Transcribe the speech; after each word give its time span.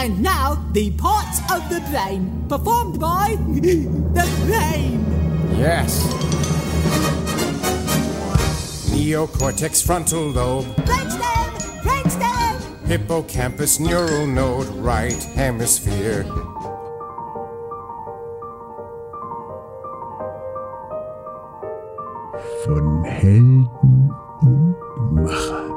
And 0.00 0.22
now, 0.22 0.54
the 0.72 0.92
parts 0.92 1.40
of 1.52 1.68
the 1.68 1.80
brain, 1.90 2.46
performed 2.48 3.00
by 3.00 3.34
the 3.48 4.24
brain. 4.46 5.04
Yes. 5.58 6.06
Neocortex 8.92 9.84
frontal 9.84 10.28
lobe, 10.30 10.66
Brainstem, 10.86 11.82
brainstem. 11.82 12.86
hippocampus 12.86 13.80
neural 13.80 14.26
node, 14.28 14.68
right 14.76 15.20
hemisphere. 15.34 16.24
von 22.64 23.04
Helden 23.04 23.68
und 24.40 24.74
Machern. 25.14 25.72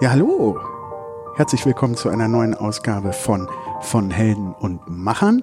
Ja, 0.00 0.10
hallo. 0.10 0.58
Herzlich 1.36 1.66
willkommen 1.66 1.96
zu 1.96 2.08
einer 2.08 2.28
neuen 2.28 2.54
Ausgabe 2.54 3.12
von 3.12 3.46
von 3.82 4.10
Helden 4.10 4.54
und 4.54 4.88
Machern. 4.88 5.42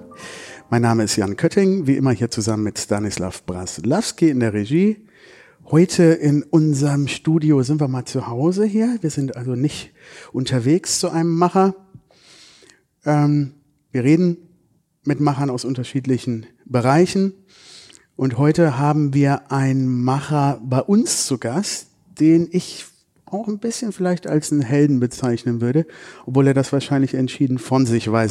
Mein 0.68 0.82
Name 0.82 1.04
ist 1.04 1.14
Jan 1.14 1.36
Kötting, 1.36 1.86
wie 1.86 1.96
immer 1.96 2.10
hier 2.10 2.32
zusammen 2.32 2.64
mit 2.64 2.80
Stanislav 2.80 3.44
Braslawski 3.44 4.28
in 4.28 4.40
der 4.40 4.52
Regie. 4.52 5.06
Heute 5.66 6.02
in 6.02 6.42
unserem 6.42 7.06
Studio 7.06 7.62
sind 7.62 7.80
wir 7.80 7.86
mal 7.86 8.06
zu 8.06 8.26
Hause 8.26 8.64
hier. 8.64 8.98
Wir 9.02 9.10
sind 9.10 9.36
also 9.36 9.54
nicht 9.54 9.92
unterwegs 10.32 10.98
zu 10.98 11.10
einem 11.10 11.32
Macher. 11.32 11.76
Ähm, 13.04 13.54
wir 13.92 14.02
reden 14.02 14.38
mit 15.04 15.20
Machern 15.20 15.48
aus 15.48 15.64
unterschiedlichen 15.64 16.46
Bereichen. 16.64 17.34
Und 18.16 18.36
heute 18.36 18.78
haben 18.78 19.14
wir 19.14 19.52
einen 19.52 20.02
Macher 20.02 20.60
bei 20.64 20.80
uns 20.80 21.26
zu 21.26 21.38
Gast, 21.38 21.86
den 22.18 22.48
ich 22.50 22.84
auch 23.34 23.48
ein 23.48 23.58
bisschen 23.58 23.92
vielleicht 23.92 24.26
als 24.26 24.52
einen 24.52 24.62
Helden 24.62 25.00
bezeichnen 25.00 25.60
würde, 25.60 25.86
obwohl 26.24 26.46
er 26.46 26.54
das 26.54 26.72
wahrscheinlich 26.72 27.14
entschieden 27.14 27.58
von 27.58 27.84
sich 27.84 28.10
weiß. 28.10 28.30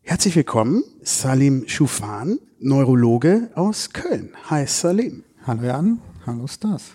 Herzlich 0.00 0.34
willkommen, 0.34 0.82
Salim 1.02 1.64
Schufan, 1.68 2.38
Neurologe 2.58 3.50
aus 3.54 3.90
Köln. 3.92 4.30
Hi 4.48 4.66
Salim. 4.66 5.24
Hallo 5.46 5.64
Jan, 5.64 6.00
hallo 6.26 6.46
Stas. 6.46 6.92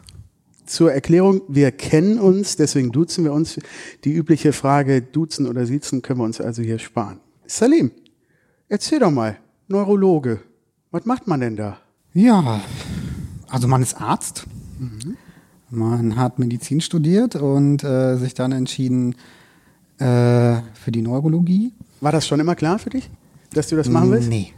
Zur 0.65 0.91
Erklärung, 0.91 1.41
wir 1.47 1.71
kennen 1.71 2.19
uns, 2.19 2.55
deswegen 2.55 2.91
duzen 2.91 3.23
wir 3.23 3.33
uns. 3.33 3.59
Die 4.03 4.11
übliche 4.11 4.51
Frage, 4.51 5.01
duzen 5.01 5.47
oder 5.47 5.65
siezen, 5.65 6.01
können 6.01 6.19
wir 6.19 6.25
uns 6.25 6.41
also 6.41 6.61
hier 6.63 6.79
sparen. 6.79 7.19
Salim, 7.45 7.91
erzähl 8.67 8.99
doch 8.99 9.11
mal, 9.11 9.37
Neurologe, 9.67 10.41
was 10.89 11.05
macht 11.05 11.27
man 11.27 11.39
denn 11.41 11.55
da? 11.55 11.79
Ja, 12.13 12.61
also 13.49 13.67
man 13.67 13.83
ist 13.83 13.99
Arzt. 14.01 14.45
Man 15.71 16.15
hat 16.15 16.39
Medizin 16.39 16.81
studiert 16.81 17.35
und 17.35 17.83
äh, 17.83 18.17
sich 18.17 18.33
dann 18.33 18.51
entschieden 18.51 19.15
äh, 19.99 20.61
für 20.73 20.91
die 20.91 21.01
Neurologie. 21.01 21.73
War 22.01 22.11
das 22.11 22.25
schon 22.25 22.39
immer 22.39 22.55
klar 22.55 22.79
für 22.79 22.89
dich, 22.89 23.09
dass 23.53 23.67
du 23.67 23.75
das 23.75 23.89
machen 23.89 24.11
willst? 24.11 24.29
Nee. 24.29 24.53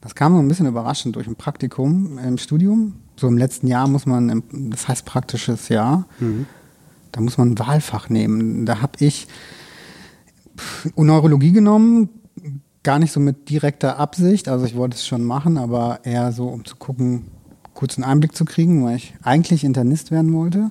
Das 0.00 0.14
kam 0.14 0.34
so 0.34 0.38
ein 0.38 0.48
bisschen 0.48 0.66
überraschend 0.66 1.16
durch 1.16 1.26
ein 1.26 1.36
Praktikum 1.36 2.18
im 2.18 2.36
Studium. 2.38 2.94
So 3.16 3.28
im 3.28 3.38
letzten 3.38 3.68
Jahr 3.68 3.88
muss 3.88 4.06
man, 4.06 4.42
das 4.70 4.88
heißt 4.88 5.06
praktisches 5.06 5.68
Jahr, 5.68 6.06
da 7.12 7.20
muss 7.20 7.38
man 7.38 7.52
ein 7.52 7.58
Wahlfach 7.58 8.10
nehmen. 8.10 8.66
Da 8.66 8.82
habe 8.82 8.92
ich 8.98 9.28
Neurologie 10.96 11.52
genommen, 11.52 12.08
gar 12.82 12.98
nicht 12.98 13.12
so 13.12 13.20
mit 13.20 13.48
direkter 13.48 13.98
Absicht. 13.98 14.48
Also 14.48 14.66
ich 14.66 14.76
wollte 14.76 14.96
es 14.96 15.06
schon 15.06 15.24
machen, 15.24 15.56
aber 15.56 16.00
eher 16.02 16.32
so, 16.32 16.48
um 16.48 16.64
zu 16.64 16.76
gucken, 16.76 17.30
kurz 17.74 17.96
einen 17.96 18.04
Einblick 18.04 18.34
zu 18.34 18.44
kriegen, 18.44 18.84
weil 18.84 18.96
ich 18.96 19.14
eigentlich 19.22 19.64
Internist 19.64 20.10
werden 20.10 20.32
wollte. 20.32 20.70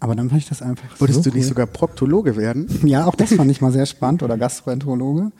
Aber 0.00 0.14
dann 0.14 0.30
fand 0.30 0.40
ich 0.40 0.48
das 0.48 0.62
einfach 0.62 0.98
Wolltest 0.98 1.22
so 1.22 1.30
du 1.30 1.36
nicht 1.36 1.44
cool. 1.44 1.48
sogar 1.50 1.66
Proktologe 1.66 2.36
werden? 2.36 2.66
Ja, 2.86 3.04
auch 3.04 3.14
das 3.14 3.34
fand 3.34 3.50
ich 3.50 3.60
mal 3.60 3.70
sehr 3.70 3.86
spannend 3.94 4.22
oder 4.22 4.38
Gastroenterologe. 4.38 5.30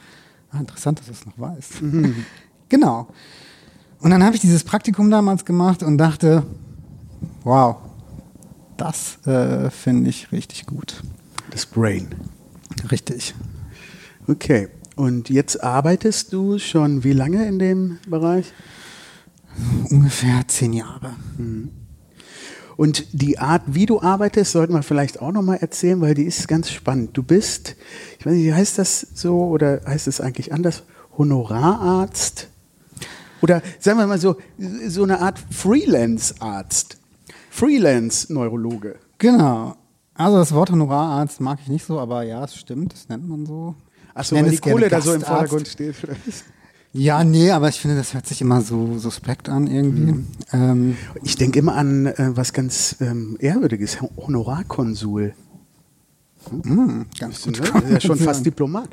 Ah, 0.53 0.59
interessant, 0.61 0.99
dass 0.99 1.07
du 1.07 1.13
es 1.13 1.27
noch 1.27 1.39
weißt. 1.39 1.73
genau. 2.69 3.09
Und 4.01 4.11
dann 4.11 4.23
habe 4.23 4.35
ich 4.35 4.41
dieses 4.43 4.65
Praktikum 4.65 5.11
damals 5.11 5.45
gemacht 5.45 5.83
und 5.83 5.97
dachte, 5.99 6.43
wow, 7.45 7.77
das 8.77 9.19
äh, 9.27 9.71
finde 9.71 10.11
ich 10.11 10.31
richtig 10.33 10.67
gut. 10.67 11.03
Das 11.51 11.67
Brain. 11.67 12.09
Richtig. 12.91 13.35
Okay. 14.27 14.69
Und 14.97 15.31
jetzt 15.31 15.63
arbeitest 15.63 16.33
du 16.33 16.59
schon 16.59 17.05
wie 17.05 17.13
lange 17.13 17.47
in 17.47 17.59
dem 17.59 17.99
Bereich? 18.09 18.53
Ungefähr 19.91 20.47
zehn 20.47 20.73
Jahre. 20.73 21.15
Und 22.77 23.07
die 23.13 23.39
Art, 23.39 23.63
wie 23.67 23.87
du 23.87 24.01
arbeitest, 24.01 24.53
sollten 24.53 24.73
wir 24.73 24.83
vielleicht 24.83 25.21
auch 25.21 25.33
nochmal 25.33 25.59
erzählen, 25.59 26.01
weil 26.01 26.15
die 26.15 26.25
ist 26.25 26.49
ganz 26.49 26.71
spannend. 26.71 27.17
Du 27.17 27.23
bist, 27.23 27.77
ich 28.19 28.25
weiß 28.25 28.33
nicht, 28.33 28.53
heißt 28.53 28.79
das 28.79 29.07
so 29.15 29.49
oder 29.49 29.83
heißt 29.87 30.07
es 30.07 30.21
eigentlich 30.21 30.53
anders? 30.53 30.85
Honorararzt? 31.19 32.49
Oder 33.43 33.63
sagen 33.79 33.99
wir 33.99 34.07
mal 34.07 34.19
so, 34.19 34.37
so 34.87 35.03
eine 35.03 35.21
Art 35.21 35.39
Freelance-Arzt. 35.51 36.99
Freelance-Neurologe. 37.51 38.97
Genau. 39.19 39.77
Also 40.15 40.39
das 40.39 40.53
Wort 40.55 40.71
Honorararzt 40.71 41.41
mag 41.41 41.59
ich 41.63 41.69
nicht 41.69 41.85
so, 41.85 41.99
aber 41.99 42.23
ja, 42.23 42.45
es 42.45 42.55
stimmt, 42.57 42.93
das 42.93 43.09
nennt 43.09 43.29
man 43.29 43.47
so. 43.47 43.75
Achso, 44.15 44.37
weil 44.37 44.51
die 44.51 44.59
Kohle 44.59 44.89
da 44.89 45.01
so 45.01 45.15
im. 45.15 45.21
Vordergrund 45.23 45.69
steht. 45.69 45.97
Ja, 46.93 47.23
nee, 47.23 47.51
aber 47.53 47.69
ich 47.69 47.81
finde, 47.81 47.97
das 47.97 48.15
hört 48.15 48.27
sich 48.27 48.41
immer 48.41 48.63
so 48.63 48.99
suspekt 48.99 49.49
an 49.49 49.69
irgendwie. 49.69 50.25
Ähm, 50.53 50.97
Ich 51.23 51.37
denke 51.37 51.61
immer 51.61 51.77
an 51.77 52.07
äh, 52.07 52.37
was 52.37 52.53
ganz 52.53 52.97
ähm, 53.01 53.37
Ehrwürdiges, 53.39 53.99
Honorarkonsul. 54.17 55.35
mh, 56.51 57.05
ganz 57.19 57.47
Ne? 57.47 57.53
gut. 57.53 57.61
Das 57.75 57.83
ist 57.85 57.91
ja 57.93 58.01
schon 58.01 58.19
fast 58.19 58.45
Diplomat. 58.45 58.89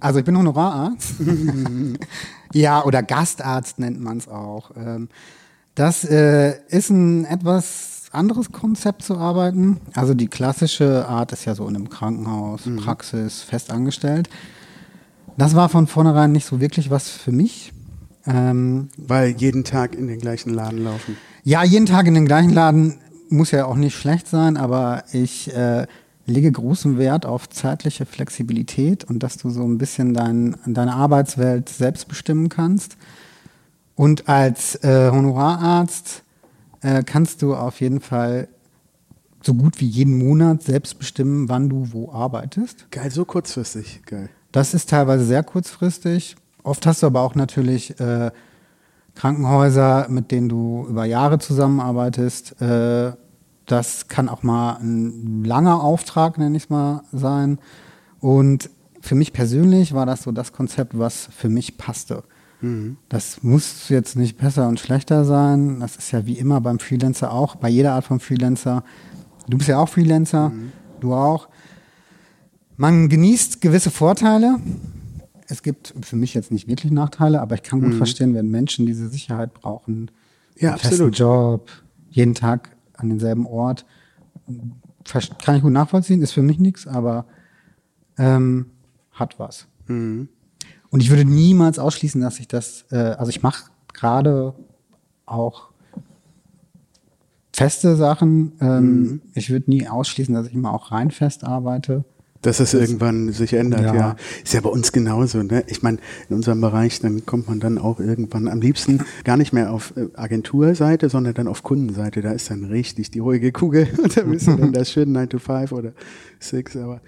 Also 0.00 0.18
ich 0.18 0.24
bin 0.24 0.36
Honorararzt. 0.36 1.14
ja, 2.52 2.84
oder 2.84 3.02
Gastarzt 3.04 3.78
nennt 3.78 4.00
man 4.00 4.18
es 4.18 4.26
auch. 4.28 4.72
Ähm, 4.76 5.08
das 5.76 6.04
äh, 6.04 6.56
ist 6.68 6.90
ein 6.90 7.24
etwas 7.26 8.06
anderes 8.10 8.50
Konzept 8.50 9.02
zu 9.02 9.16
arbeiten. 9.18 9.80
Also 9.94 10.14
die 10.14 10.26
klassische 10.28 11.06
Art 11.06 11.30
ist 11.32 11.44
ja 11.44 11.54
so 11.54 11.68
in 11.68 11.76
einem 11.76 11.90
Krankenhaus, 11.90 12.62
Praxis, 12.78 13.42
fest 13.42 13.70
angestellt. 13.70 14.28
Das 15.38 15.54
war 15.54 15.68
von 15.68 15.86
vornherein 15.86 16.32
nicht 16.32 16.46
so 16.46 16.60
wirklich 16.60 16.90
was 16.90 17.08
für 17.08 17.30
mich. 17.32 17.72
Ähm, 18.26 18.88
Weil 18.96 19.30
jeden 19.30 19.62
Tag 19.64 19.94
in 19.94 20.08
den 20.08 20.18
gleichen 20.18 20.50
Laden 20.52 20.82
laufen. 20.84 21.16
ja, 21.44 21.62
jeden 21.64 21.86
Tag 21.86 22.06
in 22.06 22.14
den 22.14 22.26
gleichen 22.26 22.50
Laden 22.52 22.98
muss 23.30 23.52
ja 23.52 23.64
auch 23.64 23.76
nicht 23.76 23.96
schlecht 23.96 24.26
sein, 24.26 24.56
aber 24.56 25.04
ich 25.12 25.54
äh, 25.54 25.86
lege 26.26 26.50
großen 26.50 26.98
Wert 26.98 27.24
auf 27.24 27.48
zeitliche 27.48 28.04
Flexibilität 28.04 29.04
und 29.04 29.22
dass 29.22 29.36
du 29.36 29.48
so 29.48 29.62
ein 29.62 29.78
bisschen 29.78 30.12
dein, 30.12 30.56
deine 30.66 30.94
Arbeitswelt 30.94 31.68
selbst 31.68 32.08
bestimmen 32.08 32.48
kannst. 32.48 32.96
Und 33.94 34.28
als 34.28 34.74
äh, 34.82 35.10
Honorararzt 35.10 36.24
äh, 36.82 37.02
kannst 37.04 37.42
du 37.42 37.54
auf 37.54 37.80
jeden 37.80 38.00
Fall 38.00 38.48
so 39.42 39.54
gut 39.54 39.80
wie 39.80 39.86
jeden 39.86 40.18
Monat 40.18 40.62
selbst 40.64 40.98
bestimmen, 40.98 41.48
wann 41.48 41.68
du 41.68 41.92
wo 41.92 42.10
arbeitest. 42.12 42.90
Geil, 42.90 43.10
so 43.10 43.24
kurzfristig. 43.24 44.02
Geil. 44.04 44.30
Das 44.52 44.74
ist 44.74 44.90
teilweise 44.90 45.24
sehr 45.24 45.42
kurzfristig. 45.42 46.36
Oft 46.62 46.86
hast 46.86 47.02
du 47.02 47.06
aber 47.06 47.20
auch 47.20 47.34
natürlich 47.34 47.98
äh, 48.00 48.30
Krankenhäuser, 49.14 50.06
mit 50.08 50.30
denen 50.30 50.48
du 50.48 50.86
über 50.88 51.04
Jahre 51.04 51.38
zusammenarbeitest. 51.38 52.60
Äh, 52.60 53.12
das 53.66 54.08
kann 54.08 54.28
auch 54.28 54.42
mal 54.42 54.78
ein 54.80 55.44
langer 55.44 55.82
Auftrag, 55.82 56.38
nenne 56.38 56.56
ich 56.56 56.64
es 56.64 56.70
mal, 56.70 57.02
sein. 57.12 57.58
Und 58.20 58.70
für 59.00 59.14
mich 59.14 59.32
persönlich 59.32 59.92
war 59.92 60.06
das 60.06 60.22
so 60.22 60.32
das 60.32 60.52
Konzept, 60.52 60.98
was 60.98 61.28
für 61.36 61.48
mich 61.48 61.76
passte. 61.76 62.24
Das 63.08 63.42
muss 63.42 63.88
jetzt 63.88 64.16
nicht 64.16 64.38
besser 64.38 64.68
und 64.68 64.80
schlechter 64.80 65.24
sein. 65.24 65.80
Das 65.80 65.96
ist 65.96 66.10
ja 66.10 66.26
wie 66.26 66.38
immer 66.38 66.60
beim 66.60 66.78
Freelancer 66.78 67.32
auch, 67.32 67.56
bei 67.56 67.68
jeder 67.68 67.92
Art 67.92 68.04
von 68.04 68.20
Freelancer. 68.20 68.82
Du 69.48 69.58
bist 69.58 69.68
ja 69.68 69.78
auch 69.78 69.88
Freelancer, 69.88 70.50
du 71.00 71.14
auch. 71.14 71.48
Man 72.78 73.08
genießt 73.08 73.60
gewisse 73.60 73.90
Vorteile. 73.90 74.60
Es 75.48 75.64
gibt 75.64 75.94
für 76.02 76.14
mich 76.14 76.32
jetzt 76.32 76.52
nicht 76.52 76.68
wirklich 76.68 76.92
Nachteile, 76.92 77.40
aber 77.40 77.56
ich 77.56 77.64
kann 77.64 77.80
gut 77.80 77.94
verstehen, 77.94 78.34
wenn 78.34 78.48
Menschen 78.50 78.86
diese 78.86 79.08
Sicherheit 79.08 79.52
brauchen. 79.52 80.10
Ja, 80.56 80.70
einen 80.70 80.78
festen 80.78 80.94
absolut. 80.94 81.18
Job, 81.18 81.70
jeden 82.08 82.34
Tag 82.34 82.76
an 82.94 83.08
denselben 83.08 83.46
Ort. 83.46 83.84
Kann 85.42 85.56
ich 85.56 85.62
gut 85.62 85.72
nachvollziehen, 85.72 86.22
ist 86.22 86.32
für 86.32 86.42
mich 86.42 86.60
nichts, 86.60 86.86
aber 86.86 87.24
ähm, 88.16 88.66
hat 89.10 89.40
was. 89.40 89.66
Und 89.88 90.28
ich 91.00 91.10
würde 91.10 91.24
niemals 91.24 91.80
ausschließen, 91.80 92.20
dass 92.20 92.38
ich 92.38 92.46
das, 92.46 92.84
äh, 92.90 92.96
also 92.96 93.30
ich 93.30 93.42
mache 93.42 93.70
gerade 93.92 94.54
auch 95.26 95.70
feste 97.52 97.96
Sachen. 97.96 98.52
Ähm, 98.60 99.22
Ich 99.34 99.50
würde 99.50 99.68
nie 99.68 99.88
ausschließen, 99.88 100.32
dass 100.32 100.46
ich 100.46 100.54
immer 100.54 100.72
auch 100.72 100.92
rein 100.92 101.10
fest 101.10 101.42
arbeite. 101.42 102.04
Dass 102.42 102.60
es 102.60 102.72
irgendwann 102.72 103.32
sich 103.32 103.54
ändert, 103.54 103.82
ja. 103.82 103.94
Ja. 103.94 104.16
Ist 104.44 104.54
ja 104.54 104.60
bei 104.60 104.68
uns 104.68 104.92
genauso. 104.92 105.42
Ne? 105.42 105.64
Ich 105.66 105.82
meine, 105.82 105.98
in 106.28 106.36
unserem 106.36 106.60
Bereich, 106.60 107.00
dann 107.00 107.26
kommt 107.26 107.48
man 107.48 107.58
dann 107.58 107.78
auch 107.78 107.98
irgendwann 107.98 108.46
am 108.46 108.60
liebsten 108.60 109.04
gar 109.24 109.36
nicht 109.36 109.52
mehr 109.52 109.72
auf 109.72 109.92
äh, 109.96 110.06
Agenturseite, 110.14 111.08
sondern 111.08 111.34
dann 111.34 111.48
auf 111.48 111.64
Kundenseite. 111.64 112.22
Da 112.22 112.30
ist 112.30 112.48
dann 112.50 112.64
richtig 112.64 113.10
die 113.10 113.18
ruhige 113.18 113.50
Kugel 113.50 113.88
und 114.02 114.16
da 114.16 114.22
bist 114.22 114.46
du 114.46 114.56
dann 114.56 114.72
das 114.72 114.92
schön 114.92 115.10
9 115.10 115.28
to 115.30 115.38
5 115.38 115.72
oder 115.72 115.92
6. 116.38 116.76
Aber 116.76 117.00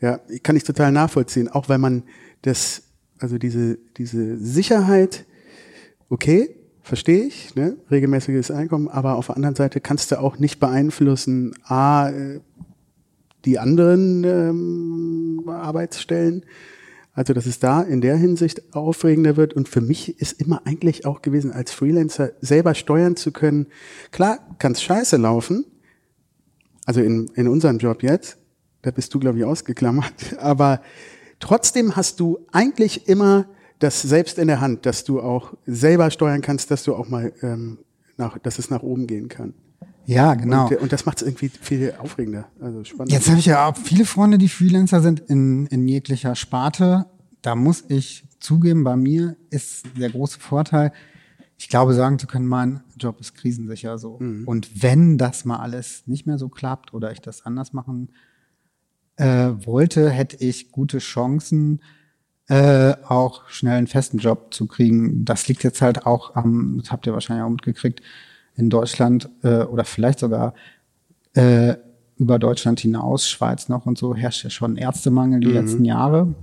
ja, 0.00 0.20
kann 0.44 0.54
ich 0.54 0.62
total 0.62 0.92
nachvollziehen. 0.92 1.48
Auch 1.48 1.68
weil 1.68 1.78
man 1.78 2.04
das, 2.42 2.82
also 3.18 3.38
diese, 3.38 3.76
diese 3.96 4.38
Sicherheit, 4.38 5.26
okay, 6.08 6.54
verstehe 6.82 7.24
ich, 7.24 7.54
ne? 7.54 7.76
regelmäßiges 7.90 8.50
Einkommen, 8.50 8.88
aber 8.88 9.16
auf 9.16 9.26
der 9.26 9.36
anderen 9.36 9.54
Seite 9.54 9.80
kannst 9.80 10.10
du 10.10 10.20
auch 10.20 10.38
nicht 10.38 10.60
beeinflussen, 10.60 11.54
a, 11.64 12.08
äh, 12.08 12.40
die 13.44 13.58
anderen 13.58 14.24
ähm, 14.24 15.48
Arbeitsstellen. 15.48 16.44
Also, 17.12 17.32
dass 17.32 17.46
es 17.46 17.58
da 17.58 17.82
in 17.82 18.00
der 18.00 18.16
Hinsicht 18.16 18.74
aufregender 18.74 19.36
wird. 19.36 19.52
Und 19.52 19.68
für 19.68 19.80
mich 19.80 20.20
ist 20.20 20.40
immer 20.40 20.62
eigentlich 20.64 21.06
auch 21.06 21.22
gewesen, 21.22 21.52
als 21.52 21.72
Freelancer 21.72 22.32
selber 22.40 22.74
steuern 22.74 23.16
zu 23.16 23.32
können. 23.32 23.66
Klar, 24.12 24.38
kann 24.58 24.72
es 24.72 24.82
scheiße 24.82 25.16
laufen. 25.16 25.64
Also 26.86 27.00
in, 27.00 27.26
in 27.34 27.48
unserem 27.48 27.78
Job 27.78 28.02
jetzt. 28.02 28.38
Da 28.82 28.90
bist 28.90 29.12
du, 29.12 29.18
glaube 29.18 29.38
ich, 29.38 29.44
ausgeklammert. 29.44 30.14
Aber 30.38 30.80
trotzdem 31.40 31.96
hast 31.96 32.20
du 32.20 32.38
eigentlich 32.52 33.08
immer 33.08 33.46
das 33.80 34.02
selbst 34.02 34.38
in 34.38 34.46
der 34.46 34.60
Hand, 34.60 34.86
dass 34.86 35.04
du 35.04 35.20
auch 35.20 35.54
selber 35.66 36.10
steuern 36.10 36.42
kannst, 36.42 36.70
dass 36.70 36.84
du 36.84 36.94
auch 36.94 37.08
mal, 37.08 37.32
ähm, 37.42 37.78
nach, 38.16 38.38
dass 38.38 38.58
es 38.58 38.70
nach 38.70 38.82
oben 38.82 39.06
gehen 39.06 39.28
kann. 39.28 39.54
Ja, 40.10 40.34
genau. 40.34 40.66
Und, 40.66 40.80
und 40.80 40.92
das 40.92 41.06
macht 41.06 41.18
es 41.18 41.26
irgendwie 41.26 41.48
viel 41.48 41.94
aufregender. 41.98 42.48
Also 42.60 42.82
spannend. 42.82 43.12
Jetzt 43.12 43.28
habe 43.28 43.38
ich 43.38 43.46
ja 43.46 43.68
auch 43.68 43.76
viele 43.76 44.04
Freunde, 44.04 44.38
die 44.38 44.48
Freelancer 44.48 45.00
sind 45.00 45.20
in, 45.20 45.66
in 45.66 45.86
jeglicher 45.86 46.34
Sparte. 46.34 47.06
Da 47.42 47.54
muss 47.54 47.84
ich 47.88 48.24
zugeben, 48.40 48.82
bei 48.82 48.96
mir 48.96 49.36
ist 49.50 49.84
der 49.96 50.10
große 50.10 50.40
Vorteil, 50.40 50.92
ich 51.56 51.68
glaube, 51.68 51.94
sagen 51.94 52.18
zu 52.18 52.26
können, 52.26 52.46
mein 52.46 52.80
Job 52.98 53.20
ist 53.20 53.34
krisensicher 53.34 53.98
so. 53.98 54.14
Und 54.46 54.82
wenn 54.82 55.16
das 55.16 55.44
mal 55.44 55.58
alles 55.58 56.02
nicht 56.06 56.26
mehr 56.26 56.38
so 56.38 56.48
klappt 56.48 56.92
oder 56.92 57.12
ich 57.12 57.20
das 57.20 57.46
anders 57.46 57.72
machen 57.72 58.08
äh, 59.16 59.50
wollte, 59.64 60.10
hätte 60.10 60.38
ich 60.38 60.72
gute 60.72 60.98
Chancen, 60.98 61.82
äh, 62.48 62.94
auch 63.06 63.48
schnell 63.48 63.76
einen 63.76 63.86
festen 63.86 64.18
Job 64.18 64.52
zu 64.52 64.66
kriegen. 64.66 65.24
Das 65.24 65.46
liegt 65.46 65.62
jetzt 65.62 65.82
halt 65.82 66.04
auch 66.04 66.34
am, 66.34 66.78
das 66.80 66.90
habt 66.90 67.06
ihr 67.06 67.12
wahrscheinlich 67.12 67.44
auch 67.44 67.50
mitgekriegt, 67.50 68.02
in 68.56 68.70
Deutschland 68.70 69.28
äh, 69.42 69.62
oder 69.62 69.84
vielleicht 69.84 70.18
sogar 70.18 70.54
äh, 71.34 71.74
über 72.16 72.38
Deutschland 72.38 72.80
hinaus, 72.80 73.28
Schweiz 73.28 73.68
noch 73.68 73.86
und 73.86 73.96
so, 73.96 74.14
herrscht 74.14 74.44
ja 74.44 74.50
schon 74.50 74.76
Ärztemangel 74.76 75.40
die 75.40 75.46
letzten 75.46 75.84
Jahre. 75.84 76.34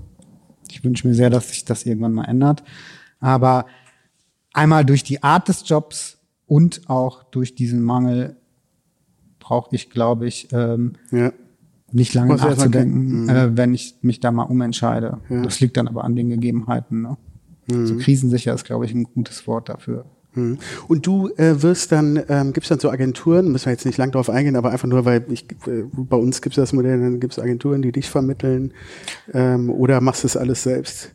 Ich 0.72 0.84
wünsche 0.84 1.08
mir 1.08 1.14
sehr, 1.14 1.30
dass 1.30 1.50
sich 1.50 1.66
das 1.66 1.86
irgendwann 1.86 2.14
mal 2.14 2.26
ändert. 2.26 2.64
Aber 3.20 3.68
einmal 4.54 4.86
durch 4.86 5.04
die 5.04 5.22
Art 5.22 5.48
des 5.48 5.68
Jobs 5.70 6.18
und 6.48 6.90
auch 6.90 7.24
durch 7.24 7.54
diesen 7.56 7.84
Mangel 7.84 8.38
brauche 9.40 9.76
ich, 9.76 9.90
glaube 9.90 10.28
ich, 10.28 10.48
ähm, 10.52 10.94
ja. 11.12 11.32
nicht 11.92 12.14
lange 12.14 12.36
mal 12.36 12.50
nachzudenken, 12.50 13.30
äh, 13.30 13.56
wenn 13.56 13.74
ich 13.74 13.96
mich 14.02 14.20
da 14.20 14.32
mal 14.32 14.44
umentscheide. 14.44 15.20
Das 15.44 15.60
liegt 15.60 15.78
dann 15.78 15.88
aber 15.88 16.04
an 16.04 16.16
den 16.16 16.30
Gegebenheiten. 16.30 17.02
Ne? 17.04 17.18
So 17.70 17.98
krisensicher 17.98 18.54
ist, 18.54 18.66
glaube 18.66 18.86
ich, 18.86 18.94
ein 18.94 19.04
gutes 19.04 19.46
Wort 19.46 19.70
dafür. 19.70 20.06
Mhm. 20.38 20.58
Und 20.88 21.06
du 21.06 21.30
äh, 21.38 21.62
wirst 21.62 21.92
dann, 21.92 22.22
ähm, 22.30 22.54
gibt 22.54 22.66
es 22.66 22.70
dann 22.70 22.80
so 22.80 22.90
Agenturen, 22.90 23.52
müssen 23.52 23.66
wir 23.66 23.74
jetzt 23.74 23.86
nicht 23.86 23.98
lang 23.98 24.12
drauf 24.12 24.30
eingehen, 24.30 24.56
aber 24.56 24.72
einfach 24.72 24.88
nur, 24.88 25.06
weil 25.06 25.26
ich, 25.30 25.46
äh, 25.68 25.84
bei 25.92 26.18
uns 26.18 26.42
gibt 26.42 26.58
es 26.58 26.62
das 26.62 26.74
Modell, 26.74 27.00
dann 27.00 27.20
gibt 27.20 27.34
es 27.34 27.40
Agenturen, 27.40 27.82
die 27.82 27.92
dich 27.92 28.10
vermitteln 28.10 28.74
ähm, 29.34 29.70
oder 29.70 30.02
machst 30.02 30.24
du 30.24 30.28
es 30.28 30.38
alles 30.38 30.64
selbst? 30.64 31.12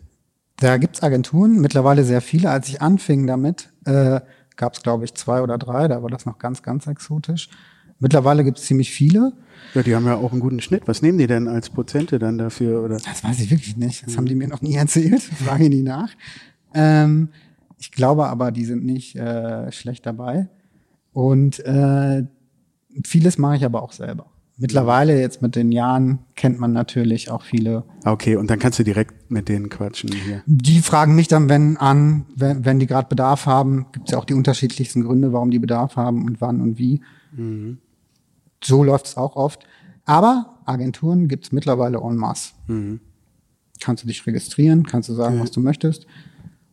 Da 0.57 0.77
gibt's 0.77 1.03
Agenturen, 1.03 1.61
mittlerweile 1.61 2.05
sehr 2.05 2.21
viele. 2.21 2.51
Als 2.51 2.69
ich 2.69 2.81
anfing 2.83 3.27
damit, 3.27 3.71
äh, 3.85 4.21
gab's 4.57 4.83
glaube 4.83 5.05
ich, 5.05 5.15
zwei 5.15 5.43
oder 5.43 5.59
drei, 5.59 5.89
da 5.89 6.03
war 6.03 6.11
das 6.11 6.27
noch 6.27 6.39
ganz, 6.39 6.63
ganz 6.63 6.87
exotisch. 6.87 7.49
Mittlerweile 7.99 8.43
gibt's 8.43 8.63
ziemlich 8.63 8.91
viele. 8.91 9.33
Ja, 9.75 9.83
die 9.83 9.95
haben 9.95 10.07
ja 10.07 10.17
auch 10.17 10.33
einen 10.33 10.41
guten 10.41 10.61
Schnitt. 10.61 10.83
Was 10.87 11.03
nehmen 11.03 11.19
die 11.19 11.29
denn 11.29 11.47
als 11.47 11.71
Prozente 11.71 12.19
dann 12.19 12.37
dafür? 12.37 12.83
Oder? 12.83 12.97
Das 12.97 13.23
weiß 13.23 13.39
ich 13.41 13.51
wirklich 13.51 13.77
nicht. 13.77 14.07
Das 14.07 14.17
haben 14.17 14.27
die 14.27 14.35
mir 14.35 14.49
noch 14.49 14.61
nie 14.61 14.75
erzählt. 14.75 15.23
Frage 15.45 15.65
ich 15.65 15.71
nie 15.71 15.83
nach. 15.83 16.11
Ähm, 16.75 17.29
ich 17.83 17.91
glaube 17.91 18.29
aber, 18.29 18.53
die 18.53 18.65
sind 18.65 18.85
nicht 18.85 19.17
äh, 19.17 19.73
schlecht 19.73 20.07
dabei. 20.07 20.49
Und 21.13 21.59
äh, 21.67 22.23
vieles 23.05 23.39
mache 23.39 23.57
ich 23.57 23.65
aber 23.65 23.83
auch 23.83 23.91
selber. 23.91 24.27
Mittlerweile, 24.57 25.19
jetzt 25.19 25.43
mit 25.43 25.57
den 25.57 25.73
Jahren, 25.73 26.21
kennt 26.37 26.61
man 26.61 26.73
natürlich 26.73 27.29
auch 27.29 27.43
viele. 27.43 27.83
Okay, 28.05 28.37
und 28.37 28.49
dann 28.51 28.61
kannst 28.61 28.79
du 28.79 28.85
direkt 28.85 29.33
mit 29.33 29.49
denen 29.49 29.69
quatschen 29.69 30.13
hier. 30.13 30.45
Die 30.47 30.79
fragen 30.79 31.17
mich 31.17 31.27
dann, 31.27 31.49
wenn 31.49 31.77
an, 31.77 32.27
wenn, 32.37 32.65
wenn 32.65 32.79
die 32.79 32.87
gerade 32.87 33.09
Bedarf 33.09 33.47
haben, 33.47 33.87
gibt 33.91 34.07
es 34.09 34.13
ja 34.13 34.19
auch 34.19 34.27
die 34.27 34.35
unterschiedlichsten 34.35 35.03
Gründe, 35.03 35.33
warum 35.33 35.51
die 35.51 35.59
Bedarf 35.59 35.97
haben 35.97 36.25
und 36.25 36.41
wann 36.41 36.61
und 36.61 36.79
wie. 36.79 37.03
So 38.63 38.85
läuft 38.85 39.07
es 39.07 39.17
auch 39.17 39.35
oft. 39.35 39.67
Aber 40.05 40.61
Agenturen 40.67 41.27
gibt 41.27 41.47
es 41.47 41.53
mittlerweile 41.53 41.99
en 41.99 42.15
masse. 42.15 42.53
Kannst 43.81 44.05
du 44.05 44.07
dich 44.07 44.25
registrieren, 44.25 44.87
kannst 44.87 45.09
du 45.09 45.15
sagen, 45.15 45.41
was 45.41 45.51
du 45.51 45.59
möchtest. 45.59 46.07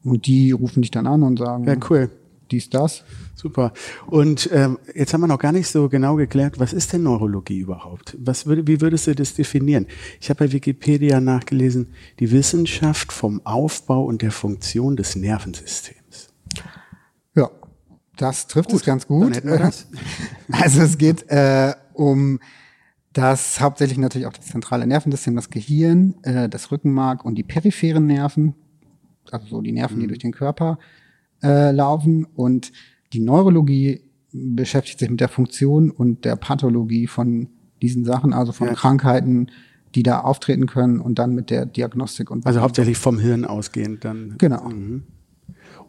Und 0.03 0.27
die 0.27 0.51
rufen 0.51 0.81
dich 0.81 0.91
dann 0.91 1.07
an 1.07 1.23
und 1.23 1.39
sagen, 1.39 1.65
Ja, 1.65 1.75
cool. 1.89 2.09
dies, 2.51 2.69
das. 2.69 3.03
Super. 3.35 3.73
Und 4.07 4.49
ähm, 4.51 4.79
jetzt 4.95 5.13
haben 5.13 5.21
wir 5.21 5.27
noch 5.27 5.39
gar 5.39 5.51
nicht 5.51 5.67
so 5.67 5.87
genau 5.87 6.15
geklärt, 6.15 6.59
was 6.59 6.73
ist 6.73 6.91
denn 6.93 7.03
Neurologie 7.03 7.59
überhaupt? 7.59 8.17
Was 8.19 8.45
würde, 8.45 8.67
wie 8.67 8.81
würdest 8.81 9.07
du 9.07 9.15
das 9.15 9.33
definieren? 9.33 9.87
Ich 10.19 10.29
habe 10.29 10.45
bei 10.45 10.51
Wikipedia 10.51 11.21
nachgelesen, 11.21 11.87
die 12.19 12.31
Wissenschaft 12.31 13.13
vom 13.13 13.45
Aufbau 13.45 14.03
und 14.05 14.21
der 14.21 14.31
Funktion 14.31 14.95
des 14.97 15.15
Nervensystems. 15.15 16.33
Ja, 17.35 17.49
das 18.17 18.47
trifft 18.47 18.73
es 18.73 18.83
ganz 18.83 19.07
gut. 19.07 19.25
dann 19.27 19.33
hätten 19.33 19.49
wir 19.49 19.59
das. 19.59 19.87
Also 20.51 20.81
es 20.81 20.97
geht 20.97 21.29
äh, 21.29 21.73
um 21.93 22.39
das 23.13 23.59
hauptsächlich 23.61 23.97
natürlich 23.97 24.27
auch 24.27 24.33
das 24.33 24.47
zentrale 24.47 24.85
Nervensystem, 24.87 25.35
das 25.35 25.49
Gehirn, 25.49 26.15
äh, 26.23 26.49
das 26.49 26.71
Rückenmark 26.71 27.23
und 27.23 27.35
die 27.35 27.43
peripheren 27.43 28.05
Nerven, 28.07 28.55
also 29.33 29.45
so 29.47 29.61
die 29.61 29.71
Nerven, 29.71 29.99
die 29.99 30.07
durch 30.07 30.19
den 30.19 30.31
Körper 30.31 30.79
äh, 31.41 31.71
laufen. 31.71 32.25
Und 32.25 32.71
die 33.13 33.19
Neurologie 33.19 34.01
beschäftigt 34.31 34.99
sich 34.99 35.09
mit 35.09 35.19
der 35.19 35.29
Funktion 35.29 35.91
und 35.91 36.25
der 36.25 36.35
Pathologie 36.35 37.07
von 37.07 37.49
diesen 37.81 38.05
Sachen, 38.05 38.33
also 38.33 38.51
von 38.51 38.67
Ja. 38.67 38.73
Krankheiten, 38.73 39.47
die 39.95 40.03
da 40.03 40.19
auftreten 40.19 40.67
können 40.67 40.99
und 40.99 41.17
dann 41.17 41.33
mit 41.33 41.49
der 41.49 41.65
Diagnostik 41.65 42.29
und 42.29 42.45
Also 42.45 42.61
hauptsächlich 42.61 42.97
vom 42.97 43.17
Hirn 43.17 43.45
ausgehend 43.45 44.05
dann. 44.05 44.35
Genau. 44.37 44.71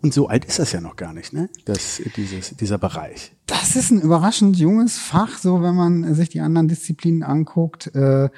Und 0.02 0.14
so 0.14 0.28
alt 0.28 0.46
ist 0.46 0.58
das 0.58 0.72
ja 0.72 0.80
noch 0.80 0.96
gar 0.96 1.12
nicht, 1.12 1.34
ne? 1.34 1.50
Das, 1.66 2.00
dieses, 2.16 2.56
dieser 2.56 2.78
Bereich. 2.78 3.32
Das 3.46 3.76
ist 3.76 3.90
ein 3.90 4.00
überraschend 4.00 4.56
junges 4.56 4.96
Fach, 4.96 5.36
so 5.36 5.60
wenn 5.60 5.74
man 5.74 6.14
sich 6.14 6.30
die 6.30 6.40
anderen 6.40 6.68
Disziplinen 6.68 7.22
anguckt, 7.22 7.94
äh, 7.94 8.30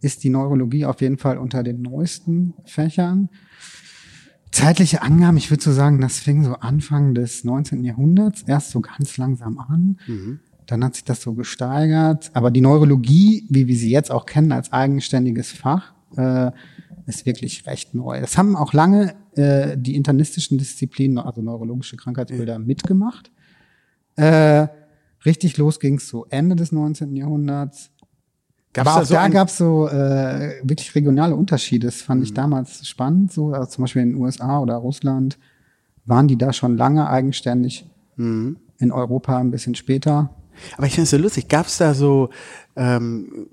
ist 0.00 0.24
die 0.24 0.30
Neurologie 0.30 0.86
auf 0.86 1.02
jeden 1.02 1.18
Fall 1.18 1.36
unter 1.36 1.62
den 1.62 1.82
neuesten 1.82 2.54
Fächern. 2.64 3.28
Zeitliche 4.52 5.02
Angaben, 5.02 5.36
ich 5.36 5.50
würde 5.50 5.62
so 5.62 5.72
sagen, 5.72 6.00
das 6.00 6.18
fing 6.18 6.42
so 6.44 6.54
Anfang 6.54 7.14
des 7.14 7.44
19. 7.44 7.84
Jahrhunderts 7.84 8.42
erst 8.42 8.70
so 8.70 8.80
ganz 8.80 9.16
langsam 9.16 9.58
an. 9.58 9.98
Dann 10.66 10.84
hat 10.84 10.94
sich 10.94 11.04
das 11.04 11.22
so 11.22 11.34
gesteigert. 11.34 12.30
Aber 12.34 12.50
die 12.50 12.60
Neurologie, 12.60 13.44
wie 13.48 13.66
wir 13.68 13.76
sie 13.76 13.90
jetzt 13.90 14.10
auch 14.10 14.26
kennen 14.26 14.52
als 14.52 14.72
eigenständiges 14.72 15.52
Fach, 15.52 15.94
äh, 16.16 16.50
ist 17.06 17.26
wirklich 17.26 17.66
recht 17.66 17.94
neu. 17.94 18.20
Das 18.20 18.38
haben 18.38 18.56
auch 18.56 18.72
lange 18.72 19.14
äh, 19.36 19.76
die 19.76 19.94
internistischen 19.96 20.58
Disziplinen, 20.58 21.18
also 21.18 21.42
neurologische 21.42 21.96
Krankheitsbilder, 21.96 22.58
mitgemacht. 22.58 23.30
Äh, 24.16 24.68
richtig 25.24 25.56
los 25.56 25.80
ging's 25.80 26.08
so 26.08 26.26
Ende 26.30 26.56
des 26.56 26.72
19. 26.72 27.14
Jahrhunderts. 27.16 27.90
Gab's 28.72 28.88
Aber 28.88 28.96
da 28.98 29.02
auch 29.02 29.06
so 29.06 29.14
da 29.14 29.22
ein- 29.22 29.32
gab's 29.32 29.56
so 29.58 29.88
äh, 29.88 30.60
wirklich 30.62 30.94
regionale 30.94 31.34
Unterschiede. 31.34 31.88
Das 31.88 31.96
fand 32.02 32.22
ich 32.22 32.34
damals 32.34 32.86
spannend. 32.86 33.32
So, 33.32 33.52
also 33.52 33.68
zum 33.68 33.82
Beispiel 33.82 34.02
in 34.02 34.10
den 34.10 34.18
USA 34.20 34.60
oder 34.60 34.76
Russland 34.76 35.38
waren 36.06 36.28
die 36.28 36.38
da 36.38 36.52
schon 36.52 36.76
lange 36.76 37.08
eigenständig. 37.08 37.86
In 38.16 38.56
Europa 38.92 39.38
ein 39.38 39.50
bisschen 39.50 39.74
später. 39.74 40.30
Aber 40.76 40.86
ich 40.86 40.92
finde 40.94 41.04
es 41.04 41.10
so 41.10 41.16
lustig. 41.16 41.48
Gab 41.48 41.66
es 41.66 41.78
da 41.78 41.94
so 41.94 42.28
ähm, 42.76 43.48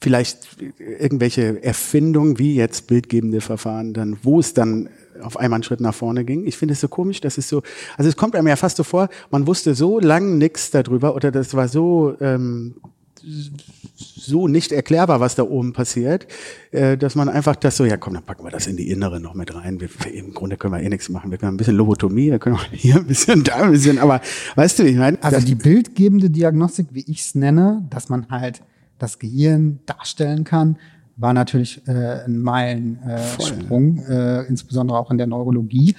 vielleicht 0.00 0.56
irgendwelche 0.78 1.62
Erfindungen, 1.62 2.38
wie 2.38 2.54
jetzt 2.56 2.88
bildgebende 2.88 3.40
Verfahren, 3.40 3.92
dann, 3.94 4.16
wo 4.22 4.40
es 4.40 4.54
dann 4.54 4.88
auf 5.22 5.36
einmal 5.36 5.58
einen 5.58 5.62
Schritt 5.62 5.80
nach 5.80 5.94
vorne 5.94 6.24
ging? 6.24 6.46
Ich 6.46 6.56
finde 6.56 6.72
es 6.72 6.80
so 6.80 6.88
komisch, 6.88 7.20
dass 7.20 7.38
es 7.38 7.48
so, 7.48 7.62
also 7.96 8.08
es 8.08 8.16
kommt 8.16 8.34
einem 8.34 8.48
ja 8.48 8.56
fast 8.56 8.76
so 8.76 8.82
vor, 8.82 9.08
man 9.30 9.46
wusste 9.46 9.74
so 9.76 10.00
lang 10.00 10.38
nichts 10.38 10.70
darüber 10.72 11.14
oder 11.14 11.30
das 11.30 11.54
war 11.54 11.68
so 11.68 12.16
ähm, 12.20 12.74
so 13.22 14.48
nicht 14.48 14.72
erklärbar, 14.72 15.20
was 15.20 15.34
da 15.34 15.42
oben 15.42 15.72
passiert, 15.72 16.26
äh, 16.70 16.96
dass 16.96 17.14
man 17.14 17.28
einfach 17.28 17.56
das 17.56 17.76
so, 17.76 17.84
ja 17.84 17.96
komm, 17.96 18.14
dann 18.14 18.24
packen 18.24 18.44
wir 18.44 18.50
das 18.50 18.66
in 18.66 18.76
die 18.76 18.90
Innere 18.90 19.20
noch 19.20 19.34
mit 19.34 19.54
rein. 19.54 19.80
Wir, 19.80 19.88
Im 20.12 20.34
Grunde 20.34 20.56
können 20.56 20.74
wir 20.74 20.80
eh 20.80 20.88
nichts 20.88 21.08
machen. 21.08 21.30
Wir 21.30 21.38
können 21.38 21.54
ein 21.54 21.56
bisschen 21.56 21.76
Lobotomie, 21.76 22.30
wir 22.30 22.38
können 22.38 22.56
auch 22.56 22.64
hier 22.72 22.96
ein 22.96 23.06
bisschen, 23.06 23.44
da 23.44 23.56
ein 23.56 23.72
bisschen, 23.72 23.98
aber 23.98 24.20
weißt 24.56 24.78
du, 24.78 24.84
wie 24.84 24.88
ich 24.88 24.96
meine? 24.96 25.22
Also 25.22 25.44
die 25.44 25.54
bildgebende 25.54 26.30
Diagnostik, 26.30 26.88
wie 26.92 27.04
ich 27.06 27.20
es 27.20 27.34
nenne, 27.34 27.86
dass 27.90 28.08
man 28.08 28.28
halt 28.30 28.62
das 28.98 29.18
Gehirn 29.18 29.80
darstellen 29.86 30.44
kann, 30.44 30.76
war 31.16 31.32
natürlich 31.32 31.86
äh, 31.86 32.24
ein 32.24 32.38
Meilensprung, 32.38 33.98
äh, 33.98 34.40
äh, 34.40 34.46
insbesondere 34.48 34.98
auch 34.98 35.10
in 35.10 35.18
der 35.18 35.26
Neurologie. 35.26 35.94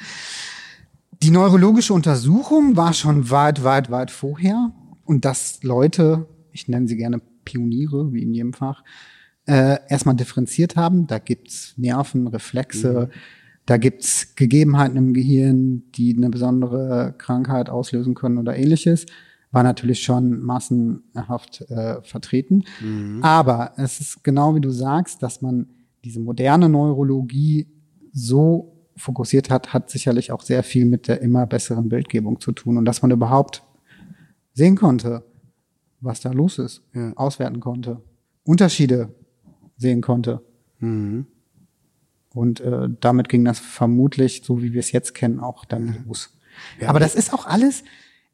Die 1.21 1.31
neurologische 1.31 1.93
Untersuchung 1.93 2.75
war 2.75 2.93
schon 2.93 3.29
weit, 3.29 3.63
weit, 3.63 3.91
weit 3.91 4.11
vorher 4.11 4.71
und 5.05 5.25
dass 5.25 5.63
Leute, 5.63 6.25
ich 6.53 6.67
nenne 6.67 6.87
sie 6.87 6.97
gerne 6.97 7.21
Pioniere, 7.45 8.13
wie 8.13 8.23
in 8.23 8.33
jedem 8.33 8.53
Fach, 8.53 8.83
äh, 9.45 9.77
erstmal 9.89 10.15
differenziert 10.15 10.75
haben. 10.75 11.07
Da 11.07 11.19
gibt's 11.19 11.73
Nerven, 11.77 12.27
Reflexe, 12.27 13.09
mhm. 13.09 13.19
da 13.65 13.77
gibt's 13.77 14.35
Gegebenheiten 14.35 14.97
im 14.97 15.13
Gehirn, 15.13 15.83
die 15.95 16.15
eine 16.15 16.29
besondere 16.29 17.15
Krankheit 17.17 17.69
auslösen 17.69 18.13
können 18.15 18.37
oder 18.37 18.55
ähnliches. 18.55 19.05
War 19.51 19.63
natürlich 19.63 20.01
schon 20.01 20.41
massenhaft 20.41 21.61
äh, 21.69 22.01
vertreten. 22.01 22.63
Mhm. 22.81 23.19
Aber 23.21 23.73
es 23.77 23.99
ist 23.99 24.23
genau 24.23 24.55
wie 24.55 24.61
du 24.61 24.71
sagst, 24.71 25.21
dass 25.21 25.41
man 25.41 25.67
diese 26.03 26.19
moderne 26.19 26.69
Neurologie 26.69 27.67
so 28.11 28.73
fokussiert 28.95 29.49
hat, 29.49 29.73
hat 29.73 29.89
sicherlich 29.89 30.31
auch 30.31 30.41
sehr 30.41 30.63
viel 30.63 30.85
mit 30.85 31.07
der 31.07 31.21
immer 31.21 31.45
besseren 31.45 31.89
Bildgebung 31.89 32.39
zu 32.39 32.51
tun 32.51 32.77
und 32.77 32.85
dass 32.85 33.01
man 33.01 33.11
überhaupt 33.11 33.63
sehen 34.53 34.75
konnte, 34.75 35.23
was 36.03 36.21
da 36.21 36.31
los 36.31 36.59
ist, 36.59 36.83
ja. 36.93 37.13
auswerten 37.15 37.59
konnte, 37.59 38.01
Unterschiede 38.43 39.13
sehen 39.77 40.01
konnte. 40.01 40.41
Mhm. 40.79 41.27
Und 42.33 42.61
äh, 42.61 42.89
damit 42.99 43.29
ging 43.29 43.45
das 43.45 43.59
vermutlich, 43.59 44.41
so 44.43 44.61
wie 44.61 44.73
wir 44.73 44.79
es 44.79 44.91
jetzt 44.91 45.13
kennen, 45.13 45.39
auch 45.39 45.65
dann 45.65 46.03
los. 46.07 46.37
Ja, 46.79 46.89
Aber 46.89 46.99
das 46.99 47.15
ist 47.15 47.33
auch 47.33 47.45
alles 47.45 47.83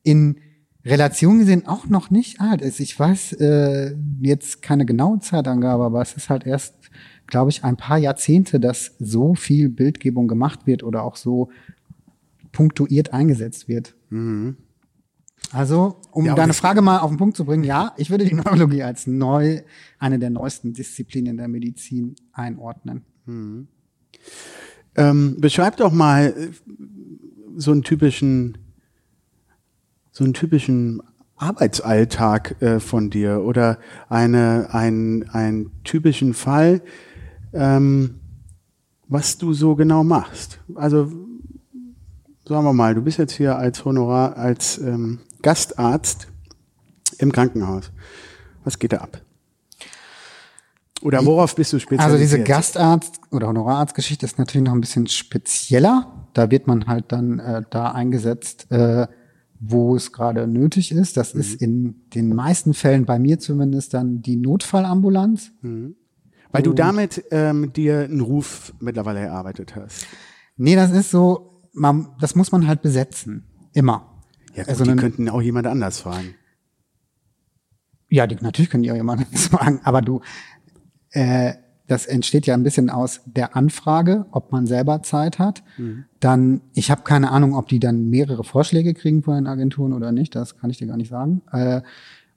in 0.04 0.40
Relation 0.86 1.40
gesehen 1.40 1.68
auch 1.68 1.88
noch 1.88 2.10
nicht 2.10 2.40
alt. 2.40 2.62
Ich 2.62 2.98
weiß 2.98 3.34
äh, 3.34 3.96
jetzt 4.22 4.62
keine 4.62 4.86
genaue 4.86 5.20
Zeitangabe, 5.20 5.84
aber 5.84 6.02
es 6.02 6.14
ist 6.14 6.30
halt 6.30 6.46
erst, 6.46 6.76
glaube 7.28 7.52
ich, 7.52 7.66
ein 7.66 7.76
paar 7.76 7.98
Jahrzehnte, 7.98 8.60
dass 8.60 8.96
so 9.00 9.36
viel 9.36 9.70
Bildgebung 9.70 10.28
gemacht 10.28 10.66
wird 10.66 10.84
oder 10.84 11.04
auch 11.04 11.18
so 11.18 11.50
punktuiert 12.54 13.14
eingesetzt 13.14 13.68
wird. 13.68 13.96
Mhm. 14.10 14.58
Also, 15.52 15.98
um 16.12 16.26
ja, 16.26 16.36
deine 16.36 16.54
Frage 16.54 16.82
mal 16.82 17.00
auf 17.00 17.10
den 17.10 17.18
Punkt 17.18 17.36
zu 17.36 17.46
bringen, 17.46 17.64
ja, 17.64 17.94
ich 17.98 18.10
würde 18.10 18.26
die 18.26 18.36
Neurologie 18.36 18.84
als 18.84 19.08
neu, 19.08 19.62
eine 19.98 20.20
der 20.20 20.30
neuesten 20.30 20.74
Disziplinen 20.74 21.38
der 21.38 21.48
Medizin 21.48 22.16
einordnen. 22.34 23.04
Hm. 23.26 23.68
Ähm, 24.96 25.38
beschreib 25.40 25.78
doch 25.78 25.92
mal 25.92 26.34
äh, 26.38 26.50
so 27.56 27.72
einen 27.72 27.84
typischen, 27.84 28.58
so 30.12 30.24
einen 30.24 30.34
typischen 30.34 31.02
Arbeitsalltag 31.36 32.62
äh, 32.62 32.80
von 32.80 33.10
dir 33.10 33.42
oder 33.42 33.80
eine, 34.10 34.70
ein, 34.72 35.30
einen 35.30 35.72
typischen 35.84 36.34
Fall, 36.34 36.82
ähm, 37.54 38.20
was 39.08 39.38
du 39.38 39.54
so 39.54 39.76
genau 39.76 40.04
machst. 40.04 40.60
Also 40.76 41.12
sagen 42.46 42.66
wir 42.66 42.74
mal, 42.74 42.94
du 42.94 43.02
bist 43.02 43.18
jetzt 43.18 43.34
hier 43.34 43.58
als 43.58 43.86
Honorar, 43.86 44.36
als 44.36 44.78
ähm, 44.80 45.20
Gastarzt 45.42 46.28
im 47.18 47.32
Krankenhaus. 47.32 47.92
Was 48.64 48.80
geht 48.80 48.94
da 48.94 48.98
ab? 48.98 49.22
Oder 51.02 51.26
worauf 51.26 51.56
bist 51.56 51.72
du 51.72 51.80
spezialisiert? 51.80 52.12
Also 52.12 52.18
diese 52.18 52.44
Gastarzt- 52.44 53.22
oder 53.32 53.48
Honorarztgeschichte 53.48 54.26
ist 54.26 54.38
natürlich 54.38 54.66
noch 54.66 54.74
ein 54.74 54.82
bisschen 54.82 55.08
spezieller. 55.08 56.28
Da 56.34 56.52
wird 56.52 56.68
man 56.68 56.88
halt 56.88 57.06
dann 57.10 57.40
äh, 57.40 57.64
da 57.70 57.92
eingesetzt, 57.92 58.70
äh, 58.72 59.08
wo 59.60 59.96
es 59.96 60.12
gerade 60.12 60.48
nötig 60.48 60.92
ist. 60.92 61.16
Das 61.18 61.34
mhm. 61.34 61.40
ist 61.40 61.62
in 61.62 61.96
den 62.14 62.36
meisten 62.36 62.74
Fällen, 62.74 63.06
bei 63.06 63.18
mir 63.18 63.40
zumindest, 63.40 63.94
dann 63.94 64.22
die 64.22 64.36
Notfallambulanz. 64.36 65.52
Mhm. 65.62 65.96
Weil 66.52 66.64
du 66.64 66.74
damit 66.74 67.24
ähm, 67.32 67.72
dir 67.74 68.00
einen 68.00 68.22
Ruf 68.22 68.74
mittlerweile 68.80 69.20
erarbeitet 69.20 69.76
hast. 69.76 70.08
Nee, 70.58 70.76
das 70.76 70.92
ist 70.92 71.12
so, 71.12 71.62
man, 71.74 72.10
das 72.20 72.36
muss 72.36 72.52
man 72.52 72.68
halt 72.68 72.82
besetzen. 72.82 73.46
Immer. 73.74 74.09
Ja, 74.60 74.64
gut, 74.66 74.70
also 74.70 74.84
die 74.84 74.96
könnten 74.96 75.30
auch 75.30 75.42
jemand 75.42 75.68
anders 75.68 76.00
fragen. 76.00 76.36
Ja, 78.10 78.28
die, 78.28 78.38
natürlich 78.42 78.70
können 78.70 78.84
die 78.84 78.92
auch 78.92 78.96
jemand 78.96 79.22
anders 79.26 79.48
fragen, 79.48 79.82
aber 79.84 80.02
du, 80.02 80.22
äh, 81.12 81.54
das 81.88 82.06
entsteht 82.06 82.46
ja 82.46 82.54
ein 82.54 82.64
bisschen 82.64 82.90
aus 82.90 83.22
der 83.26 83.56
Anfrage, 83.56 84.28
ob 84.32 84.52
man 84.52 84.68
selber 84.68 85.02
Zeit 85.02 85.40
hat. 85.40 85.64
Mhm. 85.78 86.06
Dann, 86.20 86.62
ich 86.74 86.92
habe 86.92 87.02
keine 87.02 87.32
Ahnung, 87.32 87.56
ob 87.56 87.68
die 87.68 87.80
dann 87.80 88.10
mehrere 88.10 88.44
Vorschläge 88.44 88.94
kriegen 88.94 89.24
von 89.24 89.36
den 89.36 89.48
Agenturen 89.48 89.94
oder 89.94 90.12
nicht, 90.12 90.36
das 90.36 90.58
kann 90.58 90.70
ich 90.70 90.78
dir 90.78 90.88
gar 90.88 90.98
nicht 90.98 91.10
sagen. 91.10 91.42
Äh, 91.52 91.82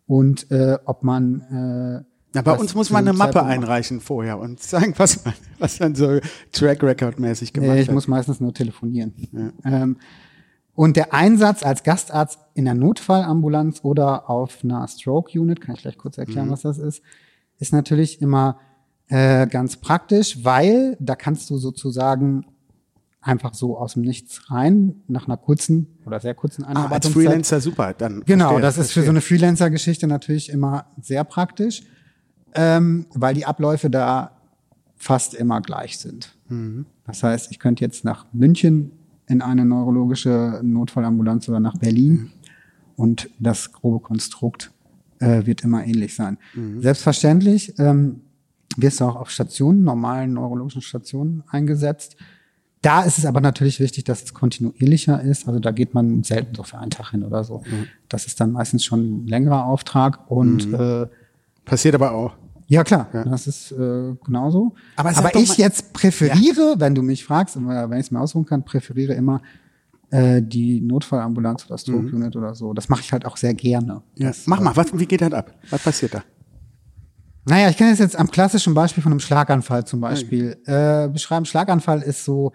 und 0.06 0.50
äh, 0.50 0.78
ob 0.84 1.02
man 1.02 2.02
äh, 2.02 2.12
na, 2.34 2.40
bei 2.40 2.52
uns 2.52 2.74
muss 2.74 2.88
man 2.88 3.06
eine 3.06 3.16
Mappe 3.16 3.42
einreichen 3.42 4.00
vorher 4.00 4.38
und 4.38 4.62
sagen, 4.62 4.94
was 4.96 5.24
man, 5.24 5.34
was 5.58 5.78
dann 5.78 5.94
so 5.94 6.18
Track 6.52 6.82
Record 6.82 7.20
mäßig 7.20 7.52
gemacht 7.52 7.70
nee, 7.70 7.74
ich 7.74 7.82
hat. 7.82 7.88
Ich 7.88 7.94
muss 7.94 8.08
meistens 8.08 8.40
nur 8.40 8.54
telefonieren. 8.54 9.12
Ja. 9.32 9.82
Ähm, 9.82 9.98
und 10.74 10.96
der 10.96 11.12
Einsatz 11.12 11.62
als 11.62 11.82
Gastarzt 11.82 12.38
in 12.54 12.64
der 12.64 12.74
Notfallambulanz 12.74 13.80
oder 13.82 14.30
auf 14.30 14.64
einer 14.64 14.86
Stroke 14.88 15.38
Unit, 15.38 15.60
kann 15.60 15.74
ich 15.74 15.82
gleich 15.82 15.98
kurz 15.98 16.18
erklären, 16.18 16.46
mhm. 16.46 16.52
was 16.52 16.62
das 16.62 16.78
ist, 16.78 17.02
ist 17.58 17.72
natürlich 17.72 18.22
immer 18.22 18.58
äh, 19.08 19.46
ganz 19.46 19.76
praktisch, 19.76 20.44
weil 20.44 20.96
da 20.98 21.14
kannst 21.14 21.50
du 21.50 21.58
sozusagen 21.58 22.46
einfach 23.20 23.54
so 23.54 23.76
aus 23.76 23.92
dem 23.92 24.02
Nichts 24.02 24.50
rein, 24.50 25.02
nach 25.06 25.26
einer 25.26 25.36
kurzen 25.36 25.98
oder 26.06 26.18
sehr 26.18 26.34
kurzen 26.34 26.64
Einarbeitungszeit. 26.64 27.04
Ah, 27.04 27.18
als 27.18 27.28
Freelancer 27.28 27.60
super, 27.60 27.94
dann. 27.94 28.22
Genau, 28.26 28.48
verstehe, 28.48 28.62
das 28.62 28.74
ist 28.74 28.76
verstehe. 28.76 29.02
für 29.02 29.06
so 29.06 29.10
eine 29.10 29.20
Freelancer-Geschichte 29.20 30.06
natürlich 30.06 30.48
immer 30.48 30.86
sehr 31.00 31.22
praktisch, 31.24 31.82
ähm, 32.54 33.06
weil 33.14 33.34
die 33.34 33.46
Abläufe 33.46 33.90
da 33.90 34.38
fast 34.96 35.34
immer 35.34 35.60
gleich 35.60 35.98
sind. 35.98 36.34
Mhm. 36.48 36.86
Das 37.06 37.22
heißt, 37.22 37.50
ich 37.50 37.58
könnte 37.58 37.84
jetzt 37.84 38.04
nach 38.04 38.26
München 38.32 38.92
in 39.28 39.42
eine 39.42 39.64
neurologische 39.64 40.60
Notfallambulanz 40.62 41.48
oder 41.48 41.60
nach 41.60 41.76
Berlin. 41.76 42.30
Und 42.96 43.30
das 43.38 43.72
grobe 43.72 44.00
Konstrukt 44.00 44.70
äh, 45.18 45.46
wird 45.46 45.62
immer 45.62 45.84
ähnlich 45.84 46.14
sein. 46.14 46.38
Mhm. 46.54 46.82
Selbstverständlich 46.82 47.78
ähm, 47.78 48.20
wirst 48.76 49.00
du 49.00 49.04
auch 49.04 49.16
auf 49.16 49.30
Stationen, 49.30 49.84
normalen 49.84 50.34
neurologischen 50.34 50.82
Stationen 50.82 51.42
eingesetzt. 51.48 52.16
Da 52.82 53.02
ist 53.02 53.18
es 53.18 53.26
aber 53.26 53.40
natürlich 53.40 53.78
wichtig, 53.78 54.04
dass 54.04 54.24
es 54.24 54.34
kontinuierlicher 54.34 55.22
ist. 55.22 55.46
Also 55.46 55.60
da 55.60 55.70
geht 55.70 55.94
man 55.94 56.24
selten 56.24 56.54
so 56.54 56.64
für 56.64 56.78
einen 56.78 56.90
Tag 56.90 57.12
hin 57.12 57.22
oder 57.22 57.44
so. 57.44 57.58
Mhm. 57.58 57.86
Das 58.08 58.26
ist 58.26 58.40
dann 58.40 58.52
meistens 58.52 58.84
schon 58.84 59.24
ein 59.24 59.26
längerer 59.28 59.66
Auftrag 59.66 60.30
und 60.30 60.68
mhm. 60.68 60.74
äh, 60.74 61.06
passiert 61.64 61.94
aber 61.94 62.12
auch. 62.12 62.34
Ja, 62.72 62.84
klar, 62.84 63.06
ja. 63.12 63.24
das 63.24 63.46
ist 63.46 63.70
äh, 63.72 64.14
genauso. 64.24 64.74
Aber, 64.96 65.14
Aber 65.14 65.34
ich 65.36 65.58
jetzt 65.58 65.92
präferiere, 65.92 66.70
ja. 66.72 66.80
wenn 66.80 66.94
du 66.94 67.02
mich 67.02 67.22
fragst, 67.22 67.54
wenn 67.56 67.92
ich 67.92 68.06
es 68.06 68.10
mir 68.10 68.18
ausruhen 68.18 68.46
kann, 68.46 68.64
präferiere 68.64 69.12
immer 69.12 69.42
äh, 70.10 70.40
die 70.40 70.80
Notfallambulanz 70.80 71.66
oder 71.66 71.76
Stroke 71.76 72.06
mhm. 72.06 72.14
Unit 72.14 72.34
oder 72.34 72.54
so. 72.54 72.72
Das 72.72 72.88
mache 72.88 73.02
ich 73.02 73.12
halt 73.12 73.26
auch 73.26 73.36
sehr 73.36 73.52
gerne. 73.52 74.00
Ja. 74.14 74.28
Das, 74.28 74.46
Mach 74.46 74.58
mal, 74.60 74.74
was, 74.74 74.98
wie 74.98 75.04
geht 75.04 75.20
das 75.20 75.34
ab? 75.34 75.52
Was 75.68 75.82
passiert 75.82 76.14
da? 76.14 76.22
Naja, 77.44 77.68
ich 77.68 77.76
kenne 77.76 77.90
es 77.90 77.98
jetzt 77.98 78.18
am 78.18 78.30
klassischen 78.30 78.72
Beispiel 78.72 79.02
von 79.02 79.12
einem 79.12 79.20
Schlaganfall 79.20 79.84
zum 79.84 80.00
Beispiel. 80.00 80.56
Äh, 80.64 81.10
beschreiben, 81.10 81.44
Schlaganfall 81.44 82.00
ist 82.00 82.24
so 82.24 82.52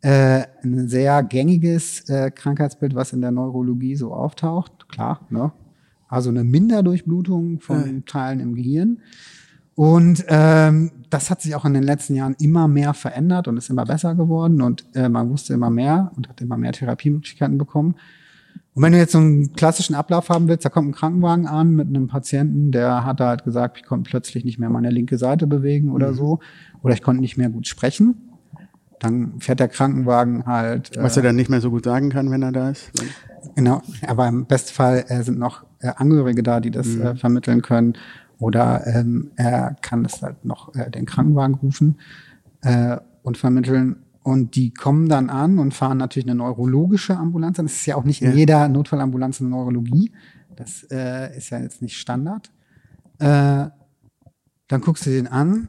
äh, 0.00 0.42
ein 0.64 0.88
sehr 0.88 1.22
gängiges 1.22 2.08
äh, 2.08 2.32
Krankheitsbild, 2.32 2.96
was 2.96 3.12
in 3.12 3.20
der 3.20 3.30
Neurologie 3.30 3.94
so 3.94 4.12
auftaucht. 4.12 4.88
Klar, 4.88 5.20
ne? 5.30 5.52
Also 6.08 6.30
eine 6.30 6.42
Minderdurchblutung 6.42 7.60
von 7.60 8.04
Teilen 8.06 8.40
im 8.40 8.54
Gehirn. 8.54 9.00
Und 9.76 10.24
ähm, 10.28 10.90
das 11.10 11.30
hat 11.30 11.42
sich 11.42 11.54
auch 11.54 11.66
in 11.66 11.74
den 11.74 11.82
letzten 11.82 12.14
Jahren 12.14 12.34
immer 12.40 12.66
mehr 12.66 12.94
verändert 12.94 13.46
und 13.46 13.58
ist 13.58 13.68
immer 13.68 13.84
besser 13.84 14.14
geworden 14.14 14.62
und 14.62 14.86
äh, 14.94 15.10
man 15.10 15.28
wusste 15.28 15.52
immer 15.52 15.68
mehr 15.68 16.10
und 16.16 16.28
hat 16.28 16.40
immer 16.40 16.56
mehr 16.56 16.72
Therapiemöglichkeiten 16.72 17.58
bekommen. 17.58 17.94
Und 18.74 18.82
wenn 18.82 18.92
du 18.92 18.98
jetzt 18.98 19.12
so 19.12 19.18
einen 19.18 19.52
klassischen 19.52 19.94
Ablauf 19.94 20.30
haben 20.30 20.48
willst, 20.48 20.64
da 20.64 20.70
kommt 20.70 20.88
ein 20.88 20.92
Krankenwagen 20.92 21.46
an 21.46 21.74
mit 21.74 21.88
einem 21.88 22.08
Patienten, 22.08 22.72
der 22.72 23.04
hat 23.04 23.20
halt 23.20 23.44
gesagt, 23.44 23.76
ich 23.76 23.84
konnte 23.84 24.08
plötzlich 24.08 24.46
nicht 24.46 24.58
mehr 24.58 24.70
meine 24.70 24.90
linke 24.90 25.18
Seite 25.18 25.46
bewegen 25.46 25.92
oder 25.92 26.12
mhm. 26.12 26.16
so, 26.16 26.38
oder 26.82 26.94
ich 26.94 27.02
konnte 27.02 27.20
nicht 27.20 27.36
mehr 27.36 27.50
gut 27.50 27.66
sprechen. 27.66 28.16
Dann 28.98 29.40
fährt 29.40 29.60
der 29.60 29.68
Krankenwagen 29.68 30.46
halt. 30.46 30.96
Äh, 30.96 31.02
Was 31.02 31.18
er 31.18 31.22
dann 31.22 31.36
nicht 31.36 31.50
mehr 31.50 31.60
so 31.60 31.70
gut 31.70 31.84
sagen 31.84 32.08
kann, 32.08 32.30
wenn 32.30 32.42
er 32.42 32.52
da 32.52 32.70
ist. 32.70 32.92
Genau, 33.54 33.82
aber 34.06 34.26
im 34.26 34.46
Bestfall 34.46 35.04
äh, 35.08 35.22
sind 35.22 35.38
noch 35.38 35.64
äh, 35.80 35.92
Angehörige 35.96 36.42
da, 36.42 36.60
die 36.60 36.70
das 36.70 36.86
mhm. 36.86 37.02
äh, 37.02 37.16
vermitteln 37.16 37.60
können. 37.60 37.94
Oder 38.38 38.86
ähm, 38.86 39.30
er 39.36 39.76
kann 39.80 40.04
es 40.04 40.22
halt 40.22 40.44
noch 40.44 40.74
äh, 40.74 40.90
den 40.90 41.06
Krankenwagen 41.06 41.54
rufen 41.54 41.98
äh, 42.62 42.98
und 43.22 43.38
vermitteln. 43.38 43.96
Und 44.22 44.56
die 44.56 44.74
kommen 44.74 45.08
dann 45.08 45.30
an 45.30 45.58
und 45.58 45.72
fahren 45.72 45.98
natürlich 45.98 46.28
eine 46.28 46.34
neurologische 46.34 47.16
Ambulanz 47.16 47.58
an. 47.58 47.66
Das 47.66 47.74
ist 47.74 47.86
ja 47.86 47.96
auch 47.96 48.04
nicht 48.04 48.22
in 48.22 48.36
jeder 48.36 48.68
Notfallambulanz 48.68 49.40
eine 49.40 49.50
Neurologie. 49.50 50.12
Das 50.56 50.84
äh, 50.90 51.36
ist 51.36 51.50
ja 51.50 51.60
jetzt 51.60 51.80
nicht 51.80 51.96
Standard. 51.96 52.50
Äh, 53.18 53.66
dann 54.68 54.80
guckst 54.80 55.06
du 55.06 55.10
den 55.10 55.28
an. 55.28 55.68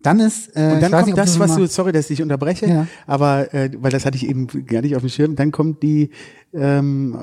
Dann 0.00 0.20
ist 0.20 0.56
äh, 0.56 0.74
und 0.74 0.80
dann 0.80 0.92
kommt 0.92 1.06
nicht, 1.06 1.18
das, 1.18 1.38
was 1.40 1.56
du, 1.56 1.66
sorry, 1.66 1.90
dass 1.90 2.08
ich 2.08 2.22
unterbreche, 2.22 2.66
ja. 2.66 2.86
aber 3.06 3.52
äh, 3.52 3.70
weil 3.78 3.90
das 3.90 4.06
hatte 4.06 4.16
ich 4.16 4.28
eben 4.28 4.46
gar 4.66 4.80
nicht 4.80 4.94
auf 4.94 5.02
dem 5.02 5.08
Schirm. 5.08 5.34
Dann 5.34 5.50
kommt 5.50 5.82
die 5.82 6.10
ähm, 6.52 7.18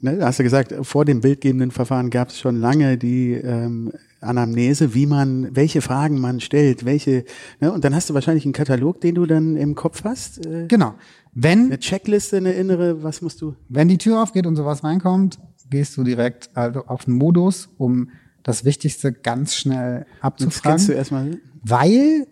ne, 0.00 0.18
hast 0.22 0.38
du 0.38 0.42
gesagt, 0.42 0.74
vor 0.82 1.04
dem 1.04 1.20
bildgebenden 1.20 1.70
Verfahren 1.70 2.08
gab 2.08 2.28
es 2.28 2.38
schon 2.38 2.56
lange 2.56 2.96
die 2.96 3.32
ähm, 3.32 3.92
Anamnese, 4.20 4.94
wie 4.94 5.06
man, 5.06 5.54
welche 5.54 5.80
Fragen 5.80 6.20
man 6.20 6.40
stellt, 6.40 6.84
welche, 6.84 7.24
ne? 7.60 7.72
und 7.72 7.84
dann 7.84 7.94
hast 7.94 8.10
du 8.10 8.14
wahrscheinlich 8.14 8.44
einen 8.44 8.52
Katalog, 8.52 9.00
den 9.00 9.14
du 9.14 9.26
dann 9.26 9.56
im 9.56 9.74
Kopf 9.74 10.04
hast. 10.04 10.44
Äh, 10.46 10.66
Genau. 10.68 10.94
Wenn, 11.34 11.66
eine 11.66 11.78
Checkliste, 11.78 12.38
eine 12.38 12.52
innere, 12.52 13.02
was 13.02 13.22
musst 13.22 13.40
du? 13.40 13.54
wenn 13.68 13.88
die 13.88 13.98
Tür 13.98 14.22
aufgeht 14.22 14.46
und 14.46 14.56
sowas 14.56 14.82
reinkommt, 14.82 15.38
gehst 15.70 15.96
du 15.96 16.02
direkt 16.02 16.50
also 16.54 16.86
auf 16.86 17.04
den 17.04 17.14
Modus, 17.14 17.68
um 17.78 18.10
das 18.42 18.64
Wichtigste 18.64 19.12
ganz 19.12 19.54
schnell 19.54 20.06
abzufragen. 20.20 20.62
kannst 20.70 20.88
du 20.88 20.92
erstmal 20.92 21.38
Weil 21.62 22.26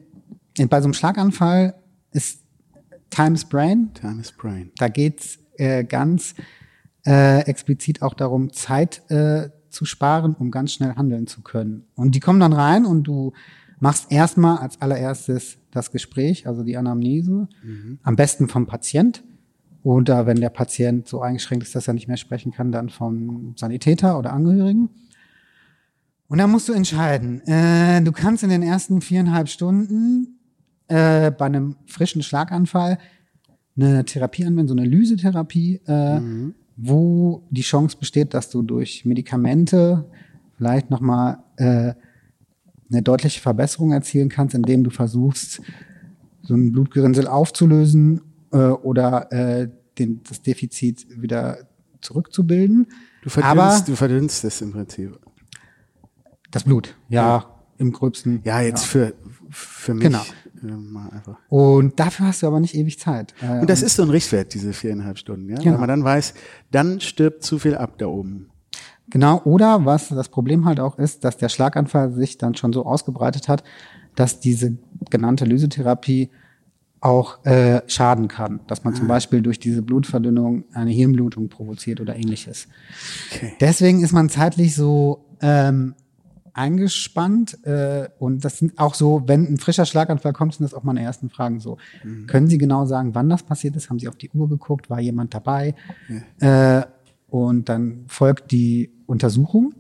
bei 0.69 0.81
so 0.81 0.87
einem 0.87 0.95
Schlaganfall 0.95 1.75
ist 2.13 2.41
Times 3.11 3.45
Brain, 3.45 3.91
Times 3.95 4.33
Brain. 4.33 4.73
da 4.79 4.89
geht's 4.89 5.39
äh, 5.59 5.85
ganz 5.85 6.35
äh, 7.07 7.41
explizit 7.43 8.03
auch 8.03 8.15
darum, 8.15 8.53
Zeit 8.53 9.03
äh, 9.11 9.51
zu 9.77 9.85
sparen, 9.85 10.35
um 10.35 10.51
ganz 10.51 10.73
schnell 10.73 10.95
handeln 10.97 11.27
zu 11.27 11.43
können. 11.43 11.85
Und 11.95 12.15
die 12.15 12.21
kommen 12.21 12.41
dann 12.41 12.53
rein 12.53 12.85
und 12.87 13.05
du 13.05 13.33
machst 13.79 14.11
erstmal 14.11 14.59
als 14.59 14.81
allererstes 14.81 15.59
das 15.71 15.93
Gespräch, 15.93 16.47
also 16.47 16.63
die 16.63 16.77
Anamnese, 16.77 17.49
am 18.03 18.17
besten 18.17 18.49
vom 18.49 18.67
Patient. 18.67 19.23
Oder 19.83 20.27
wenn 20.27 20.41
der 20.41 20.49
Patient 20.49 21.07
so 21.07 21.21
eingeschränkt 21.21 21.65
ist, 21.65 21.77
dass 21.77 21.87
er 21.87 21.95
nicht 21.95 22.09
mehr 22.09 22.17
sprechen 22.17 22.51
kann, 22.51 22.73
dann 22.73 22.89
vom 22.89 23.55
Sanitäter 23.57 24.19
oder 24.19 24.33
Angehörigen. 24.33 24.89
Und 26.29 26.39
dann 26.39 26.51
musst 26.51 26.69
du 26.69 26.73
entscheiden. 26.73 27.41
Äh, 27.47 28.03
du 28.03 28.11
kannst 28.11 28.43
in 28.43 28.51
den 28.51 28.63
ersten 28.63 29.01
viereinhalb 29.01 29.49
Stunden 29.49 30.41
äh, 30.89 31.31
bei 31.31 31.47
einem 31.47 31.77
frischen 31.87 32.23
Schlaganfall 32.23 32.99
eine 33.77 34.05
Therapie 34.05 34.45
anwenden, 34.45 34.69
so 34.69 34.75
eine 34.75 34.87
Lysetherapie, 34.87 35.83
äh, 35.87 36.21
wo 36.77 37.43
die 37.51 37.63
Chance 37.63 37.97
besteht, 37.99 38.35
dass 38.35 38.51
du 38.51 38.63
durch 38.63 39.05
Medikamente 39.05 40.05
vielleicht 40.57 40.91
nochmal 40.91 41.39
äh, 41.57 41.95
eine 42.91 43.03
deutliche 43.03 43.41
Verbesserung 43.41 43.93
erzielen 43.93 44.29
kannst, 44.29 44.55
indem 44.55 44.85
du 44.85 44.91
versuchst, 44.91 45.61
so 46.43 46.55
ein 46.55 46.73
Blutgerinnsel 46.73 47.27
aufzulösen 47.27 48.21
äh, 48.53 48.59
oder 48.59 49.33
äh, 49.33 49.69
den, 49.99 50.23
das 50.29 50.43
Defizit 50.43 51.07
wieder 51.21 51.67
zurückzubilden. 52.01 52.87
Du 53.23 53.31
Aber 53.41 53.55
verdünnst, 53.55 53.89
du 53.89 53.97
verdünnst 53.97 54.45
es 54.45 54.61
im 54.61 54.73
Prinzip. 54.73 55.19
das 56.51 56.65
Blut, 56.65 56.95
ja, 57.09 57.47
im 57.79 57.93
gröbsten. 57.93 58.41
Ja, 58.45 58.61
jetzt 58.61 58.85
für, 58.85 59.15
für 59.51 59.95
mich. 59.95 60.05
Genau. 60.05 60.23
Mal 60.67 61.09
einfach. 61.11 61.39
Und 61.49 61.99
dafür 61.99 62.27
hast 62.27 62.43
du 62.43 62.47
aber 62.47 62.61
nicht 62.61 62.75
ewig 62.75 62.99
Zeit. 62.99 63.35
Äh, 63.41 63.61
Und 63.61 63.71
das 63.71 63.83
ist 63.83 63.97
so 63.97 64.03
ein 64.03 64.11
Richtwert, 64.11 64.55
diese 64.55 64.73
viereinhalb 64.73 65.19
Stunden, 65.19 65.49
ja? 65.49 65.57
Genau. 65.57 65.73
Weil 65.73 65.79
man 65.81 65.89
dann 65.89 66.05
weiß, 66.05 66.35
dann 66.71 67.01
stirbt 67.01 67.43
zu 67.43 67.59
viel 67.59 67.75
ab 67.75 67.99
da 67.99 68.07
oben. 68.07 68.51
Genau, 69.09 69.41
oder 69.45 69.85
was 69.85 70.09
das 70.09 70.29
Problem 70.29 70.65
halt 70.65 70.81
auch 70.81 70.99
ist, 70.99 71.25
dass 71.25 71.37
der 71.37 71.49
Schlaganfall 71.49 72.13
sich 72.13 72.39
dann 72.39 72.55
schon 72.57 72.73
so 72.73 72.85
ausgebreitet 72.85 73.49
hat, 73.49 73.63
dass 74.17 74.41
diese 74.41 74.77
genannte 75.11 75.45
Lysetherapie 75.45 76.31
auch 77.01 77.45
äh, 77.45 77.83
schaden 77.87 78.27
kann. 78.27 78.61
Dass 78.67 78.83
man 78.83 78.95
zum 78.95 79.07
Beispiel 79.07 79.43
durch 79.43 79.61
diese 79.61 79.83
Blutverdünnung 79.83 80.65
eine 80.73 80.91
Hirnblutung 80.91 81.49
provoziert 81.49 82.01
oder 82.01 82.17
ähnliches. 82.17 82.67
Okay. 83.31 83.53
Deswegen 83.61 84.03
ist 84.03 84.13
man 84.13 84.29
zeitlich 84.29 84.75
so 84.75 85.25
ähm, 85.41 85.95
eingespannt 86.57 87.65
äh, 87.65 88.09
und 88.19 88.45
das 88.45 88.59
sind 88.59 88.79
auch 88.79 88.95
so, 88.95 89.23
wenn 89.27 89.45
ein 89.47 89.59
frischer 89.59 89.85
Schlaganfall 89.85 90.33
kommt, 90.33 90.55
sind 90.55 90.65
das 90.65 90.75
auch 90.75 90.83
meine 90.83 91.03
ersten 91.03 91.29
Fragen 91.29 91.61
so. 91.61 91.77
Können 92.27 92.49
Sie 92.49 92.59
genau 92.59 92.87
sagen, 92.87 93.15
wann 93.15 93.29
das 93.29 93.43
passiert 93.43 93.77
ist? 93.77 93.91
Haben 93.91 93.99
Sie 93.99 94.09
auf 94.09 94.17
die 94.17 94.31
Uhr 94.31 94.49
geguckt? 94.49 94.89
War 94.89 95.01
jemand 95.01 95.35
dabei? 95.35 95.75
Äh, 96.41 96.83
und 97.29 97.69
dann 97.69 98.05
folgt 98.09 98.53
die 98.53 98.91
Untersuchung. 99.07 99.75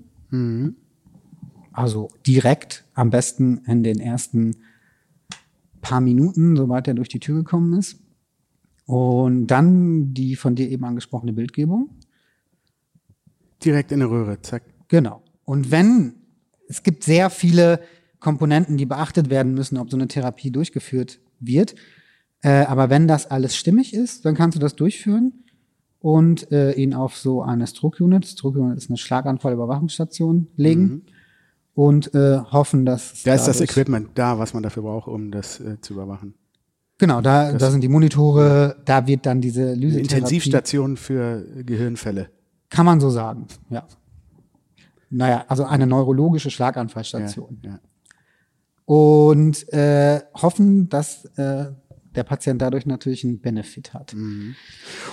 Also 1.73 2.09
direkt, 2.27 2.85
am 2.95 3.11
besten 3.11 3.59
in 3.67 3.83
den 3.83 4.01
ersten 4.01 4.57
paar 5.81 6.01
Minuten, 6.01 6.57
sobald 6.57 6.89
er 6.89 6.95
durch 6.95 7.09
die 7.09 7.21
Tür 7.21 7.37
gekommen 7.37 7.79
ist. 7.79 8.01
Und 8.87 9.49
dann 9.49 10.15
die 10.15 10.37
von 10.37 10.55
dir 10.55 10.69
eben 10.69 10.85
angesprochene 10.85 11.33
Bildgebung. 11.33 11.91
Direkt 13.65 13.93
in 13.93 14.01
der 14.01 14.11
Röhre, 14.11 14.41
zack. 14.43 14.63
Genau. 14.89 15.23
Und 15.45 15.71
wenn, 15.71 16.15
es 16.69 16.83
gibt 16.83 17.05
sehr 17.05 17.31
viele 17.31 17.81
Komponenten, 18.21 18.77
die 18.77 18.87
beachtet 18.87 19.31
werden 19.31 19.55
müssen, 19.55 19.79
ob 19.79 19.91
so 19.91 19.97
eine 19.97 20.09
Therapie 20.09 20.51
durchgeführt 20.51 21.21
wird. 21.39 21.75
Äh, 22.43 22.65
aber 22.65 22.91
wenn 22.91 23.09
das 23.09 23.31
alles 23.31 23.57
stimmig 23.57 23.95
ist, 23.95 24.25
dann 24.25 24.35
kannst 24.35 24.57
du 24.57 24.61
das 24.61 24.77
durchführen 24.77 25.45
und 26.01 26.51
äh, 26.53 26.73
ihn 26.73 26.95
auf 26.95 27.17
so 27.17 27.43
eine 27.43 27.67
Stroke 27.67 28.03
Unit, 28.03 28.27
Stroke 28.27 28.59
Unit 28.59 28.79
ist 28.79 28.91
eine 28.91 28.97
Schlaganfallüberwachungsstation, 28.97 30.49
legen 30.57 31.07
und 31.75 32.15
äh, 32.15 32.39
hoffen, 32.39 32.87
dass 32.87 33.23
Da 33.23 33.35
ist 33.35 33.47
das 33.47 33.61
Equipment 33.61 34.11
da, 34.15 34.39
was 34.39 34.55
man 34.55 34.63
dafür 34.63 34.83
braucht, 34.83 35.09
um 35.09 35.31
das 35.31 35.61
äh, 35.61 35.81
zu 35.81 35.95
überwachen. 35.95 36.35
Genau, 36.99 37.21
da, 37.21 37.53
da 37.53 37.71
sind 37.71 37.83
die 37.83 37.89
Monitore, 37.89 38.77
da 38.87 39.07
wird 39.07 39.27
dann 39.27 39.43
diese 39.43 39.75
Lysetherapie. 39.75 40.15
Intensivstation 40.17 40.97
für 40.97 41.45
Gehirnfälle. 41.63 42.31
Kann 42.71 42.87
man 42.87 43.01
so 43.01 43.11
sagen, 43.11 43.47
ja. 43.69 43.87
Naja, 45.11 45.45
also 45.49 45.65
eine 45.65 45.87
neurologische 45.87 46.49
Ja, 46.49 46.53
Schlaganfallstation. 46.53 47.59
ja. 47.63 47.79
Und 48.85 49.73
äh, 49.73 50.21
hoffen, 50.35 50.89
dass 50.89 51.25
äh, 51.37 51.67
der 52.15 52.23
Patient 52.25 52.63
dadurch 52.63 52.87
natürlich 52.87 53.25
einen 53.25 53.41
Benefit 53.41 53.95
hat. 53.95 54.15
Mhm. 54.15 54.55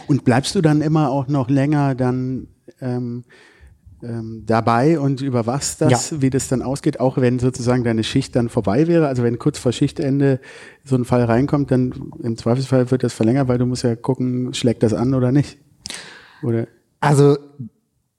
Und 0.08 0.23
bleibst 0.23 0.56
du 0.56 0.62
dann 0.62 0.82
immer 0.82 1.10
auch 1.10 1.27
noch 1.27 1.49
länger 1.49 1.95
dann 1.95 2.47
ähm, 2.82 3.23
ähm, 4.03 4.43
dabei 4.45 4.99
und 4.99 5.21
überwachst 5.21 5.82
das, 5.82 6.12
Ja. 6.12 6.21
wie 6.21 6.29
das 6.29 6.47
dann 6.49 6.62
ausgeht, 6.62 6.99
auch 6.99 7.17
wenn 7.17 7.39
sozusagen 7.39 7.84
deine 7.84 8.03
Schicht 8.03 8.36
dann 8.36 8.49
vorbei 8.49 8.88
wäre? 8.88 9.08
Also 9.08 9.23
wenn 9.23 9.39
kurz 9.39 9.58
vor 9.58 9.71
Schichtende 9.71 10.39
so 10.84 10.95
ein 10.95 11.06
Fall 11.06 11.23
reinkommt, 11.23 11.71
dann 11.71 12.12
im 12.21 12.38
Zweifelsfall 12.38 12.91
wird 12.91 13.03
das 13.03 13.13
verlängert, 13.13 13.47
weil 13.47 13.58
du 13.58 13.65
musst 13.65 13.84
ja 13.84 13.95
gucken, 13.95 14.53
schlägt 14.53 14.84
das 14.84 14.93
an 14.93 15.13
oder 15.13 15.32
nicht. 15.32 15.58
Oder 16.43 16.67
Also 16.99 17.38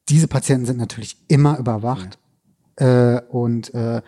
diese 0.09 0.29
Patienten 0.29 0.67
sind 0.67 0.79
natürlich 0.79 1.17
immer 1.29 1.59
überwacht. 1.59 2.19
Äh, 2.77 3.21
und 3.29 3.73
äh, 3.75 4.03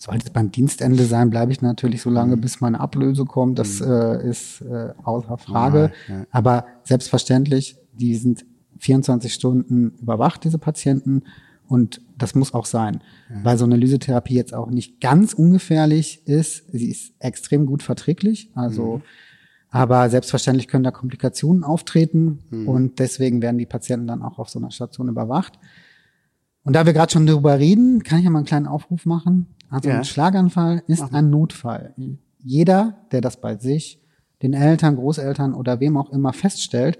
sollte 0.00 0.26
es 0.26 0.30
beim 0.30 0.50
Dienstende 0.50 1.04
sein, 1.04 1.28
bleibe 1.28 1.52
ich 1.52 1.60
natürlich 1.60 2.00
so 2.00 2.08
lange, 2.08 2.38
bis 2.38 2.62
meine 2.62 2.80
Ablöse 2.80 3.26
kommt. 3.26 3.58
Das 3.58 3.82
äh, 3.82 4.26
ist 4.26 4.62
äh, 4.62 4.94
außer 5.02 5.36
Frage. 5.36 5.92
Ja, 6.08 6.14
ja. 6.14 6.26
Aber 6.30 6.64
selbstverständlich, 6.84 7.76
die 7.92 8.16
sind 8.16 8.46
24 8.78 9.34
Stunden 9.34 9.92
überwacht, 10.00 10.44
diese 10.44 10.56
Patienten. 10.56 11.24
Und 11.68 12.00
das 12.16 12.34
muss 12.34 12.54
auch 12.54 12.64
sein, 12.64 13.00
weil 13.44 13.56
so 13.56 13.64
eine 13.64 13.76
Lysetherapie 13.76 14.34
jetzt 14.34 14.54
auch 14.54 14.70
nicht 14.70 15.00
ganz 15.00 15.34
ungefährlich 15.34 16.26
ist. 16.26 16.64
Sie 16.72 16.90
ist 16.90 17.12
extrem 17.20 17.66
gut 17.66 17.82
verträglich. 17.82 18.50
Also, 18.54 19.02
aber 19.70 20.08
selbstverständlich 20.10 20.68
können 20.68 20.84
da 20.84 20.90
Komplikationen 20.90 21.62
auftreten 21.64 22.40
und 22.66 22.98
deswegen 22.98 23.40
werden 23.40 23.58
die 23.58 23.66
Patienten 23.66 24.06
dann 24.08 24.22
auch 24.22 24.38
auf 24.38 24.48
so 24.48 24.58
einer 24.58 24.70
Station 24.70 25.08
überwacht. 25.08 25.58
Und 26.64 26.74
da 26.74 26.84
wir 26.86 26.92
gerade 26.92 27.12
schon 27.12 27.26
darüber 27.26 27.58
reden, 27.58 28.02
kann 28.02 28.18
ich 28.18 28.24
ja 28.24 28.30
mal 28.30 28.40
einen 28.40 28.46
kleinen 28.46 28.66
Aufruf 28.66 29.06
machen. 29.06 29.46
Also 29.70 29.88
Ja. 29.88 29.98
ein 29.98 30.04
Schlaganfall 30.04 30.82
ist 30.88 31.14
ein 31.14 31.30
Notfall. 31.30 31.94
Jeder, 32.42 33.06
der 33.12 33.20
das 33.20 33.40
bei 33.40 33.56
sich, 33.56 34.00
den 34.42 34.52
Eltern, 34.54 34.96
Großeltern 34.96 35.54
oder 35.54 35.80
wem 35.80 35.96
auch 35.96 36.10
immer 36.10 36.32
feststellt, 36.32 36.98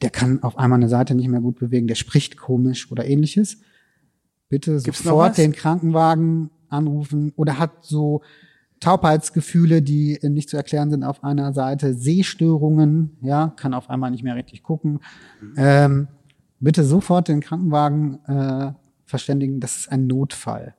der 0.00 0.10
kann 0.10 0.42
auf 0.42 0.56
einmal 0.58 0.78
eine 0.78 0.88
Seite 0.88 1.14
nicht 1.14 1.28
mehr 1.28 1.40
gut 1.40 1.58
bewegen, 1.58 1.88
der 1.88 1.96
spricht 1.96 2.36
komisch 2.36 2.90
oder 2.92 3.04
ähnliches. 3.06 3.58
Bitte 4.48 4.80
Gibt's 4.80 5.02
sofort 5.02 5.36
den 5.36 5.52
Krankenwagen 5.52 6.50
anrufen 6.68 7.32
oder 7.36 7.58
hat 7.58 7.84
so 7.84 8.22
Taubheitsgefühle, 8.80 9.82
die 9.82 10.18
nicht 10.22 10.48
zu 10.48 10.56
erklären 10.56 10.90
sind 10.90 11.04
auf 11.04 11.24
einer 11.24 11.52
Seite, 11.52 11.94
Sehstörungen, 11.94 13.16
ja, 13.20 13.52
kann 13.56 13.74
auf 13.74 13.90
einmal 13.90 14.10
nicht 14.10 14.22
mehr 14.22 14.36
richtig 14.36 14.62
gucken. 14.62 15.00
Ähm, 15.56 16.08
bitte 16.60 16.84
sofort 16.84 17.28
den 17.28 17.40
Krankenwagen 17.40 18.18
äh, 18.26 18.72
verständigen, 19.04 19.60
das 19.60 19.78
ist 19.78 19.92
ein 19.92 20.06
Notfall. 20.06 20.74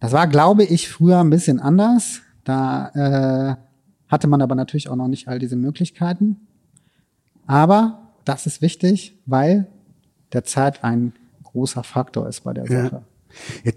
Das 0.00 0.12
war, 0.12 0.26
glaube 0.26 0.64
ich, 0.64 0.88
früher 0.88 1.20
ein 1.20 1.30
bisschen 1.30 1.60
anders. 1.60 2.22
Da 2.44 2.88
äh, 2.94 3.56
hatte 4.08 4.28
man 4.28 4.42
aber 4.42 4.54
natürlich 4.54 4.88
auch 4.88 4.96
noch 4.96 5.08
nicht 5.08 5.28
all 5.28 5.38
diese 5.38 5.56
Möglichkeiten. 5.56 6.36
Aber 7.46 8.12
das 8.24 8.46
ist 8.46 8.60
wichtig, 8.60 9.16
weil 9.26 9.66
der 10.32 10.44
Zeit 10.44 10.82
ein 10.84 11.12
großer 11.44 11.82
Faktor 11.84 12.28
ist 12.28 12.42
bei 12.42 12.52
der. 12.52 12.66
Sache. 12.66 12.96
Ja, 12.96 13.02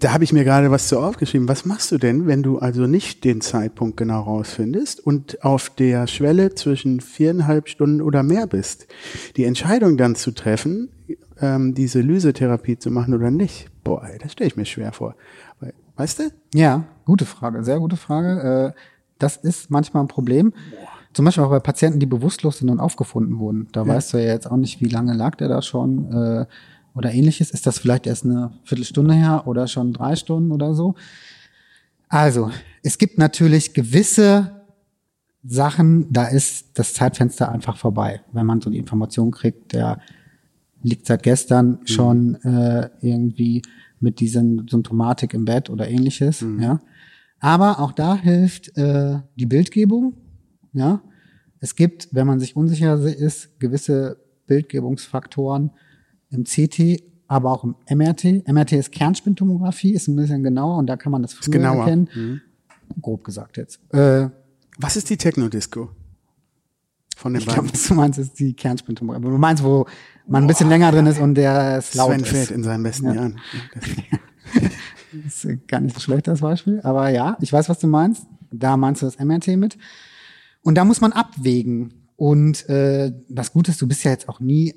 da 0.00 0.12
habe 0.12 0.24
ich 0.24 0.32
mir 0.32 0.44
gerade 0.44 0.70
was 0.70 0.88
zu 0.88 0.98
aufgeschrieben. 0.98 1.48
Was 1.48 1.64
machst 1.64 1.92
du 1.92 1.98
denn, 1.98 2.26
wenn 2.26 2.42
du 2.42 2.58
also 2.58 2.86
nicht 2.86 3.24
den 3.24 3.40
Zeitpunkt 3.40 3.96
genau 3.96 4.22
rausfindest 4.22 5.00
und 5.00 5.44
auf 5.44 5.70
der 5.70 6.06
Schwelle 6.06 6.54
zwischen 6.54 7.00
viereinhalb 7.00 7.68
Stunden 7.68 8.02
oder 8.02 8.22
mehr 8.22 8.46
bist? 8.46 8.86
Die 9.36 9.44
Entscheidung 9.44 9.96
dann 9.96 10.14
zu 10.14 10.32
treffen, 10.32 10.90
ähm, 11.40 11.74
diese 11.74 12.00
Lysetherapie 12.00 12.78
zu 12.78 12.90
machen 12.90 13.14
oder 13.14 13.30
nicht, 13.30 13.68
boah, 13.84 14.06
das 14.20 14.32
stelle 14.32 14.48
ich 14.48 14.56
mir 14.56 14.64
schwer 14.64 14.92
vor. 14.92 15.14
Weißt 15.96 16.18
du? 16.18 16.22
Ja, 16.54 16.84
gute 17.04 17.26
Frage, 17.26 17.62
sehr 17.62 17.78
gute 17.78 17.96
Frage. 17.96 18.74
Äh, 18.74 18.80
das 19.18 19.36
ist 19.36 19.70
manchmal 19.70 20.02
ein 20.02 20.08
Problem. 20.08 20.54
Zum 21.12 21.24
Beispiel 21.24 21.44
auch 21.44 21.50
bei 21.50 21.60
Patienten, 21.60 21.98
die 21.98 22.06
bewusstlos 22.06 22.58
sind 22.58 22.70
und 22.70 22.80
aufgefunden 22.80 23.38
wurden. 23.38 23.68
Da 23.72 23.86
weißt 23.86 24.14
du 24.14 24.18
ja 24.18 24.32
jetzt 24.32 24.50
auch 24.50 24.56
nicht, 24.56 24.80
wie 24.80 24.88
lange 24.88 25.12
lag 25.12 25.34
der 25.34 25.48
da 25.48 25.60
schon. 25.60 26.46
Oder 26.94 27.12
ähnliches, 27.12 27.50
ist 27.50 27.66
das 27.66 27.78
vielleicht 27.78 28.06
erst 28.06 28.24
eine 28.24 28.52
Viertelstunde 28.64 29.14
her 29.14 29.46
oder 29.46 29.66
schon 29.68 29.92
drei 29.92 30.16
Stunden 30.16 30.50
oder 30.50 30.74
so. 30.74 30.94
Also, 32.08 32.50
es 32.82 32.98
gibt 32.98 33.18
natürlich 33.18 33.72
gewisse 33.74 34.62
Sachen, 35.44 36.12
da 36.12 36.26
ist 36.26 36.78
das 36.78 36.94
Zeitfenster 36.94 37.50
einfach 37.50 37.76
vorbei. 37.76 38.20
Wenn 38.32 38.46
man 38.46 38.60
so 38.60 38.68
die 38.70 38.78
Information 38.78 39.30
kriegt, 39.30 39.72
der 39.72 40.00
liegt 40.82 41.06
seit 41.06 41.22
gestern 41.22 41.70
Mhm. 41.82 41.86
schon 41.86 42.34
äh, 42.42 42.90
irgendwie 43.00 43.62
mit 44.00 44.20
diesen 44.20 44.66
Symptomatik 44.68 45.34
im 45.34 45.44
Bett 45.44 45.70
oder 45.70 45.88
ähnliches, 45.88 46.42
Mhm. 46.42 46.60
ja. 46.60 46.80
Aber 47.38 47.78
auch 47.80 47.92
da 47.92 48.16
hilft 48.16 48.76
äh, 48.76 49.18
die 49.36 49.46
Bildgebung, 49.46 50.14
ja. 50.72 51.00
Es 51.60 51.76
gibt, 51.76 52.08
wenn 52.12 52.26
man 52.26 52.40
sich 52.40 52.56
unsicher 52.56 52.94
ist, 52.98 53.58
gewisse 53.60 54.16
Bildgebungsfaktoren 54.46 55.70
im 56.30 56.44
CT, 56.44 57.02
aber 57.28 57.50
auch 57.52 57.64
im 57.64 57.74
MRT. 57.88 58.46
MRT 58.48 58.72
ist 58.72 58.92
Kernspintomographie, 58.92 59.92
ist 59.94 60.08
ein 60.08 60.16
bisschen 60.16 60.42
genauer 60.42 60.78
und 60.78 60.86
da 60.86 60.96
kann 60.96 61.12
man 61.12 61.22
das 61.22 61.32
früher 61.34 61.52
genauer. 61.52 61.74
Mhm. 61.74 61.80
erkennen. 62.08 62.42
Grob 63.00 63.22
gesagt 63.24 63.56
jetzt. 63.56 63.80
Äh, 63.94 64.28
Was 64.78 64.96
ist 64.96 65.10
die 65.10 65.16
Techno-Disco? 65.16 65.90
Von 67.16 67.34
den 67.34 67.42
ich 67.42 67.48
glaube, 67.48 67.70
was 67.72 67.86
du 67.86 67.94
meinst, 67.94 68.18
ist 68.18 68.38
die 68.38 68.54
Kernspintomographie. 68.54 69.26
Du 69.26 69.36
meinst, 69.38 69.62
wo 69.62 69.86
man 70.26 70.44
ein 70.44 70.46
bisschen 70.46 70.68
länger 70.70 70.90
drin 70.90 71.06
ist 71.06 71.20
und 71.20 71.34
der 71.34 71.76
es 71.78 71.94
laut 71.94 72.10
Sven 72.12 72.20
ist. 72.20 72.28
fährt 72.30 72.50
in 72.50 72.62
seinen 72.64 72.82
besten 72.82 73.06
Ja. 73.06 73.14
Jahren. 73.14 73.38
Das- 73.74 73.84
Das 75.12 75.44
ist 75.44 75.66
gar 75.68 75.80
nicht 75.80 75.94
so 75.94 76.00
schlecht, 76.00 76.28
das 76.28 76.40
Beispiel. 76.40 76.80
Aber 76.82 77.08
ja, 77.10 77.36
ich 77.40 77.52
weiß, 77.52 77.68
was 77.68 77.80
du 77.80 77.88
meinst. 77.88 78.26
Da 78.52 78.76
meinst 78.76 79.02
du 79.02 79.06
das 79.06 79.18
MRT 79.18 79.56
mit. 79.56 79.76
Und 80.62 80.76
da 80.76 80.84
muss 80.84 81.00
man 81.00 81.12
abwägen. 81.12 81.94
Und 82.16 82.68
äh, 82.68 83.12
das 83.28 83.52
Gute 83.52 83.72
ist, 83.72 83.82
du 83.82 83.88
bist 83.88 84.04
ja 84.04 84.12
jetzt 84.12 84.28
auch 84.28 84.38
nie 84.40 84.74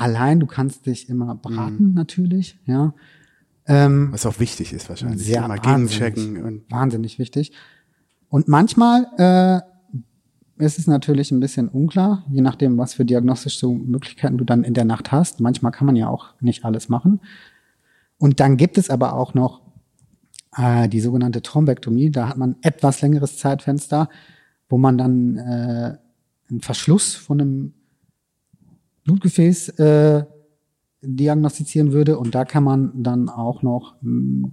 allein. 0.00 0.40
Du 0.40 0.46
kannst 0.46 0.86
dich 0.86 1.08
immer 1.08 1.34
beraten, 1.34 1.88
Mhm. 1.90 1.94
natürlich. 1.94 2.58
Ja. 2.66 2.94
Ähm, 3.66 4.08
Was 4.12 4.26
auch 4.26 4.40
wichtig 4.40 4.72
ist 4.72 4.88
wahrscheinlich. 4.88 5.24
sehr 5.24 5.44
Immer 5.44 5.58
wahnsinnig, 5.64 5.98
gegenchecken 5.98 6.42
und 6.44 6.70
wahnsinnig 6.70 7.18
wichtig. 7.18 7.52
Und 8.28 8.48
manchmal 8.48 9.06
äh, 9.18 9.60
ist 10.64 10.78
es 10.78 10.86
natürlich 10.86 11.30
ein 11.30 11.40
bisschen 11.40 11.68
unklar, 11.68 12.24
je 12.30 12.40
nachdem, 12.42 12.78
was 12.78 12.94
für 12.94 13.04
diagnostische 13.04 13.68
Möglichkeiten 13.68 14.38
du 14.38 14.44
dann 14.44 14.64
in 14.64 14.74
der 14.74 14.84
Nacht 14.84 15.12
hast. 15.12 15.40
Manchmal 15.40 15.72
kann 15.72 15.86
man 15.86 15.96
ja 15.96 16.08
auch 16.08 16.34
nicht 16.40 16.64
alles 16.64 16.88
machen. 16.88 17.20
Und 18.18 18.40
dann 18.40 18.56
gibt 18.56 18.76
es 18.78 18.90
aber 18.90 19.14
auch 19.14 19.34
noch 19.34 19.62
äh, 20.56 20.88
die 20.88 21.00
sogenannte 21.00 21.42
Thrombektomie. 21.42 22.10
Da 22.10 22.28
hat 22.28 22.36
man 22.36 22.56
etwas 22.62 23.00
längeres 23.02 23.38
Zeitfenster, 23.38 24.08
wo 24.68 24.78
man 24.78 24.98
dann 24.98 25.36
äh, 25.38 25.96
einen 26.50 26.60
Verschluss 26.60 27.14
von 27.14 27.40
einem 27.40 27.74
Blutgefäß 29.10 29.68
äh, 29.80 30.24
diagnostizieren 31.02 31.92
würde. 31.92 32.18
Und 32.18 32.34
da 32.34 32.44
kann 32.44 32.64
man 32.64 33.02
dann 33.02 33.28
auch 33.28 33.62
noch 33.62 33.96
mh, 34.02 34.50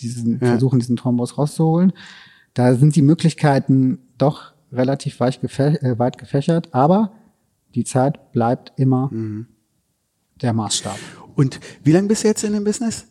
diesen, 0.00 0.32
Ja. 0.40 0.48
versuchen, 0.48 0.78
diesen 0.80 0.96
Thrombus 0.96 1.38
rauszuholen. 1.38 1.92
Da 2.52 2.74
sind 2.74 2.94
die 2.96 3.02
Möglichkeiten 3.02 3.98
doch 4.18 4.52
relativ 4.72 5.20
weit, 5.20 5.40
gefä 5.40 5.76
äh, 5.82 5.98
weit 5.98 6.18
gefächert, 6.18 6.74
aber 6.74 7.12
die 7.74 7.84
Zeit 7.84 8.32
bleibt 8.32 8.72
immer 8.76 9.10
der 10.40 10.52
Maßstab. 10.52 10.96
Und 11.34 11.58
wie 11.82 11.92
lange 11.92 12.06
bist 12.08 12.22
du 12.24 12.28
jetzt 12.28 12.44
in 12.44 12.52
dem 12.52 12.64
Business? 12.64 13.06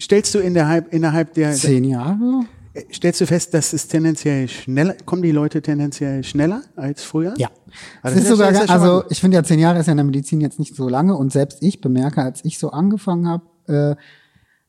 Stellst 0.00 0.34
du 0.34 0.38
innerhalb, 0.38 0.92
innerhalb 0.92 1.34
der, 1.34 1.52
Zehn 1.52 1.84
Jahre? 1.84 2.44
Stellst 2.92 3.20
du 3.20 3.26
fest, 3.26 3.54
dass 3.54 3.72
es 3.72 3.88
tendenziell 3.88 4.48
schneller, 4.48 4.94
kommen 5.04 5.22
die 5.22 5.32
Leute 5.32 5.62
tendenziell 5.62 6.24
schneller 6.24 6.62
als 6.76 7.02
früher? 7.02 7.34
Ja. 7.36 7.50
Also 8.02 8.16
es 8.16 8.22
ist 8.24 8.30
das 8.30 8.38
sogar, 8.38 8.50
ist 8.52 8.68
ja 8.68 8.74
also 8.74 9.04
ich 9.10 9.20
finde 9.20 9.36
ja 9.36 9.42
zehn 9.42 9.58
Jahre 9.58 9.78
ist 9.78 9.86
ja 9.86 9.92
in 9.92 9.98
der 9.98 10.04
Medizin 10.04 10.40
jetzt 10.40 10.58
nicht 10.58 10.74
so 10.74 10.88
lange 10.88 11.16
und 11.16 11.32
selbst 11.32 11.62
ich 11.62 11.80
bemerke, 11.80 12.22
als 12.22 12.44
ich 12.44 12.58
so 12.58 12.70
angefangen 12.70 13.28
habe, 13.28 13.44
äh, 13.66 13.96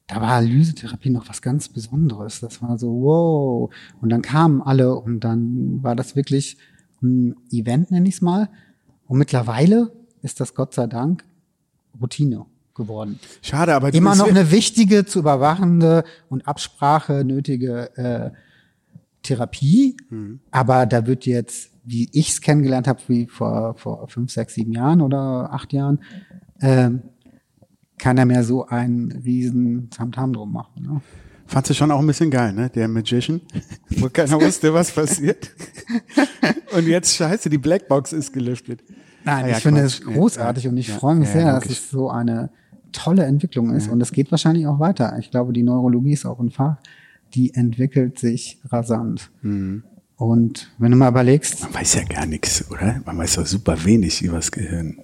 da 0.08 0.22
war 0.22 0.42
Lysetherapie 0.42 1.12
noch 1.12 1.30
was 1.30 1.42
ganz 1.42 1.70
Besonderes. 1.70 2.40
Das 2.40 2.62
war 2.64 2.80
so, 2.80 2.88
wow. 2.88 3.74
Und 4.02 4.10
dann 4.10 4.24
kamen 4.24 4.62
alle 4.62 4.96
und 4.96 5.20
dann 5.20 5.84
war 5.84 5.96
das 5.96 6.16
wirklich 6.16 6.58
ein 7.04 7.36
Event, 7.52 7.92
nenne 7.92 8.08
ich 8.08 8.16
es 8.16 8.22
mal. 8.22 8.50
Und 9.08 9.20
mittlerweile 9.20 9.92
ist 10.24 10.40
das 10.40 10.56
Gott 10.56 10.74
sei 10.74 10.88
Dank 10.88 11.26
Routine 12.02 12.46
geworden. 12.80 13.20
Schade, 13.42 13.76
aber 13.76 13.94
Immer 13.94 14.16
noch 14.16 14.28
eine 14.28 14.50
wichtige, 14.52 15.06
zu 15.06 15.20
überwachende 15.20 16.04
und 16.30 16.48
Absprache 16.48 17.24
nötige 17.24 17.96
äh, 17.96 18.32
Therapie, 19.24 19.98
Mhm. 20.10 20.40
aber 20.52 20.86
da 20.86 21.06
wird 21.06 21.26
jetzt, 21.26 21.72
wie 21.84 22.10
ich 22.14 22.30
es 22.30 22.42
kennengelernt 22.42 22.88
habe, 22.88 23.00
wie 23.08 23.28
vor, 23.28 23.76
vor 23.76 24.08
fünf, 24.08 24.32
sechs, 24.32 24.54
sieben 24.56 24.72
Jahren 24.72 25.02
oder 25.02 25.50
acht 25.52 25.74
Jahren, 25.74 26.00
ähm, 26.62 27.02
keiner 27.98 28.26
mehr 28.26 28.44
so 28.44 28.66
einen 28.66 29.12
riesen 29.12 29.90
Tamtam 29.90 30.32
drum 30.34 30.54
machen. 30.54 30.84
Ne? 30.84 31.02
Fandst 31.48 31.70
du 31.72 31.74
schon 31.74 31.92
auch 31.92 32.00
ein 32.00 32.08
bisschen 32.08 32.30
geil, 32.32 32.54
ne? 32.54 32.70
Der 32.70 32.88
Magician, 32.88 33.42
wo 33.98 34.08
keiner 34.08 34.40
wusste, 34.40 34.74
was 34.74 34.92
passiert. 34.92 35.50
Und 36.76 36.88
jetzt 36.88 37.16
scheiße, 37.16 37.50
die 37.50 37.58
Blackbox 37.58 38.14
ist 38.14 38.32
gelüftet. 38.32 38.82
Nein, 39.26 39.46
Ah 39.46 39.48
ja, 39.50 39.58
ich 39.58 39.64
finde 39.64 39.82
es 39.82 40.00
großartig 40.02 40.64
Ja, 40.64 40.70
und 40.70 40.78
ich 40.78 40.88
ja, 40.88 40.96
freue 40.96 41.16
mich 41.16 41.28
sehr, 41.30 41.52
dass 41.52 41.66
es 41.66 41.90
so 41.90 42.10
eine 42.10 42.52
tolle 42.92 43.24
Entwicklung 43.26 43.74
ist 43.74 43.88
und 43.88 44.02
es 44.02 44.12
geht 44.12 44.32
wahrscheinlich 44.32 44.68
auch 44.68 44.80
weiter. 44.80 45.18
Ich 45.20 45.32
glaube, 45.32 45.54
die 45.54 45.64
Neurologie 45.64 46.14
ist 46.14 46.26
auch 46.26 46.40
ein 46.40 46.52
Fach, 46.52 46.78
die 47.34 47.54
entwickelt 47.54 48.20
sich 48.20 48.60
rasant. 48.70 49.32
Mhm. 49.42 49.84
Und 50.16 50.70
wenn 50.80 50.92
du 50.92 50.98
mal 50.98 51.10
überlegst, 51.10 51.62
Man 51.62 51.74
weiß 51.76 51.94
ja 51.96 52.04
gar 52.04 52.26
nichts, 52.26 52.70
oder? 52.70 53.02
Man 53.06 53.18
weiß 53.18 53.36
doch 53.36 53.46
super 53.46 53.86
wenig 53.86 54.22
über 54.22 54.36
das 54.38 54.52
Gehirn. 54.52 54.98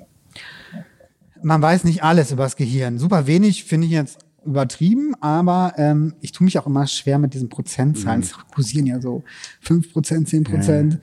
man 1.41 1.61
weiß 1.61 1.83
nicht 1.85 2.03
alles 2.03 2.31
über 2.31 2.43
das 2.43 2.55
Gehirn. 2.55 2.97
Super 2.97 3.27
wenig 3.27 3.63
finde 3.63 3.87
ich 3.87 3.93
jetzt 3.93 4.19
übertrieben, 4.45 5.15
aber 5.21 5.73
ähm, 5.77 6.13
ich 6.21 6.31
tue 6.31 6.45
mich 6.45 6.59
auch 6.59 6.67
immer 6.67 6.85
schwer 6.87 7.17
mit 7.17 7.33
diesen 7.33 7.49
Prozentzahlen. 7.49 8.21
Es 8.21 8.33
kursieren 8.53 8.85
ja 8.85 8.99
so 9.01 9.23
5%, 9.65 9.93
10%. 9.93 10.99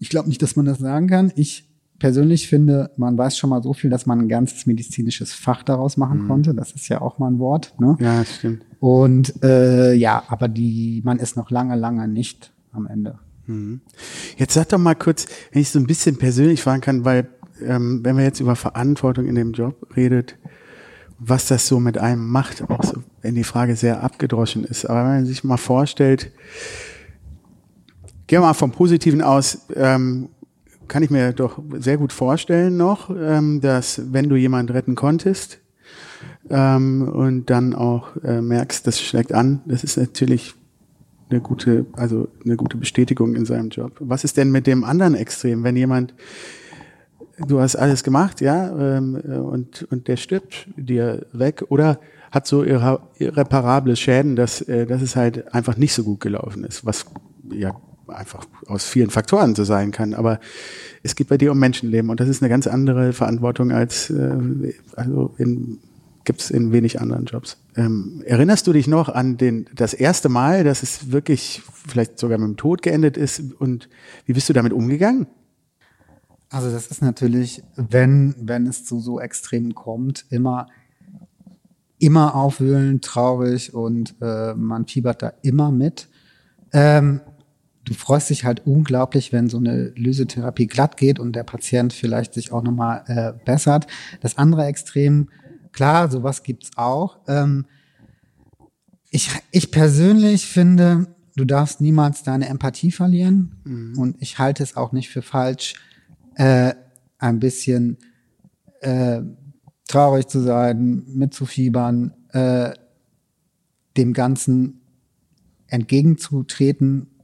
Ich 0.00 0.08
glaube 0.08 0.28
nicht, 0.28 0.42
dass 0.42 0.56
man 0.56 0.66
das 0.66 0.78
sagen 0.78 1.06
kann. 1.08 1.32
Ich 1.36 1.67
persönlich 1.98 2.48
finde, 2.48 2.90
man 2.96 3.18
weiß 3.18 3.36
schon 3.36 3.50
mal 3.50 3.62
so 3.62 3.72
viel, 3.72 3.90
dass 3.90 4.06
man 4.06 4.20
ein 4.20 4.28
ganzes 4.28 4.66
medizinisches 4.66 5.32
Fach 5.32 5.62
daraus 5.62 5.96
machen 5.96 6.26
konnte. 6.28 6.54
Das 6.54 6.72
ist 6.72 6.88
ja 6.88 7.00
auch 7.00 7.18
mal 7.18 7.28
ein 7.28 7.38
Wort. 7.38 7.74
Ne? 7.78 7.96
Ja, 8.00 8.20
das 8.20 8.36
stimmt. 8.36 8.64
Und 8.80 9.42
äh, 9.42 9.94
ja, 9.94 10.22
aber 10.28 10.48
die, 10.48 11.02
man 11.04 11.18
ist 11.18 11.36
noch 11.36 11.50
lange, 11.50 11.74
lange 11.76 12.06
nicht 12.06 12.52
am 12.72 12.86
Ende. 12.86 13.18
Jetzt 14.36 14.54
sag 14.54 14.68
doch 14.68 14.78
mal 14.78 14.94
kurz, 14.94 15.26
wenn 15.52 15.62
ich 15.62 15.70
so 15.70 15.78
ein 15.78 15.86
bisschen 15.86 16.18
persönlich 16.18 16.62
fragen 16.62 16.80
kann, 16.80 17.04
weil 17.04 17.28
ähm, 17.64 18.00
wenn 18.04 18.16
wir 18.16 18.24
jetzt 18.24 18.40
über 18.40 18.54
Verantwortung 18.54 19.26
in 19.26 19.34
dem 19.34 19.52
Job 19.52 19.88
redet, 19.96 20.36
was 21.18 21.46
das 21.46 21.66
so 21.66 21.80
mit 21.80 21.98
einem 21.98 22.28
macht, 22.28 22.70
auch 22.70 22.84
so, 22.84 23.02
wenn 23.22 23.34
die 23.34 23.44
Frage 23.44 23.74
sehr 23.74 24.04
abgedroschen 24.04 24.64
ist. 24.64 24.84
Aber 24.84 25.00
wenn 25.00 25.16
man 25.16 25.26
sich 25.26 25.42
mal 25.42 25.56
vorstellt, 25.56 26.30
gehen 28.28 28.40
wir 28.40 28.46
mal 28.46 28.54
vom 28.54 28.70
Positiven 28.70 29.22
aus, 29.22 29.66
ähm, 29.74 30.28
kann 30.88 31.02
ich 31.02 31.10
mir 31.10 31.32
doch 31.32 31.60
sehr 31.78 31.98
gut 31.98 32.12
vorstellen 32.12 32.76
noch, 32.76 33.10
ähm, 33.10 33.60
dass 33.60 34.12
wenn 34.12 34.28
du 34.28 34.36
jemanden 34.36 34.72
retten 34.72 34.94
konntest 34.94 35.60
ähm, 36.50 37.08
und 37.08 37.50
dann 37.50 37.74
auch 37.74 38.16
äh, 38.24 38.40
merkst, 38.40 38.86
das 38.86 39.00
schlägt 39.00 39.32
an, 39.32 39.60
das 39.66 39.84
ist 39.84 39.96
natürlich 39.96 40.54
eine 41.30 41.40
gute, 41.40 41.86
also 41.92 42.28
eine 42.44 42.56
gute 42.56 42.76
Bestätigung 42.76 43.34
in 43.34 43.44
seinem 43.44 43.68
Job. 43.68 43.92
Was 44.00 44.24
ist 44.24 44.36
denn 44.36 44.50
mit 44.50 44.66
dem 44.66 44.84
anderen 44.84 45.14
Extrem, 45.14 45.62
wenn 45.62 45.76
jemand, 45.76 46.14
du 47.46 47.60
hast 47.60 47.76
alles 47.76 48.02
gemacht, 48.02 48.40
ja, 48.40 48.96
ähm, 48.96 49.20
äh, 49.26 49.36
und, 49.36 49.86
und 49.90 50.08
der 50.08 50.16
stirbt 50.16 50.68
dir 50.76 51.26
weg 51.32 51.64
oder 51.68 52.00
hat 52.30 52.46
so 52.46 52.62
irre, 52.62 53.00
irreparable 53.18 53.96
Schäden, 53.96 54.36
dass, 54.36 54.60
äh, 54.62 54.86
dass 54.86 55.02
es 55.02 55.16
halt 55.16 55.54
einfach 55.54 55.76
nicht 55.76 55.94
so 55.94 56.04
gut 56.04 56.20
gelaufen 56.20 56.64
ist, 56.64 56.84
was 56.84 57.06
ja 57.50 57.74
einfach 58.10 58.46
aus 58.66 58.84
vielen 58.84 59.10
Faktoren 59.10 59.54
so 59.54 59.64
sein 59.64 59.90
kann. 59.90 60.14
Aber 60.14 60.40
es 61.02 61.14
geht 61.16 61.28
bei 61.28 61.38
dir 61.38 61.52
um 61.52 61.58
Menschenleben 61.58 62.10
und 62.10 62.20
das 62.20 62.28
ist 62.28 62.42
eine 62.42 62.48
ganz 62.48 62.66
andere 62.66 63.12
Verantwortung 63.12 63.72
als 63.72 64.10
äh, 64.10 64.74
also 64.96 65.34
in 65.38 65.78
gibt 66.28 66.42
es 66.42 66.50
in 66.50 66.72
wenig 66.72 67.00
anderen 67.00 67.24
Jobs. 67.24 67.56
Ähm, 67.74 68.22
erinnerst 68.26 68.66
du 68.66 68.74
dich 68.74 68.86
noch 68.86 69.08
an 69.08 69.38
den, 69.38 69.64
das 69.74 69.94
erste 69.94 70.28
Mal, 70.28 70.62
dass 70.62 70.82
es 70.82 71.10
wirklich 71.10 71.62
vielleicht 71.88 72.18
sogar 72.18 72.36
mit 72.36 72.48
dem 72.48 72.56
Tod 72.58 72.82
geendet 72.82 73.16
ist 73.16 73.54
und 73.54 73.88
wie 74.26 74.34
bist 74.34 74.46
du 74.46 74.52
damit 74.52 74.74
umgegangen? 74.74 75.26
Also 76.50 76.70
das 76.70 76.88
ist 76.88 77.00
natürlich, 77.00 77.62
wenn, 77.76 78.34
wenn 78.38 78.66
es 78.66 78.84
zu 78.84 79.00
so 79.00 79.20
extrem 79.20 79.74
kommt, 79.74 80.26
immer, 80.28 80.66
immer 81.98 82.34
aufwühlend, 82.34 83.02
traurig 83.02 83.72
und 83.72 84.14
äh, 84.20 84.52
man 84.52 84.86
fiebert 84.86 85.22
da 85.22 85.32
immer 85.40 85.70
mit. 85.70 86.10
Ähm, 86.74 87.22
du 87.88 87.94
freust 87.94 88.28
dich 88.28 88.44
halt 88.44 88.66
unglaublich, 88.66 89.32
wenn 89.32 89.48
so 89.48 89.56
eine 89.56 89.88
Lysetherapie 89.96 90.66
glatt 90.66 90.98
geht 90.98 91.18
und 91.18 91.32
der 91.34 91.42
Patient 91.42 91.92
vielleicht 91.92 92.34
sich 92.34 92.52
auch 92.52 92.62
nochmal 92.62 93.02
äh, 93.06 93.44
bessert. 93.44 93.86
Das 94.20 94.36
andere 94.36 94.66
Extrem, 94.66 95.30
klar, 95.72 96.10
sowas 96.10 96.42
gibt's 96.42 96.70
auch. 96.76 97.18
Ähm, 97.26 97.64
ich, 99.10 99.30
ich 99.52 99.70
persönlich 99.70 100.46
finde, 100.46 101.06
du 101.34 101.46
darfst 101.46 101.80
niemals 101.80 102.22
deine 102.22 102.48
Empathie 102.48 102.92
verlieren 102.92 103.94
und 103.96 104.16
ich 104.20 104.38
halte 104.38 104.62
es 104.62 104.76
auch 104.76 104.92
nicht 104.92 105.08
für 105.08 105.22
falsch, 105.22 105.74
äh, 106.34 106.74
ein 107.18 107.38
bisschen 107.38 107.96
äh, 108.80 109.22
traurig 109.88 110.26
zu 110.26 110.40
sein, 110.40 111.04
mitzufiebern, 111.06 112.12
äh, 112.32 112.74
dem 113.96 114.12
Ganzen 114.12 114.82
entgegenzutreten 115.68 117.17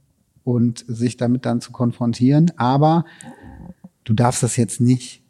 und 0.45 0.85
sich 0.87 1.17
damit 1.17 1.45
dann 1.45 1.59
zu 1.59 1.73
konfrontieren. 1.73 2.51
Aber 2.55 3.03
du 4.05 4.13
darfst 4.13 4.43
das 4.43 4.55
jetzt 4.55 4.79
nicht 4.79 5.23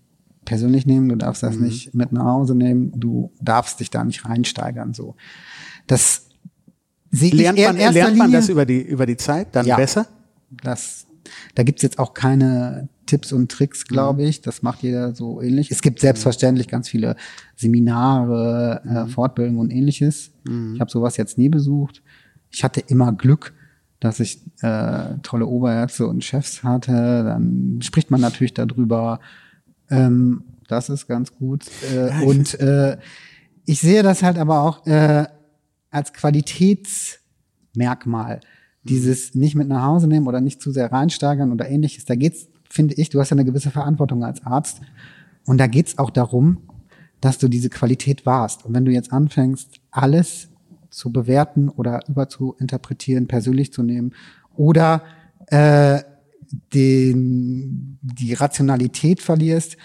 persönlich 0.43 0.86
nehmen, 0.86 1.10
du 1.10 1.15
darfst 1.15 1.41
das 1.41 1.56
nicht 1.58 1.95
mit 1.95 2.12
nach 2.12 2.25
Hause 2.25 2.54
nehmen, 2.54 2.91
du 2.95 3.32
darfst 3.41 3.80
dich 3.80 3.89
da 3.89 4.04
nicht 4.04 4.25
reinsteigern. 4.25 4.93
So, 4.93 5.15
das 5.88 6.28
sehe 7.10 7.30
ich 7.30 7.34
Lernt 7.36 7.58
eher 7.58 7.73
man, 7.73 7.93
lernt 7.93 8.17
man 8.17 8.32
das 8.32 8.49
über 8.49 8.65
die, 8.67 8.82
über 8.82 9.08
die 9.08 9.17
Zeit 9.17 9.47
dann 9.56 9.65
Ja. 9.65 9.75
besser? 9.78 10.06
das, 10.62 11.08
da 11.56 11.63
gibt's 11.63 11.82
jetzt 11.82 11.97
auch 11.97 12.13
keine 12.13 12.88
Tipps 13.08 13.32
und 13.34 13.51
Tricks, 13.51 13.86
glaube 13.86 14.23
ich. 14.23 14.41
Das 14.41 14.62
macht 14.62 14.84
jeder 14.84 15.15
so 15.15 15.41
ähnlich. 15.41 15.71
Es 15.71 15.82
gibt 15.82 15.99
selbstverständlich 15.99 16.67
ganz 16.67 16.88
viele 16.88 17.15
Seminare, 17.56 18.82
äh, 18.86 19.10
Fortbildungen 19.10 19.60
und 19.60 19.71
ähnliches. 19.71 20.32
Ich 20.73 20.80
habe 20.80 20.91
sowas 20.91 21.17
jetzt 21.17 21.38
nie 21.39 21.49
besucht. 21.49 22.04
Ich 22.51 22.63
hatte 22.63 22.80
immer 22.80 23.12
Glück, 23.13 23.54
dass 24.00 24.20
ich 24.20 24.42
äh, 24.62 25.16
tolle 25.24 25.48
Oberärzte 25.48 26.06
und 26.08 26.24
Chefs 26.24 26.64
hatte. 26.64 27.24
Dann 27.24 27.80
spricht 27.82 28.12
man 28.12 28.22
natürlich 28.22 28.54
darüber. 28.54 29.20
Ähm, 29.90 30.44
das 30.68 30.90
ist 30.90 31.08
ganz 31.08 31.34
gut. 31.34 31.64
Äh, 31.94 32.24
und 32.26 32.60
äh, 32.60 32.98
ich 33.66 33.80
sehe 33.80 34.04
das 34.04 34.22
halt 34.24 34.38
aber 34.38 34.62
auch 34.62 34.86
äh, 34.86 35.26
als 35.90 36.14
Qualitätsmerkmal. 36.14 38.40
Dieses 38.84 39.34
nicht 39.34 39.56
mit 39.56 39.68
nach 39.68 39.82
Hause 39.84 40.08
nehmen 40.08 40.28
oder 40.28 40.42
nicht 40.42 40.62
zu 40.62 40.72
sehr 40.72 40.92
reinsteigern 40.92 41.52
oder 41.52 41.68
ähnliches. 41.68 42.06
Da 42.06 42.14
geht's, 42.16 42.48
finde 42.70 42.94
ich, 42.96 43.10
du 43.10 43.20
hast 43.20 43.32
ja 43.32 43.36
eine 43.36 43.46
gewisse 43.46 43.72
Verantwortung 43.72 44.24
als 44.24 44.46
Arzt. 44.46 44.82
Und 45.46 45.58
da 45.58 45.66
geht's 45.68 45.98
auch 45.98 46.12
darum, 46.12 46.60
dass 47.22 47.40
du 47.40 47.48
diese 47.48 47.70
Qualität 47.70 48.26
wahrst. 48.26 48.66
Und 48.66 48.74
wenn 48.76 48.86
du 48.86 48.92
jetzt 48.92 49.12
anfängst, 49.12 49.80
alles 49.90 50.50
zu 50.89 51.12
bewerten 51.12 51.69
oder 51.69 52.02
über 52.08 52.30
zu 52.30 52.56
interpretieren, 52.60 53.28
persönlich 53.28 53.71
zu 53.74 53.84
nehmen 53.84 54.13
oder 54.56 55.04
äh, 55.48 56.02
den, 56.74 57.98
die 58.02 58.34
Rationalität 58.34 59.21
verlierst, 59.21 59.78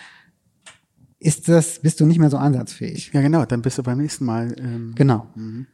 ist 1.18 1.48
das, 1.48 1.80
bist 1.80 2.00
du 2.00 2.06
nicht 2.06 2.18
mehr 2.18 2.30
so 2.30 2.38
einsatzfähig. 2.38 3.10
Ja, 3.12 3.20
genau, 3.20 3.44
dann 3.44 3.60
bist 3.62 3.76
du 3.78 3.82
beim 3.82 3.98
nächsten 3.98 4.24
Mal, 4.24 4.54
ähm, 4.58 4.92
Genau. 4.94 5.26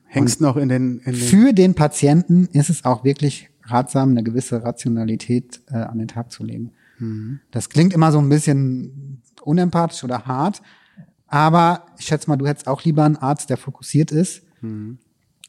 hängst 0.05 0.41
noch 0.41 0.57
in 0.57 0.69
den, 0.69 0.99
in 1.01 1.13
den 1.13 1.15
Für 1.15 1.53
den 1.53 1.75
Patienten 1.75 2.47
ist 2.53 2.69
es 2.71 2.85
auch 2.85 3.05
wirklich 3.05 3.49
ratsam, 3.65 4.11
eine 4.11 4.23
gewisse 4.25 4.63
Rationalität 4.65 5.61
äh, 5.69 5.77
an 5.77 5.99
den 5.99 6.09
Tag 6.09 6.33
zu 6.33 6.45
legen. 6.45 6.73
Das 7.51 7.69
klingt 7.69 7.93
immer 7.93 8.11
so 8.11 8.19
ein 8.19 8.29
bisschen 8.31 9.21
unempathisch 9.43 10.03
oder 10.03 10.25
hart, 10.25 10.63
aber 11.27 11.85
ich 11.99 12.07
schätze 12.07 12.29
mal, 12.31 12.37
du 12.37 12.47
hättest 12.47 12.69
auch 12.69 12.83
lieber 12.85 13.05
einen 13.05 13.17
Arzt, 13.17 13.51
der 13.51 13.59
fokussiert 13.59 14.11
ist, 14.13 14.43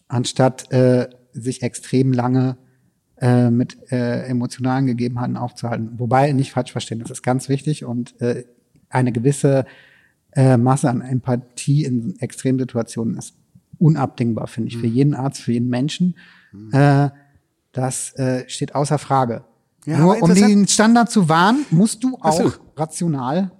anstatt 0.08 0.72
äh, 0.72 1.10
sich 1.34 1.62
extrem 1.64 2.14
lange 2.14 2.58
äh, 3.20 3.50
mit 3.50 3.92
äh, 3.92 4.26
emotionalen 4.28 4.86
Gegebenheiten 4.88 5.38
aufzuhalten. 5.38 5.92
Wobei, 5.98 6.32
nicht 6.34 6.52
falsch 6.52 6.72
verstehen, 6.72 7.00
das 7.00 7.12
ist 7.12 7.24
ganz 7.24 7.50
wichtig 7.50 7.86
und 7.86 8.20
äh, 8.22 8.46
eine 8.90 9.12
gewisse 9.12 9.66
äh, 10.34 10.58
Masse 10.58 10.90
an 10.90 11.02
Empathie 11.02 11.84
in 11.84 12.20
Extremsituationen 12.20 13.18
ist 13.18 13.36
unabdingbar, 13.80 14.48
finde 14.48 14.70
ich, 14.70 14.78
für 14.78 14.88
jeden 14.88 15.14
Arzt, 15.14 15.42
für 15.42 15.52
jeden 15.52 15.70
Menschen. 15.70 16.16
Äh, 16.72 17.10
das 17.72 18.14
äh, 18.16 18.48
steht 18.48 18.76
außer 18.76 18.98
Frage. 18.98 19.44
Ja, 19.86 20.00
Nur 20.00 20.22
um 20.22 20.34
den 20.34 20.68
Standard 20.68 21.12
zu 21.12 21.30
wahren, 21.30 21.66
musst 21.70 22.04
du 22.04 22.18
Ach 22.22 22.34
so. 22.34 22.46
auch 22.46 22.60
rational 22.76 23.52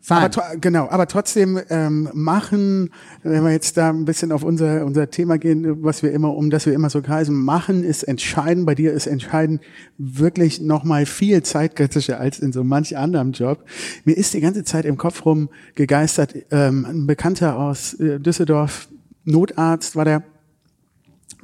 sein. 0.00 0.24
Aber 0.24 0.56
genau, 0.56 0.88
aber 0.88 1.06
trotzdem 1.06 1.60
ähm, 1.70 2.08
machen, 2.12 2.90
wenn 3.22 3.44
wir 3.44 3.52
jetzt 3.52 3.76
da 3.76 3.90
ein 3.90 4.04
bisschen 4.04 4.32
auf 4.32 4.42
unser 4.42 4.84
unser 4.84 5.10
Thema 5.10 5.38
gehen, 5.38 5.82
was 5.82 6.02
wir 6.02 6.12
immer 6.12 6.34
um 6.34 6.50
das 6.50 6.66
wir 6.66 6.72
immer 6.72 6.90
so 6.90 7.02
kreisen, 7.02 7.34
machen 7.34 7.84
ist 7.84 8.04
entscheidend. 8.04 8.66
Bei 8.66 8.74
dir 8.74 8.92
ist 8.92 9.06
entscheidend 9.06 9.60
wirklich 9.98 10.60
noch 10.60 10.84
mal 10.84 11.06
viel 11.06 11.42
zeitkritischer 11.42 12.20
als 12.20 12.38
in 12.38 12.52
so 12.52 12.64
manch 12.64 12.96
anderem 12.96 13.32
Job. 13.32 13.64
Mir 14.04 14.16
ist 14.16 14.34
die 14.34 14.40
ganze 14.40 14.64
Zeit 14.64 14.84
im 14.84 14.96
Kopf 14.96 15.24
rum 15.24 15.48
gegeistert 15.74 16.34
ähm, 16.50 16.86
ein 16.88 17.06
Bekannter 17.06 17.58
aus 17.58 17.94
äh, 17.94 18.20
Düsseldorf, 18.20 18.88
Notarzt 19.24 19.94
war 19.94 20.04
der, 20.04 20.22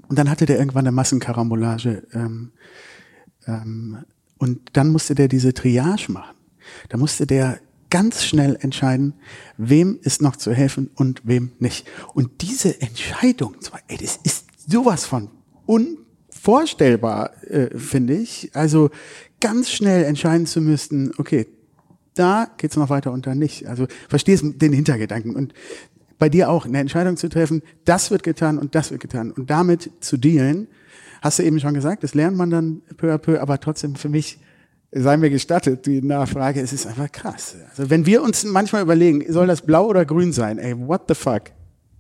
und 0.09 0.19
dann 0.19 0.31
hatte 0.31 0.47
der 0.47 0.59
irgendwann 0.59 0.87
eine 0.87 0.93
Massenkarambolage. 0.93 2.07
Ähm, 2.13 2.53
ähm, 3.47 3.99
und 4.39 4.71
dann 4.73 4.91
musste 4.91 5.15
der 5.15 5.29
diese 5.29 5.55
Triage 5.55 6.11
machen. 6.11 6.35
Da 6.89 6.97
musste 6.97 7.27
der 7.27 7.59
ganz 7.91 8.25
schnell 8.25 8.57
entscheiden, 8.61 9.15
wem 9.57 9.99
ist 10.03 10.23
noch 10.23 10.37
zu 10.37 10.53
helfen 10.53 10.91
und 10.95 11.23
wem 11.25 11.53
nicht. 11.59 11.87
Und 12.15 12.43
diese 12.43 12.81
Entscheidung, 12.81 13.57
ey, 13.89 13.97
das 13.97 14.19
ist 14.23 14.47
sowas 14.67 15.05
von 15.05 15.31
unvorstellbar, 15.67 17.31
äh, 17.45 17.77
finde 17.79 18.17
ich. 18.17 18.51
Also 18.55 18.91
ganz 19.41 19.71
schnell 19.71 20.05
entscheiden 20.05 20.47
zu 20.47 20.61
müssen, 20.61 21.13
okay, 21.19 21.47
da 22.15 22.49
geht's 22.57 22.77
noch 22.77 22.91
weiter 22.91 23.13
und 23.13 23.27
da 23.27 23.35
nicht. 23.35 23.67
Also 23.67 23.87
verstehst 24.09 24.45
den 24.45 24.73
Hintergedanken 24.73 25.35
und 25.35 25.53
bei 26.19 26.29
dir 26.29 26.49
auch 26.49 26.65
eine 26.65 26.79
Entscheidung 26.79 27.17
zu 27.17 27.29
treffen, 27.29 27.63
das 27.85 28.11
wird 28.11 28.23
getan 28.23 28.59
und 28.59 28.75
das 28.75 28.91
wird 28.91 29.01
getan 29.01 29.33
und 29.33 29.51
damit 29.51 29.91
zu 30.01 30.17
dealen, 30.17 30.69
hast 31.23 31.39
du 31.39 31.43
eben 31.43 31.59
schon 31.59 31.75
gesagt, 31.75 32.03
das 32.05 32.15
lernt 32.15 32.37
man 32.37 32.51
dann 32.51 32.83
peu 32.97 33.13
à 33.13 33.19
peu, 33.19 33.41
aber 33.41 33.59
trotzdem 33.59 33.97
für 33.97 34.09
mich 34.09 34.39
sei 34.95 35.17
mir 35.17 35.31
gestattet, 35.31 35.87
die 35.87 36.01
Nachfrage, 36.01 36.61
es 36.61 36.73
ist 36.73 36.87
einfach 36.87 37.11
krass. 37.11 37.57
Also 37.71 37.91
wenn 37.91 38.07
wir 38.07 38.23
uns 38.23 38.45
manchmal 38.45 38.83
überlegen, 38.83 39.25
soll 39.33 39.47
das 39.47 39.63
blau 39.63 39.87
oder 39.87 40.05
grün 40.05 40.33
sein, 40.33 40.59
ey, 40.59 40.75
what 40.79 41.03
the 41.09 41.15
fuck? 41.15 41.51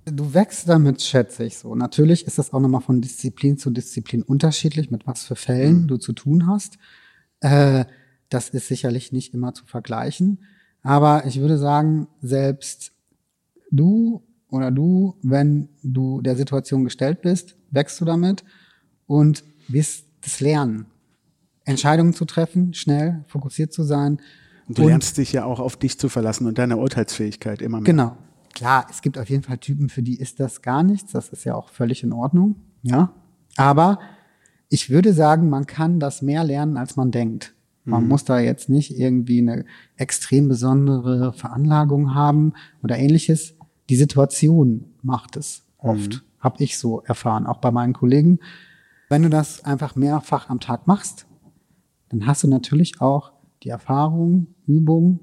Du 0.05 0.35
wächst 0.35 0.69
damit, 0.69 1.03
schätze 1.03 1.45
ich 1.45 1.57
so. 1.57 1.75
Natürlich 1.75 2.27
ist 2.27 2.39
das 2.39 2.53
auch 2.53 2.61
nochmal 2.61 2.83
von 2.83 3.01
Disziplin 3.01 3.57
zu 3.57 3.71
Disziplin 3.71 4.23
unterschiedlich, 4.23 4.91
mit 4.91 5.07
was 5.07 5.25
für 5.25 5.35
Fällen 5.35 5.89
du 5.89 5.97
zu 5.97 6.13
tun 6.13 6.47
hast. 6.47 6.79
Äh, 7.41 7.87
das 8.29 8.51
ist 8.51 8.69
sicherlich 8.69 9.13
nicht 9.13 9.33
immer 9.33 9.55
zu 9.55 9.65
vergleichen. 9.65 10.41
Aber 10.83 11.25
ich 11.27 11.41
würde 11.41 11.57
sagen, 11.57 12.07
selbst 12.21 12.93
du 13.71 14.23
oder 14.51 14.71
du, 14.71 15.17
wenn 15.23 15.71
du 15.83 16.21
der 16.21 16.37
Situation 16.37 16.85
gestellt 16.85 17.23
bist, 17.23 17.57
wächst 17.71 18.01
du 18.01 18.05
damit 18.05 18.45
und 19.07 19.43
wirst 19.69 20.05
das 20.21 20.41
lernen. 20.41 20.87
Entscheidungen 21.65 22.13
zu 22.13 22.25
treffen, 22.25 22.75
schnell, 22.75 23.25
fokussiert 23.27 23.73
zu 23.73 23.83
sein. 23.83 24.21
Und 24.69 24.79
du 24.79 24.87
lernst 24.87 25.19
dich 25.19 25.33
ja 25.33 25.45
auch 25.45 25.61
auf 25.61 25.77
dich 25.77 25.99
zu 25.99 26.09
verlassen 26.09 26.47
und 26.47 26.59
deine 26.59 26.77
Urteilsfähigkeit 26.77 27.63
immer 27.63 27.79
mehr. 27.79 27.85
Genau. 27.85 28.17
Klar, 28.55 28.87
es 28.89 29.03
gibt 29.03 29.19
auf 29.19 29.29
jeden 29.29 29.43
Fall 29.43 29.59
Typen, 29.59 29.89
für 29.89 30.03
die 30.03 30.19
ist 30.19 30.39
das 30.41 30.63
gar 30.63 30.83
nichts. 30.83 31.13
Das 31.13 31.31
ist 31.31 31.45
ja 31.45 31.55
auch 31.55 31.71
völlig 31.71 32.03
in 32.03 32.13
Ordnung. 32.13 32.57
Ja. 32.83 33.13
Aber 33.57 33.99
ich 34.69 34.91
würde 34.91 35.13
sagen, 35.13 35.51
man 35.51 35.67
kann 35.67 36.01
das 36.01 36.23
mehr 36.23 36.45
lernen, 36.45 36.77
als 36.77 36.97
man 36.97 37.11
denkt. 37.11 37.55
Man 37.87 38.09
muss 38.09 38.25
da 38.25 38.39
jetzt 38.39 38.71
nicht 38.71 38.99
irgendwie 38.99 39.41
eine 39.41 39.67
extrem 39.97 40.49
besondere 40.49 41.35
Veranlagung 41.35 42.15
haben 42.15 42.55
oder 42.83 42.97
ähnliches. 42.97 43.57
Die 43.91 43.97
Situation 43.97 44.87
macht 45.03 45.37
es 45.37 45.65
oft, 45.77 46.25
habe 46.41 46.65
ich 46.65 46.79
so 46.79 47.03
erfahren, 47.03 47.47
auch 47.47 47.59
bei 47.59 47.71
meinen 47.71 47.93
Kollegen. 47.93 48.39
Wenn 49.11 49.23
du 49.23 49.29
das 49.29 49.65
einfach 49.65 49.97
mehrfach 49.97 50.49
am 50.49 50.61
Tag 50.61 50.87
machst, 50.87 51.27
dann 52.15 52.27
hast 52.27 52.45
du 52.45 52.49
natürlich 52.49 53.01
auch 53.01 53.33
die 53.63 53.71
Erfahrung, 53.71 54.47
Übung 54.67 55.21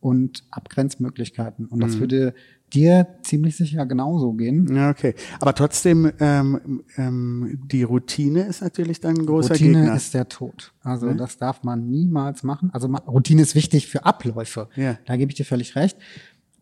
und 0.00 0.44
Abgrenzmöglichkeiten. 0.50 1.66
Und 1.66 1.80
das 1.80 1.98
würde 1.98 2.34
dir 2.72 3.06
ziemlich 3.22 3.56
sicher 3.56 3.86
genauso 3.86 4.32
gehen. 4.34 4.74
Ja, 4.74 4.90
okay. 4.90 5.14
Aber 5.40 5.54
trotzdem, 5.54 6.12
ähm, 6.20 6.84
ähm, 6.96 7.60
die 7.70 7.84
Routine 7.84 8.42
ist 8.42 8.60
natürlich 8.60 9.00
dann 9.00 9.16
ein 9.16 9.26
großer 9.26 9.54
Routine 9.54 9.80
Gegner. 9.80 9.96
ist 9.96 10.14
der 10.14 10.28
Tod. 10.28 10.72
Also 10.82 11.12
das 11.14 11.38
darf 11.38 11.62
man 11.62 11.88
niemals 11.88 12.42
machen. 12.42 12.70
Also 12.72 12.88
Routine 12.88 13.42
ist 13.42 13.54
wichtig 13.54 13.86
für 13.86 14.04
Abläufe. 14.04 14.68
Ja. 14.76 14.98
Da 15.06 15.16
gebe 15.16 15.30
ich 15.30 15.36
dir 15.36 15.44
völlig 15.44 15.74
recht. 15.74 15.96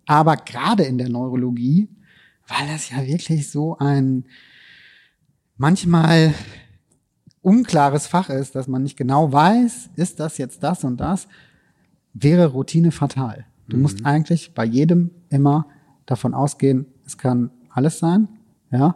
Aber 0.06 0.36
gerade 0.36 0.84
in 0.84 0.98
der 0.98 1.08
Neurologie, 1.08 1.88
weil 2.46 2.68
das 2.68 2.90
ja 2.90 3.04
wirklich 3.06 3.50
so 3.50 3.76
ein 3.78 4.24
manchmal 5.56 6.34
unklares 7.44 8.06
Fach 8.06 8.30
ist, 8.30 8.54
dass 8.54 8.68
man 8.68 8.82
nicht 8.82 8.96
genau 8.96 9.32
weiß, 9.32 9.90
ist 9.96 10.20
das 10.20 10.38
jetzt 10.38 10.62
das 10.62 10.84
und 10.84 10.98
das, 10.98 11.28
wäre 12.12 12.46
Routine 12.46 12.90
fatal. 12.90 13.44
Du 13.68 13.76
musst 13.76 14.04
eigentlich 14.04 14.54
bei 14.54 14.64
jedem 14.64 15.10
immer 15.30 15.66
davon 16.06 16.34
ausgehen, 16.34 16.86
es 17.06 17.16
kann 17.16 17.50
alles 17.70 17.98
sein, 17.98 18.28
ja, 18.70 18.94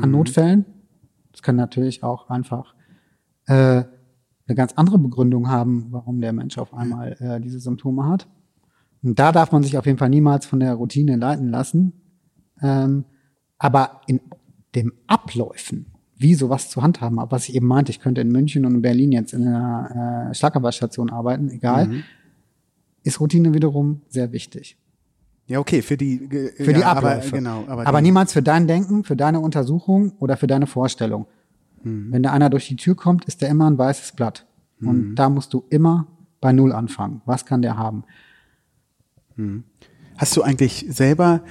an 0.00 0.10
Notfällen. 0.10 0.64
Es 1.32 1.42
kann 1.42 1.56
natürlich 1.56 2.02
auch 2.02 2.30
einfach 2.30 2.74
äh, 3.46 3.54
eine 3.54 4.54
ganz 4.54 4.72
andere 4.74 4.98
Begründung 4.98 5.48
haben, 5.48 5.88
warum 5.90 6.20
der 6.20 6.32
Mensch 6.32 6.58
auf 6.58 6.72
einmal 6.74 7.16
äh, 7.20 7.40
diese 7.40 7.60
Symptome 7.60 8.06
hat. 8.06 8.28
Und 9.02 9.18
da 9.18 9.32
darf 9.32 9.52
man 9.52 9.62
sich 9.62 9.76
auf 9.78 9.86
jeden 9.86 9.98
Fall 9.98 10.08
niemals 10.08 10.46
von 10.46 10.60
der 10.60 10.74
Routine 10.74 11.16
leiten 11.16 11.50
lassen. 11.50 11.92
Ähm, 12.60 13.04
aber 13.58 14.00
in 14.06 14.20
dem 14.74 14.92
Abläufen, 15.06 15.86
wie 16.18 16.34
sowas 16.34 16.68
zu 16.68 16.82
handhaben, 16.82 17.18
aber 17.18 17.32
was 17.32 17.48
ich 17.48 17.54
eben 17.54 17.66
meinte, 17.66 17.90
ich 17.90 18.00
könnte 18.00 18.20
in 18.20 18.28
München 18.30 18.66
und 18.66 18.74
in 18.74 18.82
Berlin 18.82 19.12
jetzt 19.12 19.32
in 19.32 19.46
einer 19.46 20.30
äh, 20.30 20.34
Schlaganfallstation 20.34 21.10
arbeiten, 21.10 21.50
egal, 21.50 22.02
ist 23.04 23.20
Routine 23.20 23.54
wiederum 23.54 24.02
sehr 24.08 24.32
wichtig. 24.32 24.76
Ja, 25.46 25.60
okay, 25.60 25.80
für 25.80 25.96
die, 25.96 26.16
äh, 26.24 26.62
für 26.62 26.72
die 26.72 26.80
ja, 26.80 26.92
Abläufe. 26.92 27.28
Aber, 27.28 27.36
genau, 27.38 27.64
aber, 27.68 27.86
aber 27.86 28.00
niemals 28.02 28.32
für 28.32 28.42
dein 28.42 28.66
Denken, 28.66 29.04
für 29.04 29.16
deine 29.16 29.40
Untersuchung 29.40 30.12
oder 30.18 30.36
für 30.36 30.46
deine 30.46 30.66
Vorstellung. 30.66 31.26
Mhm. 31.82 32.08
Wenn 32.10 32.22
da 32.22 32.32
einer 32.32 32.50
durch 32.50 32.68
die 32.68 32.76
Tür 32.76 32.96
kommt, 32.96 33.24
ist 33.24 33.40
der 33.40 33.48
immer 33.48 33.70
ein 33.70 33.78
weißes 33.78 34.12
Blatt. 34.12 34.46
Mhm. 34.80 34.88
Und 34.88 35.14
da 35.14 35.30
musst 35.30 35.54
du 35.54 35.64
immer 35.70 36.06
bei 36.40 36.52
Null 36.52 36.72
anfangen. 36.72 37.22
Was 37.24 37.46
kann 37.46 37.62
der 37.62 37.76
haben? 37.76 38.04
Hast 40.16 40.36
du 40.36 40.42
eigentlich 40.42 40.84
selber 40.88 41.42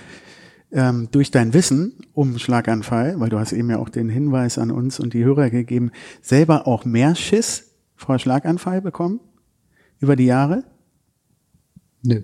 ähm, 0.71 1.07
durch 1.11 1.31
dein 1.31 1.53
Wissen 1.53 1.93
um 2.13 2.37
Schlaganfall, 2.39 3.19
weil 3.19 3.29
du 3.29 3.39
hast 3.39 3.53
eben 3.53 3.69
ja 3.69 3.77
auch 3.79 3.89
den 3.89 4.09
Hinweis 4.09 4.57
an 4.57 4.71
uns 4.71 4.99
und 4.99 5.13
die 5.13 5.23
Hörer 5.23 5.49
gegeben, 5.49 5.91
selber 6.21 6.67
auch 6.67 6.83
mehr 6.85 7.15
Schiss 7.15 7.71
vor 7.95 8.19
Schlaganfall 8.19 8.81
bekommen 8.81 9.19
über 9.99 10.15
die 10.15 10.25
Jahre? 10.25 10.63
Nö. 12.03 12.21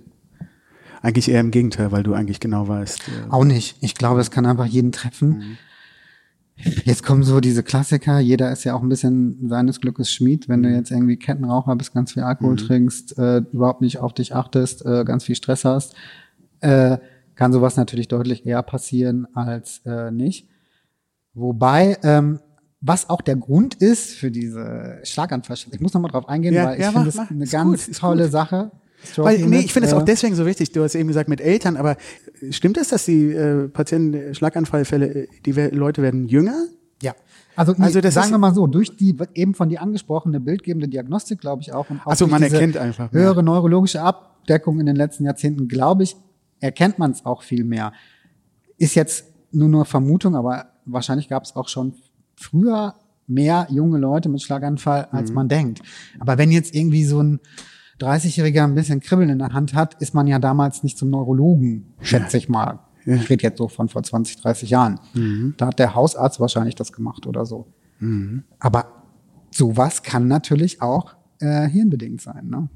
Eigentlich 1.01 1.29
eher 1.29 1.41
im 1.41 1.51
Gegenteil, 1.51 1.91
weil 1.91 2.03
du 2.03 2.13
eigentlich 2.13 2.39
genau 2.39 2.67
weißt. 2.67 2.99
Äh, 3.09 3.29
Auch 3.31 3.43
nicht. 3.43 3.75
Ich 3.81 3.95
glaube, 3.95 4.21
es 4.21 4.31
kann 4.31 4.45
einfach 4.45 4.65
jeden 4.65 4.91
treffen. 4.93 5.29
Mhm. 5.29 5.57
Jetzt 6.85 7.03
kommen 7.03 7.23
so 7.23 7.39
diese 7.41 7.63
Klassiker. 7.63 8.19
Jeder 8.19 8.51
ist 8.51 8.63
ja 8.63 8.73
auch 8.75 8.83
ein 8.83 8.87
bisschen 8.89 9.49
seines 9.49 9.81
Glückes 9.81 10.11
Schmied. 10.13 10.47
Wenn 10.47 10.63
du 10.63 10.69
Mhm. 10.69 10.75
jetzt 10.75 10.91
irgendwie 10.91 11.17
Kettenraucher 11.17 11.75
bist, 11.75 11.93
ganz 11.93 12.13
viel 12.13 12.23
Alkohol 12.23 12.55
trinkst, 12.55 13.17
äh, 13.17 13.37
überhaupt 13.51 13.81
nicht 13.81 13.97
auf 13.99 14.13
dich 14.13 14.35
achtest, 14.35 14.85
äh, 14.85 15.03
ganz 15.03 15.25
viel 15.25 15.35
Stress 15.35 15.65
hast, 15.65 15.95
äh, 16.61 16.99
kann 17.35 17.51
sowas 17.53 17.77
natürlich 17.77 18.07
deutlich 18.07 18.45
eher 18.45 18.61
passieren 18.63 19.27
als 19.33 19.81
äh, 19.85 20.11
nicht. 20.11 20.47
Wobei, 21.33 21.97
ähm, 22.03 22.39
was 22.81 23.09
auch 23.09 23.21
der 23.21 23.35
Grund 23.37 23.75
ist 23.75 24.11
für 24.13 24.29
diese 24.29 24.99
Schlaganfall. 25.03 25.55
Ich 25.71 25.79
muss 25.79 25.93
nochmal 25.93 26.11
drauf 26.11 26.27
eingehen, 26.27 26.53
Ja, 26.53 26.65
weil 26.65 26.75
ich 26.75 26.81
ja, 26.83 26.91
finde 26.91 27.09
es 27.09 27.15
mach. 27.15 27.31
eine 27.31 27.43
Ist 27.45 27.51
ganz 27.51 27.87
gut, 27.87 27.95
tolle 27.97 28.23
gut. 28.23 28.31
Sache. 28.31 28.71
Stroke 29.05 29.29
Weil, 29.29 29.45
nee, 29.47 29.59
ich 29.59 29.73
finde 29.73 29.87
es 29.87 29.93
äh, 29.93 29.97
auch 29.97 30.03
deswegen 30.03 30.35
so 30.35 30.45
wichtig. 30.45 30.71
Du 30.71 30.83
hast 30.83 30.95
eben 30.95 31.07
gesagt 31.07 31.27
mit 31.29 31.41
Eltern, 31.41 31.75
aber 31.75 31.97
stimmt 32.51 32.77
es, 32.77 32.89
dass 32.89 33.05
die 33.05 33.31
äh, 33.31 33.67
Patienten 33.67 34.13
äh, 34.13 34.33
Schlaganfallfälle, 34.35 35.07
äh, 35.07 35.27
die 35.45 35.55
we- 35.55 35.69
Leute 35.69 36.01
werden 36.01 36.27
jünger? 36.27 36.55
Ja. 37.01 37.13
Also, 37.55 37.73
Also 37.79 37.99
das 37.99 38.13
sagen 38.13 38.31
wir 38.31 38.37
mal 38.37 38.53
so, 38.53 38.65
durch 38.67 38.95
die 38.95 39.15
eben 39.33 39.55
von 39.55 39.69
dir 39.69 39.81
angesprochene 39.81 40.39
bildgebende 40.39 40.87
Diagnostik, 40.87 41.39
glaube 41.41 41.61
ich 41.61 41.73
auch, 41.73 41.89
und 41.89 41.99
auch 42.05 42.11
Ach 42.11 42.15
so, 42.15 42.25
durch 42.25 42.31
man 42.31 42.43
erkennt 42.43 42.77
einfach 42.77 43.11
höhere 43.11 43.43
neurologische 43.43 44.01
Abdeckung 44.01 44.79
in 44.79 44.85
den 44.85 44.95
letzten 44.95 45.25
Jahrzehnten, 45.25 45.67
glaube 45.67 46.03
ich, 46.03 46.15
erkennt 46.63 46.97
man 46.97 47.11
es 47.11 47.25
auch 47.25 47.43
viel 47.43 47.63
mehr. 47.63 47.91
Ist 48.77 48.95
jetzt 48.95 49.25
nur 49.51 49.69
nur 49.69 49.85
Vermutung, 49.85 50.35
aber 50.35 50.67
wahrscheinlich 50.85 51.27
gab 51.29 51.43
es 51.43 51.55
auch 51.55 51.67
schon 51.67 51.93
früher 52.35 52.95
mehr 53.27 53.67
junge 53.69 53.97
Leute 53.99 54.29
mit 54.29 54.41
Schlaganfall, 54.41 55.07
als 55.11 55.29
Mhm. 55.29 55.35
man 55.35 55.47
denkt. 55.49 55.81
Aber 56.19 56.37
wenn 56.37 56.51
jetzt 56.51 56.73
irgendwie 56.73 57.03
so 57.05 57.21
ein 57.21 57.39
30-Jähriger 57.99 58.63
ein 58.63 58.75
bisschen 58.75 58.99
Kribbeln 58.99 59.29
in 59.29 59.39
der 59.39 59.53
Hand 59.53 59.73
hat, 59.75 60.01
ist 60.01 60.13
man 60.13 60.27
ja 60.27 60.39
damals 60.39 60.83
nicht 60.83 60.97
zum 60.97 61.09
Neurologen, 61.09 61.93
schätze 62.01 62.37
ich 62.37 62.49
mal. 62.49 62.79
Ich 63.05 63.29
rede 63.29 63.43
jetzt 63.43 63.57
so 63.57 63.67
von 63.67 63.89
vor 63.89 64.01
20, 64.03 64.41
30 64.41 64.69
Jahren. 64.69 64.99
Mhm. 65.13 65.53
Da 65.57 65.67
hat 65.67 65.79
der 65.79 65.93
Hausarzt 65.95 66.39
wahrscheinlich 66.39 66.75
das 66.75 66.91
gemacht 66.93 67.27
oder 67.27 67.45
so. 67.45 67.67
Aber 68.59 68.85
sowas 69.51 70.03
kann 70.03 70.27
natürlich 70.27 70.81
auch 70.81 71.15
äh, 71.39 71.67
hirnbedingt 71.69 72.21
sein. 72.21 72.47
Ne? 72.49 72.69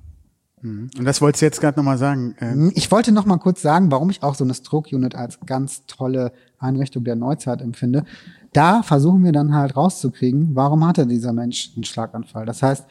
Und 0.63 1.05
das 1.05 1.21
wolltest 1.21 1.41
du 1.41 1.45
jetzt 1.45 1.61
gerade 1.61 1.77
nochmal 1.77 1.97
sagen. 1.97 2.35
Äh, 2.39 2.71
Ich 2.73 2.91
wollte 2.91 3.11
noch 3.11 3.25
mal 3.25 3.37
kurz 3.37 3.61
sagen, 3.61 3.91
warum 3.91 4.09
ich 4.09 4.23
auch 4.23 4.33
so 4.35 4.43
eine 4.43 4.53
Stroke 4.55 4.95
Unit 4.95 5.13
als 5.15 5.39
ganz 5.45 5.85
tolle 5.85 6.31
Einrichtung 6.57 7.03
der 7.03 7.15
Neuzeit 7.15 7.61
empfinde. 7.61 8.05
Da 8.53 8.81
versuchen 8.81 9.23
wir 9.23 9.31
dann 9.31 9.53
halt 9.53 9.77
rauszukriegen, 9.77 10.55
warum 10.55 10.85
hatte 10.85 11.05
dieser 11.05 11.31
Mensch 11.31 11.71
einen 11.75 11.83
Schlaganfall. 11.83 12.45
Das 12.45 12.63
heißt, 12.63 12.87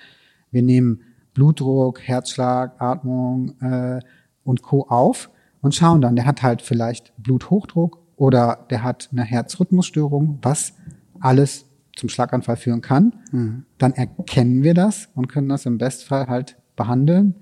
wir 0.53 0.63
nehmen 0.63 1.01
Blutdruck, 1.35 2.01
Herzschlag, 2.01 2.81
Atmung 2.81 3.61
äh, 3.61 4.01
und 4.45 4.63
Co. 4.63 4.87
auf 4.89 5.31
und 5.61 5.75
schauen 5.75 6.01
dann, 6.01 6.15
der 6.15 6.27
hat 6.27 6.43
halt 6.43 6.63
vielleicht 6.63 7.13
Bluthochdruck 7.21 7.99
oder 8.15 8.67
der 8.71 8.85
hat 8.85 9.09
eine 9.11 9.23
Herzrhythmusstörung, 9.25 10.39
was 10.41 10.75
alles 11.21 11.67
zum 11.97 12.09
Schlaganfall 12.09 12.57
führen 12.57 12.81
kann. 12.81 13.13
Dann 13.79 13.93
erkennen 13.93 14.63
wir 14.63 14.75
das 14.75 15.09
und 15.15 15.29
können 15.29 15.49
das 15.49 15.67
im 15.67 15.79
Bestfall 15.79 16.29
halt 16.29 16.57
behandeln 16.77 17.35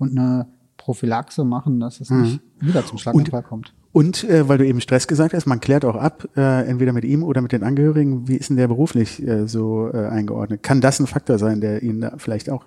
und 0.00 0.18
eine 0.18 0.48
Prophylaxe 0.76 1.44
machen, 1.44 1.78
dass 1.78 2.00
es 2.00 2.10
nicht 2.10 2.40
wieder 2.58 2.84
zum 2.86 2.98
Schlaganfall 2.98 3.42
kommt. 3.42 3.74
Und 3.92 4.24
äh, 4.24 4.48
weil 4.48 4.58
du 4.58 4.66
eben 4.66 4.80
Stress 4.80 5.08
gesagt 5.08 5.34
hast, 5.34 5.46
man 5.46 5.60
klärt 5.60 5.84
auch 5.84 5.96
ab, 5.96 6.28
äh, 6.36 6.66
entweder 6.66 6.92
mit 6.92 7.04
ihm 7.04 7.22
oder 7.22 7.42
mit 7.42 7.52
den 7.52 7.64
Angehörigen, 7.64 8.28
wie 8.28 8.36
ist 8.36 8.48
denn 8.48 8.56
der 8.56 8.68
beruflich 8.68 9.22
äh, 9.26 9.46
so 9.46 9.90
äh, 9.92 10.06
eingeordnet? 10.06 10.62
Kann 10.62 10.80
das 10.80 11.00
ein 11.00 11.06
Faktor 11.06 11.38
sein, 11.38 11.60
der 11.60 11.82
ihn 11.82 12.00
da 12.00 12.14
vielleicht 12.16 12.50
auch 12.50 12.64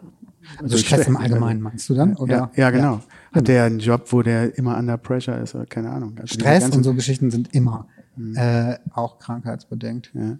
Also 0.61 0.77
Stress 0.77 1.07
im 1.07 1.17
Allgemeinen 1.17 1.61
meinst 1.61 1.89
du 1.89 1.93
dann? 1.93 2.15
Oder? 2.17 2.35
Ja, 2.35 2.51
ja, 2.55 2.69
genau. 2.71 2.99
Hat 3.31 3.47
der 3.47 3.63
einen 3.63 3.79
Job, 3.79 4.07
wo 4.11 4.21
der 4.21 4.57
immer 4.57 4.77
under 4.77 4.97
pressure 4.97 5.39
ist 5.39 5.55
oder 5.55 5.65
keine 5.65 5.91
Ahnung? 5.91 6.15
Also 6.19 6.33
Stress 6.33 6.69
und 6.69 6.83
so 6.83 6.93
Geschichten 6.93 7.31
sind 7.31 7.55
immer 7.55 7.87
äh, 8.35 8.75
auch 8.93 9.17
krankheitsbedingt. 9.17 10.11
Ja. 10.13 10.37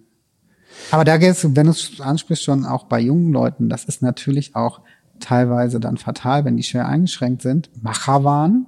Aber 0.90 1.04
da 1.04 1.16
geht's, 1.16 1.44
wenn 1.44 1.66
du 1.66 1.72
es 1.72 2.00
ansprichst, 2.00 2.44
schon 2.44 2.64
auch 2.64 2.84
bei 2.84 3.00
jungen 3.00 3.32
Leuten, 3.32 3.68
das 3.68 3.84
ist 3.84 4.02
natürlich 4.02 4.54
auch 4.54 4.80
teilweise 5.20 5.80
dann 5.80 5.96
fatal, 5.96 6.44
wenn 6.44 6.56
die 6.56 6.62
schwer 6.62 6.88
eingeschränkt 6.88 7.42
sind, 7.42 7.70
Macher 7.82 8.24
waren, 8.24 8.66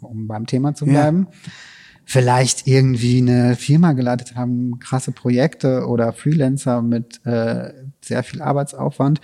um 0.00 0.26
beim 0.26 0.46
Thema 0.46 0.74
zu 0.74 0.86
Ja. 0.86 0.92
bleiben, 0.92 1.28
vielleicht 2.04 2.66
irgendwie 2.66 3.18
eine 3.18 3.56
Firma 3.56 3.92
geleitet 3.92 4.36
haben, 4.36 4.78
krasse 4.78 5.12
Projekte 5.12 5.86
oder 5.86 6.12
Freelancer 6.12 6.82
mit 6.82 7.24
äh, 7.26 7.72
sehr 8.02 8.22
viel 8.22 8.40
Arbeitsaufwand 8.42 9.20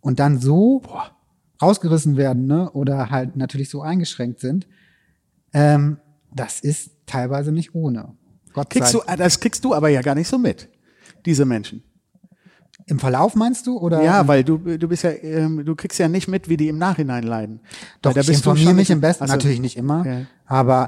und 0.00 0.20
dann 0.20 0.38
so 0.38 0.82
rausgerissen 1.62 2.16
werden 2.16 2.46
ne? 2.46 2.70
oder 2.72 3.10
halt 3.10 3.36
natürlich 3.36 3.70
so 3.70 3.80
eingeschränkt 3.80 4.40
sind, 4.40 4.66
ähm, 5.54 5.98
das 6.34 6.60
ist 6.60 6.90
teilweise 7.06 7.52
nicht 7.52 7.74
ohne. 7.74 8.12
Gott 8.52 8.70
Kriegst 8.70 8.92
sei 8.92 8.98
du, 8.98 9.04
ah, 9.06 9.16
das 9.16 9.40
kriegst 9.40 9.64
du 9.64 9.74
aber 9.74 9.88
ja 9.88 10.02
gar 10.02 10.14
nicht 10.14 10.28
so 10.28 10.36
mit, 10.38 10.68
diese 11.24 11.44
Menschen. 11.44 11.82
Im 12.86 12.98
Verlauf 12.98 13.34
meinst 13.34 13.66
du? 13.66 13.78
Oder 13.78 14.02
Ja, 14.02 14.28
weil 14.28 14.44
du, 14.44 14.58
du 14.58 14.88
bist 14.88 15.04
ja, 15.04 15.10
ähm, 15.10 15.64
du 15.64 15.74
kriegst 15.74 15.98
ja 15.98 16.08
nicht 16.08 16.28
mit, 16.28 16.48
wie 16.50 16.56
die 16.58 16.68
im 16.68 16.76
Nachhinein 16.78 17.22
leiden. 17.24 17.60
Doch, 18.02 18.10
weil 18.10 18.14
da 18.14 18.20
ich 18.20 18.26
bist 18.26 18.44
du 18.44 18.50
informiere 18.50 18.68
schon- 18.70 18.76
mich 18.76 18.90
im 18.90 19.00
besten, 19.00 19.22
also- 19.22 19.34
natürlich 19.34 19.60
nicht 19.60 19.76
immer, 19.78 20.06
Ja. 20.06 20.16
aber 20.46 20.86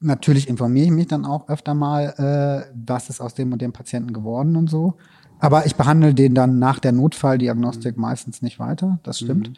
natürlich 0.00 0.48
informiere 0.48 0.86
ich 0.86 0.92
mich 0.92 1.08
dann 1.08 1.24
auch 1.24 1.48
öfter 1.48 1.74
mal, 1.74 2.64
äh, 2.66 2.72
was 2.86 3.10
ist 3.10 3.20
aus 3.20 3.34
dem 3.34 3.52
und 3.52 3.60
dem 3.60 3.72
Patienten 3.72 4.12
geworden 4.12 4.56
und 4.56 4.70
so. 4.70 4.94
Aber 5.40 5.66
ich 5.66 5.76
behandle 5.76 6.14
den 6.14 6.34
dann 6.34 6.58
nach 6.58 6.78
der 6.78 6.92
Notfalldiagnostik 6.92 7.96
Mhm. 7.96 8.02
meistens 8.02 8.42
nicht 8.42 8.58
weiter, 8.58 8.98
das 9.02 9.18
stimmt. 9.18 9.52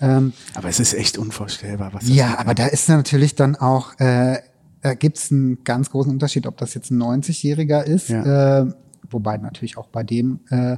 Ähm, 0.00 0.32
Aber 0.54 0.68
es 0.68 0.80
ist 0.80 0.94
echt 0.94 1.16
unvorstellbar, 1.16 1.92
was 1.92 2.04
das 2.06 2.14
ja, 2.14 2.38
aber 2.38 2.54
da 2.54 2.66
ist 2.66 2.88
natürlich 2.88 3.34
dann 3.36 3.54
auch, 3.54 3.98
äh, 4.00 4.38
da 4.80 4.94
gibt's 4.94 5.30
einen 5.30 5.62
ganz 5.62 5.90
großen 5.90 6.10
Unterschied, 6.10 6.46
ob 6.46 6.56
das 6.56 6.74
jetzt 6.74 6.90
ein 6.90 6.98
90-Jähriger 6.98 7.84
ist, 7.84 8.08
Ja. 8.08 8.62
äh, 8.62 8.72
wobei 9.12 9.36
natürlich 9.38 9.76
auch 9.78 9.88
bei 9.88 10.02
dem 10.02 10.40
äh, 10.50 10.76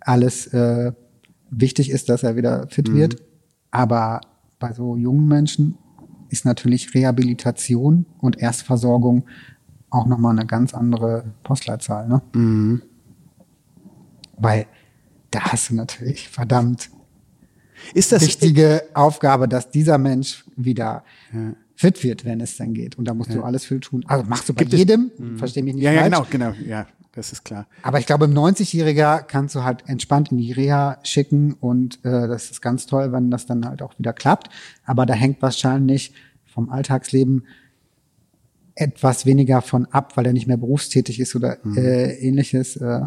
alles 0.00 0.46
äh, 0.48 0.92
wichtig 1.50 1.90
ist, 1.90 2.08
dass 2.08 2.22
er 2.22 2.36
wieder 2.36 2.66
fit 2.68 2.92
wird. 2.92 3.22
Aber 3.70 4.20
bei 4.58 4.72
so 4.72 4.96
jungen 4.96 5.26
Menschen 5.28 5.76
ist 6.30 6.44
natürlich 6.44 6.94
Rehabilitation 6.94 8.06
und 8.18 8.38
Erstversorgung 8.38 9.24
auch 9.90 10.06
nochmal 10.06 10.32
eine 10.38 10.46
ganz 10.46 10.74
andere 10.74 11.24
Postleitzahl. 11.42 12.06
Ne? 12.08 12.80
Weil 14.36 14.66
da 15.30 15.40
hast 15.40 15.70
du 15.70 15.74
natürlich 15.74 16.28
verdammt 16.28 16.90
Ist 17.94 18.12
das 18.12 18.22
wichtige 18.22 18.82
Aufgabe, 18.94 19.48
dass 19.48 19.70
dieser 19.70 19.98
Mensch 19.98 20.44
wieder 20.56 21.04
fit 21.76 22.02
wird, 22.02 22.24
wenn 22.24 22.40
es 22.40 22.56
dann 22.56 22.74
geht. 22.74 22.98
Und 22.98 23.06
da 23.06 23.14
musst 23.14 23.32
du 23.34 23.42
alles 23.42 23.64
für 23.64 23.78
tun. 23.80 24.04
Also 24.08 24.24
machst 24.28 24.48
du 24.48 24.54
bei 24.54 24.60
Gibt 24.64 24.72
es- 24.74 24.78
jedem, 24.80 25.10
versteh 25.36 25.62
mich 25.62 25.74
nicht 25.74 25.84
Ja, 25.84 25.92
ja, 25.92 26.00
falsch. 26.10 26.30
genau, 26.30 26.50
genau, 26.52 26.66
ja, 26.68 26.86
das 27.18 27.32
ist 27.32 27.44
klar. 27.44 27.66
Aber 27.82 27.98
ich 27.98 28.06
glaube, 28.06 28.24
im 28.26 28.32
90-Jähriger 28.32 29.22
kannst 29.22 29.54
du 29.54 29.64
halt 29.64 29.82
entspannt 29.88 30.30
in 30.32 30.38
die 30.38 30.52
Reha 30.52 30.98
schicken 31.02 31.52
und 31.54 31.98
äh, 32.04 32.28
das 32.28 32.50
ist 32.50 32.62
ganz 32.62 32.86
toll, 32.86 33.12
wenn 33.12 33.30
das 33.30 33.44
dann 33.46 33.66
halt 33.66 33.82
auch 33.82 33.98
wieder 33.98 34.12
klappt. 34.12 34.48
Aber 34.84 35.04
da 35.04 35.14
hängt 35.14 35.42
wahrscheinlich 35.42 36.14
vom 36.46 36.70
Alltagsleben 36.70 37.44
etwas 38.74 39.26
weniger 39.26 39.60
von 39.60 39.86
ab, 39.86 40.16
weil 40.16 40.26
er 40.26 40.32
nicht 40.32 40.46
mehr 40.46 40.56
berufstätig 40.56 41.18
ist 41.18 41.34
oder 41.34 41.58
Mhm. 41.64 41.76
äh, 41.76 42.12
ähnliches 42.14 42.76
äh, 42.76 43.00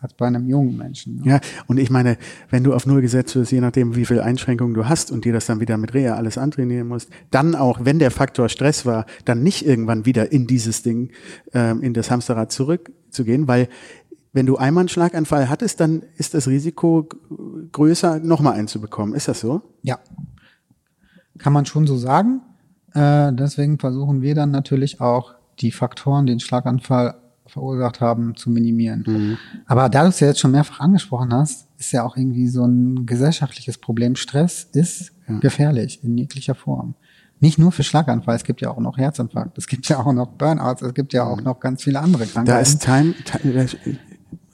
als 0.00 0.14
bei 0.14 0.26
einem 0.26 0.48
jungen 0.48 0.76
Menschen. 0.76 1.16
Ne? 1.16 1.22
Ja, 1.24 1.40
und 1.66 1.78
ich 1.78 1.90
meine, 1.90 2.16
wenn 2.48 2.64
du 2.64 2.74
auf 2.74 2.86
Null 2.86 3.02
gesetzt 3.02 3.36
wirst, 3.36 3.52
je 3.52 3.60
nachdem, 3.60 3.96
wie 3.96 4.06
viel 4.06 4.20
Einschränkungen 4.20 4.74
du 4.74 4.88
hast 4.88 5.10
und 5.10 5.24
dir 5.24 5.32
das 5.32 5.46
dann 5.46 5.60
wieder 5.60 5.76
mit 5.76 5.92
Reha 5.92 6.14
alles 6.14 6.38
antrainieren 6.38 6.88
musst, 6.88 7.10
dann 7.30 7.54
auch, 7.54 7.80
wenn 7.82 7.98
der 7.98 8.10
Faktor 8.10 8.48
Stress 8.48 8.86
war, 8.86 9.04
dann 9.24 9.42
nicht 9.42 9.66
irgendwann 9.66 10.06
wieder 10.06 10.32
in 10.32 10.46
dieses 10.46 10.82
Ding, 10.82 11.10
ähm, 11.52 11.82
in 11.82 11.92
das 11.92 12.10
Hamsterrad 12.10 12.50
zurückzugehen, 12.50 13.46
weil 13.46 13.68
wenn 14.32 14.46
du 14.46 14.56
einmal 14.56 14.82
einen 14.82 14.88
Schlaganfall 14.88 15.48
hattest, 15.48 15.80
dann 15.80 16.02
ist 16.16 16.34
das 16.34 16.46
Risiko 16.46 17.08
größer, 17.72 18.20
nochmal 18.20 18.54
einen 18.54 18.68
zu 18.68 18.80
bekommen. 18.80 19.14
Ist 19.14 19.28
das 19.28 19.40
so? 19.40 19.62
Ja. 19.82 19.98
Kann 21.38 21.52
man 21.52 21.66
schon 21.66 21.86
so 21.86 21.96
sagen. 21.96 22.40
Äh, 22.94 23.32
deswegen 23.32 23.78
versuchen 23.78 24.22
wir 24.22 24.34
dann 24.34 24.50
natürlich 24.50 25.00
auch 25.00 25.34
die 25.58 25.72
Faktoren, 25.72 26.26
den 26.26 26.40
Schlaganfall 26.40 27.19
verursacht 27.50 28.00
haben, 28.00 28.36
zu 28.36 28.50
minimieren. 28.50 29.38
Aber 29.66 29.88
da 29.88 30.02
du 30.02 30.08
es 30.08 30.20
ja 30.20 30.28
jetzt 30.28 30.40
schon 30.40 30.52
mehrfach 30.52 30.80
angesprochen 30.80 31.32
hast, 31.32 31.68
ist 31.78 31.92
ja 31.92 32.04
auch 32.04 32.16
irgendwie 32.16 32.48
so 32.48 32.64
ein 32.64 33.06
gesellschaftliches 33.06 33.78
Problem. 33.78 34.16
Stress 34.16 34.68
ist 34.72 35.12
gefährlich 35.40 36.02
in 36.02 36.16
jeglicher 36.16 36.54
Form. 36.54 36.94
Nicht 37.42 37.58
nur 37.58 37.72
für 37.72 37.82
Schlaganfall, 37.82 38.36
es 38.36 38.44
gibt 38.44 38.60
ja 38.60 38.70
auch 38.70 38.78
noch 38.78 38.98
Herzinfarkt, 38.98 39.56
es 39.56 39.66
gibt 39.66 39.88
ja 39.88 39.98
auch 39.98 40.12
noch 40.12 40.28
Burnouts, 40.28 40.82
es 40.82 40.92
gibt 40.92 41.14
ja 41.14 41.24
auch 41.24 41.40
noch 41.40 41.58
ganz 41.58 41.82
viele 41.82 41.98
andere 41.98 42.26
Krankheiten. 42.26 42.46
Da 42.46 42.58
ist 42.58 42.82
Time, 42.82 43.14
time 43.24 43.66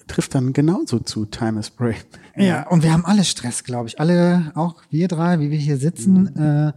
trifft 0.07 0.35
dann 0.35 0.53
genauso 0.53 1.01
zu 1.01 1.27
Time 1.27 1.59
is 1.59 1.71
Brain. 1.71 1.97
Ja, 2.37 2.69
und 2.69 2.83
wir 2.83 2.93
haben 2.93 3.05
alle 3.05 3.25
Stress, 3.25 3.65
glaube 3.65 3.89
ich. 3.89 3.99
Alle, 3.99 4.53
auch 4.55 4.77
wir 4.91 5.09
drei, 5.09 5.41
wie 5.41 5.51
wir 5.51 5.59
hier 5.59 5.79
sitzen. 5.79 6.37
Äh, 6.37 6.73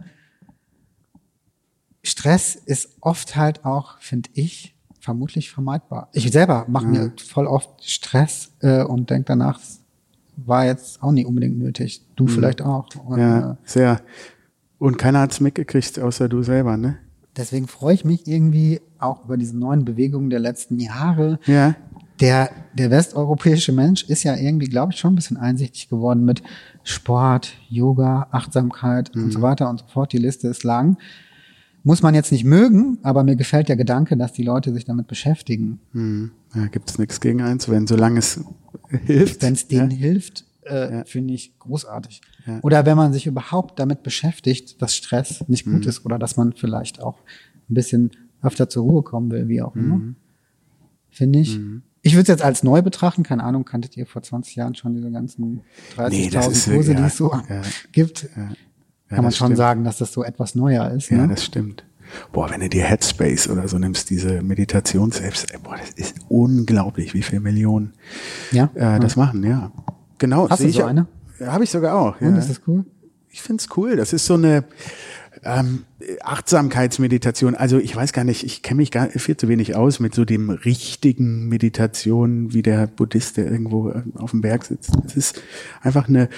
Stress 2.02 2.56
ist 2.56 2.96
oft 3.00 3.36
halt 3.36 3.64
auch, 3.64 3.98
finde 3.98 4.30
ich, 4.34 4.74
vermutlich 5.00 5.50
vermeidbar. 5.50 6.08
Ich 6.12 6.30
selber 6.30 6.66
mache 6.68 6.86
mir 6.86 7.12
voll 7.26 7.46
oft 7.46 7.84
Stress 7.84 8.52
äh, 8.60 8.82
und 8.82 9.10
denke 9.10 9.24
danach, 9.26 9.58
war 10.36 10.66
jetzt 10.66 11.02
auch 11.02 11.12
nicht 11.12 11.26
unbedingt 11.26 11.58
nötig. 11.58 12.02
Du 12.16 12.26
vielleicht 12.26 12.62
auch. 12.62 12.88
Und, 13.04 13.18
Ja, 13.18 13.52
äh, 13.52 13.56
sehr. 13.64 14.00
Und 14.78 14.96
keiner 14.96 15.20
hat's 15.20 15.40
mitgekriegt, 15.40 15.98
außer 15.98 16.28
du 16.28 16.42
selber, 16.42 16.76
ne? 16.76 16.98
deswegen 17.36 17.66
freue 17.66 17.94
ich 17.94 18.04
mich 18.04 18.26
irgendwie 18.26 18.80
auch 18.98 19.24
über 19.24 19.36
diese 19.36 19.56
neuen 19.56 19.84
Bewegungen 19.84 20.30
der 20.30 20.40
letzten 20.40 20.78
Jahre. 20.78 21.38
Ja. 21.46 21.74
Der, 22.20 22.50
der 22.74 22.90
westeuropäische 22.90 23.72
Mensch 23.72 24.04
ist 24.04 24.24
ja 24.24 24.36
irgendwie, 24.36 24.68
glaube 24.68 24.92
ich, 24.92 24.98
schon 24.98 25.14
ein 25.14 25.16
bisschen 25.16 25.38
einsichtig 25.38 25.88
geworden 25.88 26.24
mit 26.24 26.42
Sport, 26.82 27.54
Yoga, 27.70 28.28
Achtsamkeit 28.30 29.14
und 29.16 29.32
so 29.32 29.40
weiter 29.40 29.70
und 29.70 29.80
so 29.80 29.86
fort. 29.86 30.12
Die 30.12 30.18
Liste 30.18 30.48
ist 30.48 30.62
lang. 30.62 30.98
Muss 31.82 32.02
man 32.02 32.14
jetzt 32.14 32.30
nicht 32.30 32.44
mögen, 32.44 32.98
aber 33.02 33.24
mir 33.24 33.36
gefällt 33.36 33.68
der 33.68 33.76
Gedanke, 33.76 34.16
dass 34.16 34.32
die 34.32 34.42
Leute 34.42 34.72
sich 34.72 34.84
damit 34.84 35.06
beschäftigen. 35.06 35.80
Hm. 35.92 36.30
Ja, 36.54 36.66
gibt's 36.66 36.98
nichts 36.98 37.20
gegen 37.20 37.40
einzuwenden, 37.42 37.86
solange 37.86 38.18
es 38.18 38.40
hilft. 39.06 39.42
Wenn 39.42 39.54
es 39.54 39.68
denen 39.68 39.90
hilft, 39.90 40.44
äh, 40.62 41.04
finde 41.04 41.34
ich 41.34 41.58
großartig. 41.58 42.20
Oder 42.62 42.84
wenn 42.86 42.96
man 42.96 43.12
sich 43.12 43.26
überhaupt 43.26 43.78
damit 43.78 44.02
beschäftigt, 44.02 44.80
dass 44.82 44.94
Stress 44.94 45.44
nicht 45.48 45.64
gut 45.64 45.86
ist 45.86 46.04
oder 46.04 46.18
dass 46.18 46.36
man 46.36 46.52
vielleicht 46.52 47.00
auch 47.00 47.18
ein 47.68 47.74
bisschen 47.74 48.10
öfter 48.42 48.68
zur 48.68 48.84
Ruhe 48.84 49.02
kommen 49.02 49.30
will, 49.30 49.48
wie 49.48 49.62
auch 49.62 49.76
immer. 49.76 50.00
Finde 51.10 51.38
ich. 51.40 51.58
Ich 52.02 52.14
würde 52.14 52.22
es 52.22 52.28
jetzt 52.28 52.42
als 52.42 52.62
neu 52.62 52.80
betrachten, 52.80 53.24
keine 53.24 53.44
Ahnung, 53.44 53.64
kanntet 53.64 53.96
ihr 53.96 54.06
vor 54.06 54.22
20 54.22 54.56
Jahren 54.56 54.74
schon 54.74 54.94
diese 54.94 55.10
ganzen 55.10 55.60
Nee, 56.08 56.30
das 56.30 56.46
30.000 56.46 56.50
ist, 56.50 56.64
Kurse, 56.70 56.94
die 56.94 57.00
ja, 57.00 57.06
es 57.06 57.16
so 57.16 57.32
ja, 57.32 57.62
gibt? 57.92 58.28
Ja, 58.34 58.52
Kann 59.10 59.18
man 59.18 59.26
das 59.26 59.36
schon 59.36 59.48
stimmt. 59.48 59.58
sagen, 59.58 59.84
dass 59.84 59.98
das 59.98 60.12
so 60.12 60.24
etwas 60.24 60.54
neuer 60.54 60.90
ist. 60.92 61.10
Ja, 61.10 61.18
ne? 61.18 61.28
das 61.28 61.44
stimmt. 61.44 61.84
Boah, 62.32 62.50
wenn 62.50 62.60
du 62.60 62.68
dir 62.68 62.84
Headspace 62.84 63.48
oder 63.48 63.68
so 63.68 63.78
nimmst, 63.78 64.10
diese 64.10 64.42
Meditations-Apps, 64.42 65.44
ey, 65.52 65.58
boah, 65.62 65.76
das 65.78 65.90
ist 65.90 66.16
unglaublich, 66.28 67.14
wie 67.14 67.22
viele 67.22 67.40
Millionen 67.40 67.92
Ja? 68.50 68.70
äh, 68.74 68.98
das 68.98 69.14
machen, 69.16 69.44
ja. 69.44 69.70
Genau. 70.18 70.48
Hast 70.48 70.62
du 70.62 70.68
so 70.70 70.80
ich- 70.80 70.84
eine? 70.84 71.06
Ja, 71.38 71.52
habe 71.52 71.64
ich 71.64 71.70
sogar 71.70 71.94
auch. 71.96 72.20
Und 72.20 72.32
ja. 72.34 72.38
ist 72.38 72.50
das 72.50 72.60
cool? 72.66 72.84
Ich 73.30 73.42
find's 73.42 73.68
cool. 73.76 73.94
Das 73.96 74.12
ist 74.12 74.26
so 74.26 74.34
eine 74.34 74.64
ähm, 75.44 75.84
Achtsamkeitsmeditation. 76.22 77.54
Also 77.54 77.78
ich 77.78 77.94
weiß 77.94 78.12
gar 78.12 78.24
nicht, 78.24 78.44
ich 78.44 78.62
kenne 78.62 78.78
mich 78.78 78.90
gar 78.90 79.08
viel 79.08 79.36
zu 79.36 79.48
wenig 79.48 79.76
aus 79.76 80.00
mit 80.00 80.14
so 80.14 80.24
dem 80.24 80.50
richtigen 80.50 81.48
Meditation, 81.48 82.52
wie 82.52 82.62
der 82.62 82.86
Buddhist, 82.88 83.36
der 83.36 83.50
irgendwo 83.50 83.90
äh, 83.90 84.02
auf 84.16 84.32
dem 84.32 84.40
Berg 84.40 84.64
sitzt. 84.64 84.90
Es 85.06 85.16
ist 85.16 85.42
einfach 85.80 86.08
eine 86.08 86.28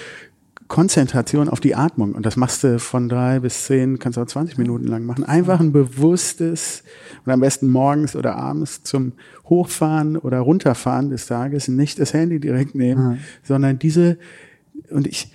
Konzentration 0.72 1.50
auf 1.50 1.60
die 1.60 1.74
Atmung. 1.74 2.12
Und 2.12 2.24
das 2.24 2.36
machst 2.36 2.64
du 2.64 2.78
von 2.78 3.10
drei 3.10 3.40
bis 3.40 3.66
zehn, 3.66 3.98
kannst 3.98 4.16
du 4.16 4.22
auch 4.22 4.26
20 4.26 4.56
Minuten 4.56 4.86
lang 4.86 5.04
machen. 5.04 5.22
Einfach 5.22 5.60
ein 5.60 5.70
bewusstes 5.70 6.82
und 7.26 7.30
am 7.30 7.40
besten 7.40 7.68
morgens 7.68 8.16
oder 8.16 8.36
abends 8.36 8.82
zum 8.82 9.12
Hochfahren 9.50 10.16
oder 10.16 10.38
Runterfahren 10.38 11.10
des 11.10 11.26
Tages 11.26 11.68
nicht 11.68 11.98
das 11.98 12.14
Handy 12.14 12.40
direkt 12.40 12.74
nehmen, 12.74 13.18
sondern 13.42 13.78
diese, 13.78 14.16
und 14.88 15.06
ich, 15.06 15.30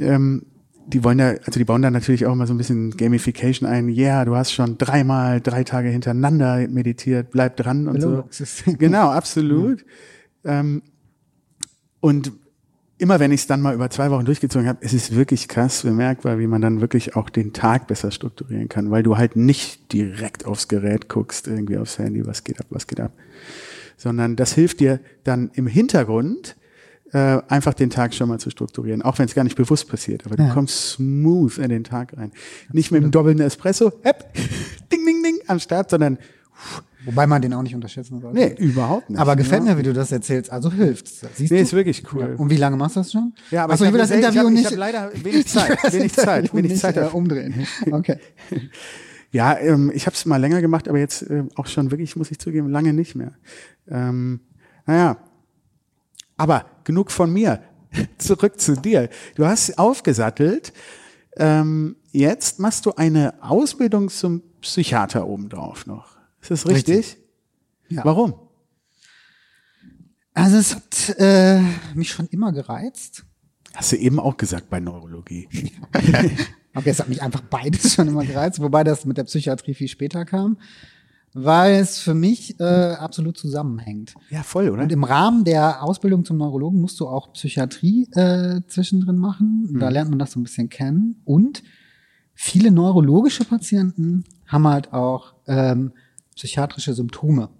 ähm, 0.00 0.46
die 0.86 1.02
wollen 1.02 1.18
ja, 1.18 1.30
also 1.30 1.58
die 1.58 1.64
bauen 1.64 1.82
da 1.82 1.90
natürlich 1.90 2.26
auch 2.26 2.32
immer 2.32 2.46
so 2.46 2.54
ein 2.54 2.58
bisschen 2.58 2.96
Gamification 2.96 3.68
ein. 3.68 3.88
Ja, 3.88 4.24
du 4.24 4.36
hast 4.36 4.52
schon 4.52 4.78
dreimal, 4.78 5.40
drei 5.40 5.64
Tage 5.64 5.88
hintereinander 5.88 6.68
meditiert, 6.68 7.32
bleib 7.32 7.56
dran 7.56 7.88
und 7.88 8.00
so. 8.00 8.24
Genau, 8.78 9.08
absolut. 9.08 9.84
Ähm, 10.44 10.82
und 11.98 12.30
immer 13.00 13.18
wenn 13.20 13.32
ich 13.32 13.40
es 13.42 13.46
dann 13.46 13.60
mal 13.60 13.74
über 13.74 13.88
zwei 13.90 14.10
Wochen 14.10 14.24
durchgezogen 14.24 14.68
habe, 14.68 14.78
es 14.82 14.92
ist 14.92 15.14
wirklich 15.14 15.48
krass 15.48 15.82
bemerkbar, 15.82 16.38
wie 16.38 16.46
man 16.46 16.60
dann 16.60 16.80
wirklich 16.80 17.16
auch 17.16 17.30
den 17.30 17.52
Tag 17.52 17.86
besser 17.86 18.10
strukturieren 18.10 18.68
kann, 18.68 18.90
weil 18.90 19.02
du 19.02 19.16
halt 19.16 19.36
nicht 19.36 19.92
direkt 19.92 20.44
aufs 20.46 20.68
Gerät 20.68 21.08
guckst, 21.08 21.46
irgendwie 21.48 21.78
aufs 21.78 21.98
Handy, 21.98 22.26
was 22.26 22.44
geht 22.44 22.60
ab, 22.60 22.66
was 22.70 22.86
geht 22.86 23.00
ab, 23.00 23.12
sondern 23.96 24.36
das 24.36 24.52
hilft 24.54 24.80
dir 24.80 25.00
dann 25.24 25.50
im 25.54 25.66
Hintergrund 25.66 26.56
äh, 27.12 27.38
einfach 27.48 27.74
den 27.74 27.90
Tag 27.90 28.14
schon 28.14 28.28
mal 28.28 28.38
zu 28.38 28.50
strukturieren, 28.50 29.02
auch 29.02 29.18
wenn 29.18 29.24
es 29.26 29.34
gar 29.34 29.42
nicht 29.44 29.56
bewusst 29.56 29.88
passiert, 29.88 30.26
aber 30.26 30.36
du 30.36 30.44
Ja. 30.44 30.54
kommst 30.54 30.90
smooth 30.92 31.58
in 31.58 31.68
den 31.70 31.84
Tag 31.84 32.16
rein. 32.16 32.30
Nicht 32.72 32.92
mit 32.92 33.02
dem 33.02 33.10
doppelten 33.10 33.42
Espresso, 33.44 33.92
hepp, 34.02 34.32
ding, 34.92 35.04
ding, 35.04 35.22
ding, 35.24 35.38
am 35.48 35.58
Start, 35.58 35.90
sondern 35.90 36.18
Wobei 37.04 37.26
man 37.26 37.40
den 37.40 37.54
auch 37.54 37.62
nicht 37.62 37.74
unterschätzen 37.74 38.20
sollte. 38.20 38.38
nee, 38.38 38.54
überhaupt 38.58 39.08
nicht. 39.10 39.18
Aber 39.18 39.34
gefällt 39.36 39.62
Überhaupt 39.62 39.78
mir, 39.78 39.82
wie 39.84 39.88
du 39.88 39.94
das 39.94 40.12
erzählst. 40.12 40.50
Also 40.52 40.70
hilft 40.70 41.08
Siehst 41.08 41.38
Nee, 41.50 41.58
du? 41.58 41.62
ist 41.62 41.72
wirklich 41.72 42.04
cool. 42.12 42.34
Und 42.36 42.50
wie 42.50 42.56
lange 42.56 42.76
machst 42.76 42.96
du 42.96 43.00
das 43.00 43.10
schon? 43.12 43.32
Ja, 43.50 43.64
aber 43.64 43.72
Achso, 43.72 43.84
ich, 43.84 43.88
ich 43.88 43.94
will 43.94 44.00
das 44.00 44.10
Interview 44.10 44.40
ich 44.40 44.46
hab, 44.46 44.52
nicht. 44.52 44.60
Ich 44.60 44.66
habe 44.66 44.76
leider 44.76 45.10
wenig 45.24 45.46
Zeit, 45.48 45.92
wenig 45.92 46.12
Zeit, 46.12 46.54
wenig 46.54 46.78
Zeit. 46.78 46.96
äh, 46.96 47.08
umdrehen. 47.12 47.66
Okay. 47.90 48.18
Ja, 49.32 49.56
ähm, 49.58 49.90
ich 49.94 50.06
habe 50.06 50.14
es 50.16 50.26
mal 50.26 50.38
länger 50.38 50.60
gemacht, 50.60 50.88
aber 50.88 50.98
jetzt 50.98 51.22
äh, 51.22 51.44
auch 51.54 51.66
schon 51.66 51.90
wirklich, 51.90 52.16
muss 52.16 52.30
ich 52.32 52.38
zugeben, 52.38 52.68
lange 52.68 52.92
nicht 52.92 53.14
mehr. 53.14 53.32
Ähm, 53.88 54.40
naja, 54.86 55.16
aber 56.36 56.66
genug 56.84 57.10
von 57.10 57.32
mir. 57.32 57.60
Zurück 58.18 58.60
zu 58.60 58.76
dir. 58.76 59.08
Du 59.36 59.46
hast 59.46 59.78
aufgesattelt. 59.78 60.72
Ähm, 61.36 61.96
jetzt 62.12 62.58
machst 62.58 62.86
du 62.86 62.92
eine 62.94 63.34
Ausbildung 63.42 64.08
zum 64.08 64.42
Psychiater 64.60 65.26
obendrauf 65.26 65.86
noch. 65.86 66.18
Ist 66.40 66.50
das 66.50 66.66
richtig? 66.66 66.96
Richtig. 66.96 67.16
Ja. 67.88 68.04
Warum? 68.04 68.34
Also 70.34 70.56
es 70.56 70.74
hat 70.74 71.18
äh, 71.18 71.60
mich 71.94 72.10
schon 72.10 72.26
immer 72.28 72.52
gereizt. 72.52 73.24
Hast 73.74 73.92
du 73.92 73.96
eben 73.96 74.18
auch 74.18 74.36
gesagt 74.36 74.70
bei 74.70 74.80
Neurologie. 74.80 75.48
Okay, 76.72 76.90
es 76.90 77.00
hat 77.00 77.08
mich 77.08 77.20
einfach 77.20 77.40
beides 77.40 77.94
schon 77.94 78.06
immer 78.06 78.24
gereizt, 78.24 78.60
wobei 78.60 78.84
das 78.84 79.04
mit 79.04 79.18
der 79.18 79.24
Psychiatrie 79.24 79.74
viel 79.74 79.88
später 79.88 80.24
kam, 80.24 80.56
weil 81.32 81.80
es 81.80 81.98
für 81.98 82.14
mich 82.14 82.60
äh, 82.60 82.62
absolut 82.92 83.36
zusammenhängt. 83.36 84.14
Ja, 84.30 84.44
voll, 84.44 84.70
oder? 84.70 84.84
Und 84.84 84.92
im 84.92 85.02
Rahmen 85.02 85.42
der 85.42 85.82
Ausbildung 85.82 86.24
zum 86.24 86.36
Neurologen 86.36 86.80
musst 86.80 87.00
du 87.00 87.08
auch 87.08 87.32
Psychiatrie 87.32 88.08
äh, 88.12 88.60
zwischendrin 88.68 89.16
machen. 89.16 89.76
Da 89.80 89.88
lernt 89.88 90.10
man 90.10 90.20
das 90.20 90.30
so 90.30 90.38
ein 90.38 90.44
bisschen 90.44 90.68
kennen. 90.68 91.20
Und 91.24 91.64
viele 92.34 92.70
neurologische 92.70 93.44
Patienten 93.44 94.22
haben 94.46 94.68
halt 94.68 94.92
auch 94.92 95.34
ähm, 95.48 95.92
psychiatrische 96.40 96.94
Symptome. 96.94 97.50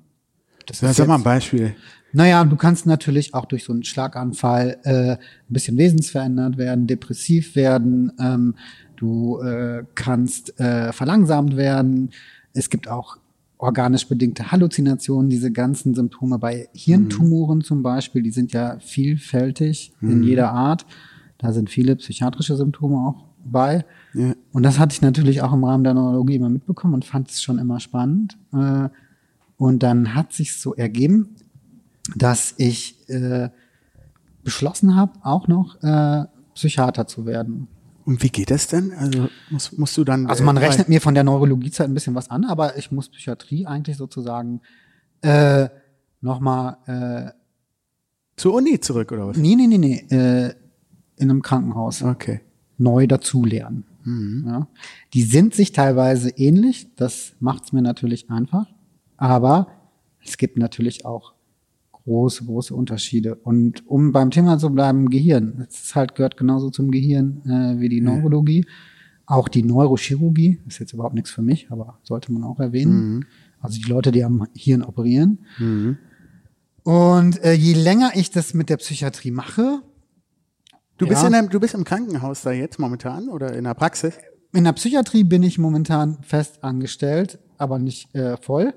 Das 0.66 0.80
Ja, 0.80 0.90
ist 0.90 0.96
sag 0.96 1.06
mal 1.06 1.16
ein 1.16 1.22
Beispiel. 1.22 1.74
naja, 2.12 2.42
du 2.44 2.56
kannst 2.56 2.86
natürlich 2.86 3.34
auch 3.34 3.44
durch 3.44 3.64
so 3.64 3.72
einen 3.74 3.84
Schlaganfall 3.84 4.78
äh, 4.84 5.10
ein 5.12 5.18
bisschen 5.48 5.76
wesensverändert 5.76 6.56
werden, 6.56 6.86
depressiv 6.86 7.56
werden, 7.56 8.10
ähm, 8.18 8.54
du 8.96 9.38
äh, 9.42 9.84
kannst 9.94 10.58
äh, 10.58 10.92
verlangsamt 10.92 11.56
werden. 11.56 12.10
Es 12.54 12.70
gibt 12.70 12.88
auch 12.88 13.18
organisch 13.58 14.08
bedingte 14.08 14.50
Halluzinationen, 14.50 15.28
diese 15.28 15.52
ganzen 15.52 15.94
Symptome 15.94 16.38
bei 16.38 16.68
Hirntumoren 16.72 17.60
zum 17.60 17.82
Beispiel, 17.82 18.22
die 18.22 18.30
sind 18.30 18.52
ja 18.52 18.78
vielfältig 18.80 19.92
in 20.00 20.22
jeder 20.22 20.52
Art. 20.52 20.86
Da 21.36 21.52
sind 21.52 21.68
viele 21.68 21.96
psychiatrische 21.96 22.56
Symptome 22.56 22.96
auch 22.96 23.29
bei. 23.44 23.84
Ja. 24.14 24.34
Und 24.52 24.62
das 24.62 24.78
hatte 24.78 24.94
ich 24.94 25.02
natürlich 25.02 25.42
auch 25.42 25.52
im 25.52 25.64
Rahmen 25.64 25.84
der 25.84 25.94
Neurologie 25.94 26.36
immer 26.36 26.48
mitbekommen 26.48 26.94
und 26.94 27.04
fand 27.04 27.30
es 27.30 27.42
schon 27.42 27.58
immer 27.58 27.80
spannend. 27.80 28.36
Äh, 28.52 28.88
und 29.56 29.82
dann 29.82 30.14
hat 30.14 30.32
sich 30.32 30.56
so 30.56 30.74
ergeben, 30.74 31.36
dass 32.16 32.54
ich 32.56 33.08
äh, 33.08 33.50
beschlossen 34.42 34.96
habe, 34.96 35.12
auch 35.22 35.48
noch 35.48 35.82
äh, 35.82 36.24
Psychiater 36.54 37.06
zu 37.06 37.26
werden. 37.26 37.68
Und 38.04 38.22
wie 38.22 38.30
geht 38.30 38.50
das 38.50 38.66
denn? 38.66 38.92
Also 38.92 39.28
musst, 39.50 39.78
musst 39.78 39.96
du 39.96 40.04
dann. 40.04 40.26
Also 40.26 40.42
man 40.42 40.56
äh, 40.56 40.60
rechnet 40.60 40.88
mir 40.88 41.00
von 41.00 41.14
der 41.14 41.24
Neurologiezeit 41.24 41.88
ein 41.88 41.94
bisschen 41.94 42.14
was 42.14 42.30
an, 42.30 42.44
aber 42.44 42.76
ich 42.76 42.90
muss 42.90 43.08
Psychiatrie 43.08 43.66
eigentlich 43.66 43.96
sozusagen 43.96 44.60
äh, 45.22 45.68
nochmal, 46.20 46.76
äh, 46.86 47.30
zur 48.36 48.54
Uni 48.54 48.80
zurück 48.80 49.12
oder 49.12 49.28
was? 49.28 49.36
nee, 49.36 49.54
nee, 49.54 49.66
nee, 49.66 49.78
nee, 49.78 50.06
äh, 50.10 50.54
in 51.16 51.30
einem 51.30 51.42
Krankenhaus 51.42 52.02
Okay. 52.02 52.40
Neu 52.80 53.06
dazulernen. 53.06 53.84
Ja. 54.46 54.66
Die 55.12 55.22
sind 55.22 55.54
sich 55.54 55.72
teilweise 55.72 56.30
ähnlich, 56.30 56.88
das 56.96 57.34
macht 57.38 57.64
es 57.64 57.72
mir 57.72 57.82
natürlich 57.82 58.30
einfach, 58.30 58.66
aber 59.16 59.68
es 60.24 60.36
gibt 60.38 60.56
natürlich 60.56 61.04
auch 61.04 61.34
große, 61.92 62.44
große 62.44 62.74
Unterschiede. 62.74 63.34
Und 63.34 63.86
um 63.86 64.12
beim 64.12 64.30
Thema 64.30 64.58
zu 64.58 64.70
bleiben, 64.70 65.10
Gehirn, 65.10 65.64
das 65.66 65.84
ist 65.84 65.94
halt, 65.94 66.14
gehört 66.14 66.36
genauso 66.36 66.70
zum 66.70 66.90
Gehirn 66.90 67.42
äh, 67.44 67.80
wie 67.80 67.88
die 67.88 68.00
Neurologie. 68.00 68.66
Auch 69.26 69.48
die 69.48 69.62
Neurochirurgie, 69.62 70.58
ist 70.66 70.80
jetzt 70.80 70.92
überhaupt 70.92 71.14
nichts 71.14 71.30
für 71.30 71.42
mich, 71.42 71.70
aber 71.70 72.00
sollte 72.02 72.32
man 72.32 72.42
auch 72.42 72.58
erwähnen. 72.58 73.26
Also 73.60 73.78
die 73.78 73.88
Leute, 73.88 74.10
die 74.10 74.24
am 74.24 74.48
Hirn 74.56 74.82
operieren. 74.82 75.38
Und 76.82 77.44
äh, 77.44 77.52
je 77.52 77.74
länger 77.74 78.12
ich 78.14 78.30
das 78.30 78.54
mit 78.54 78.70
der 78.70 78.78
Psychiatrie 78.78 79.30
mache, 79.30 79.82
Du 81.00 81.06
bist, 81.06 81.22
Ja. 81.22 81.28
in 81.28 81.34
einem, 81.34 81.48
du 81.48 81.58
bist 81.58 81.72
im 81.74 81.82
Krankenhaus 81.84 82.42
da 82.42 82.52
jetzt 82.52 82.78
momentan 82.78 83.28
oder 83.30 83.54
in 83.54 83.64
der 83.64 83.74
Praxis? 83.74 84.14
in 84.52 84.64
der 84.64 84.72
Psychiatrie 84.72 85.22
bin 85.24 85.42
ich 85.44 85.58
momentan 85.58 86.18
fest 86.22 86.62
angestellt, 86.62 87.38
aber 87.56 87.78
nicht 87.78 88.14
äh, 88.14 88.36
voll. 88.36 88.74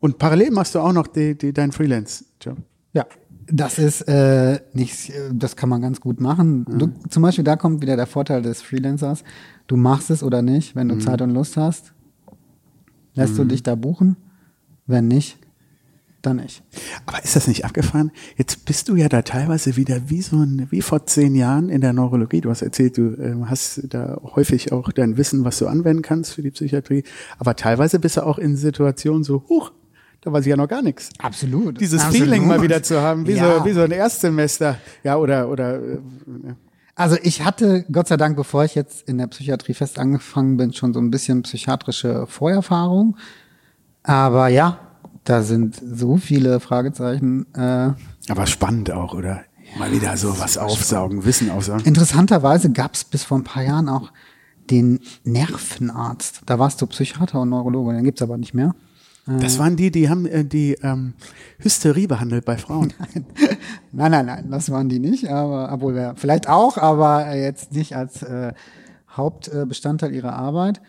Und 0.00 0.18
parallel 0.18 0.50
machst 0.50 0.74
du 0.74 0.80
auch 0.80 0.92
noch 0.92 1.06
die, 1.06 1.36
die, 1.36 1.52
deinen 1.52 1.72
Freelance-Job. 1.72 2.56
Ja, 2.92 3.06
das 3.46 3.78
ist 3.78 4.02
äh, 4.08 4.60
nicht, 4.72 5.12
das 5.32 5.56
kann 5.56 5.68
man 5.68 5.80
ganz 5.80 6.00
gut 6.00 6.20
machen. 6.20 6.64
Du, 6.66 6.88
zum 7.08 7.22
Beispiel, 7.22 7.44
da 7.44 7.56
kommt 7.56 7.82
wieder 7.82 7.96
der 7.96 8.06
Vorteil 8.06 8.42
des 8.42 8.62
Freelancers. 8.62 9.24
Du 9.66 9.76
machst 9.76 10.10
es 10.10 10.22
oder 10.22 10.42
nicht, 10.42 10.74
wenn 10.74 10.88
du 10.88 10.98
Zeit 10.98 11.20
und 11.22 11.30
Lust 11.30 11.56
hast. 11.56 11.92
Lässt 13.14 13.38
du 13.38 13.44
dich 13.44 13.62
da 13.62 13.74
buchen? 13.74 14.16
Wenn 14.86 15.06
nicht, 15.08 15.38
dann 16.22 16.36
nicht. 16.36 16.62
Aber 17.06 17.22
ist 17.22 17.36
das 17.36 17.46
nicht 17.46 17.64
abgefahren? 17.64 18.10
Jetzt 18.36 18.64
bist 18.64 18.88
du 18.88 18.96
ja 18.96 19.08
da 19.08 19.22
teilweise 19.22 19.76
wieder 19.76 20.08
wie 20.10 20.20
so 20.22 20.36
ein, 20.36 20.66
wie 20.70 20.82
vor 20.82 21.06
zehn 21.06 21.34
Jahren 21.34 21.68
in 21.68 21.80
der 21.80 21.92
Neurologie. 21.92 22.40
Du 22.40 22.50
hast 22.50 22.62
erzählt, 22.62 22.96
du 22.98 23.14
ähm, 23.20 23.48
hast 23.48 23.82
da 23.90 24.18
häufig 24.34 24.72
auch 24.72 24.90
dein 24.92 25.16
Wissen, 25.16 25.44
was 25.44 25.58
du 25.58 25.68
anwenden 25.68 26.02
kannst 26.02 26.34
für 26.34 26.42
die 26.42 26.50
Psychiatrie. 26.50 27.04
Aber 27.38 27.54
teilweise 27.54 27.98
bist 28.00 28.16
du 28.16 28.26
auch 28.26 28.38
in 28.38 28.56
Situationen 28.56 29.22
so, 29.22 29.44
huch, 29.48 29.70
da 30.20 30.32
weiß 30.32 30.44
ich 30.44 30.50
ja 30.50 30.56
noch 30.56 30.68
gar 30.68 30.82
nichts. 30.82 31.10
Absolut. 31.18 31.80
Dieses 31.80 32.02
Absolut. 32.02 32.24
Feeling 32.26 32.46
mal 32.48 32.60
wieder 32.62 32.82
zu 32.82 33.00
haben, 33.00 33.26
wie, 33.26 33.34
Ja. 33.34 33.58
so, 33.60 33.64
wie 33.64 33.72
so 33.72 33.82
ein 33.82 33.92
Erstsemester. 33.92 34.78
Ja, 35.04 35.16
oder, 35.16 35.48
oder, 35.48 35.76
äh, 35.80 35.98
Also 36.96 37.16
ich 37.22 37.44
hatte, 37.44 37.84
Gott 37.92 38.08
sei 38.08 38.16
Dank, 38.16 38.36
bevor 38.36 38.64
ich 38.64 38.74
jetzt 38.74 39.08
in 39.08 39.18
der 39.18 39.28
Psychiatrie 39.28 39.74
fest 39.74 40.00
angefangen 40.00 40.56
bin, 40.56 40.72
schon 40.72 40.92
so 40.92 40.98
ein 41.00 41.12
bisschen 41.12 41.42
psychiatrische 41.42 42.26
Vorerfahrung. 42.26 43.16
Aber 44.02 44.48
ja, 44.48 44.80
da 45.28 45.42
sind 45.42 45.80
so 45.84 46.16
viele 46.16 46.58
Fragezeichen. 46.58 47.46
Äh, 47.54 47.90
aber 48.28 48.46
spannend 48.46 48.90
auch, 48.90 49.14
oder? 49.14 49.42
Mal 49.78 49.92
wieder 49.92 50.16
so 50.16 50.38
was 50.40 50.56
aufsaugen, 50.56 51.26
Wissen 51.26 51.50
aufsaugen. 51.50 51.84
interessanterweise 51.84 52.72
gab 52.72 52.94
es 52.94 53.04
bis 53.04 53.24
vor 53.24 53.38
ein 53.38 53.44
paar 53.44 53.62
Jahren 53.62 53.90
auch 53.90 54.10
den 54.70 55.00
Nervenarzt. 55.24 56.42
Da 56.46 56.58
warst 56.58 56.80
du 56.80 56.86
Psychiater 56.86 57.42
und 57.42 57.50
Neurologe, 57.50 57.92
den 57.92 58.04
gibt's 58.04 58.22
aber 58.22 58.38
nicht 58.38 58.54
mehr. 58.54 58.74
Das 59.26 59.58
waren 59.58 59.76
die, 59.76 59.90
die 59.90 60.08
haben 60.08 60.24
äh, 60.24 60.42
die 60.42 60.78
ähm, 60.82 61.12
Hysterie 61.58 62.08
behandelt 62.08 62.46
bei 62.46 62.56
Frauen. 62.56 62.94
Nein, 63.92 64.10
nein, 64.10 64.24
nein, 64.24 64.50
das 64.50 64.70
waren 64.70 64.88
die 64.88 65.00
nicht, 65.00 65.28
aber 65.28 65.70
obwohl 65.70 66.14
vielleicht 66.16 66.48
auch, 66.48 66.78
aber 66.78 67.36
jetzt 67.36 67.72
nicht 67.72 67.94
als 67.94 68.22
äh, 68.22 68.54
Hauptbestandteil 69.10 70.14
ihrer 70.14 70.32
Arbeit. 70.32 70.80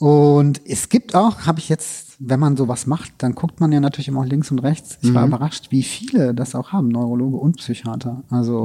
Und 0.00 0.62
es 0.64 0.88
gibt 0.88 1.14
auch, 1.14 1.42
habe 1.42 1.58
ich 1.58 1.68
jetzt, 1.68 2.16
wenn 2.18 2.40
man 2.40 2.56
sowas 2.56 2.86
macht, 2.86 3.12
dann 3.18 3.34
guckt 3.34 3.60
man 3.60 3.70
ja 3.70 3.80
natürlich 3.80 4.08
immer 4.08 4.20
auch 4.20 4.26
links 4.26 4.50
und 4.50 4.58
rechts. 4.60 4.98
Ich 5.02 5.12
war 5.12 5.26
überrascht, 5.26 5.66
wie 5.70 5.82
viele 5.82 6.34
das 6.34 6.54
auch 6.54 6.72
haben, 6.72 6.88
Neurologe 6.88 7.36
und 7.36 7.58
Psychiater. 7.58 8.24
Also 8.30 8.64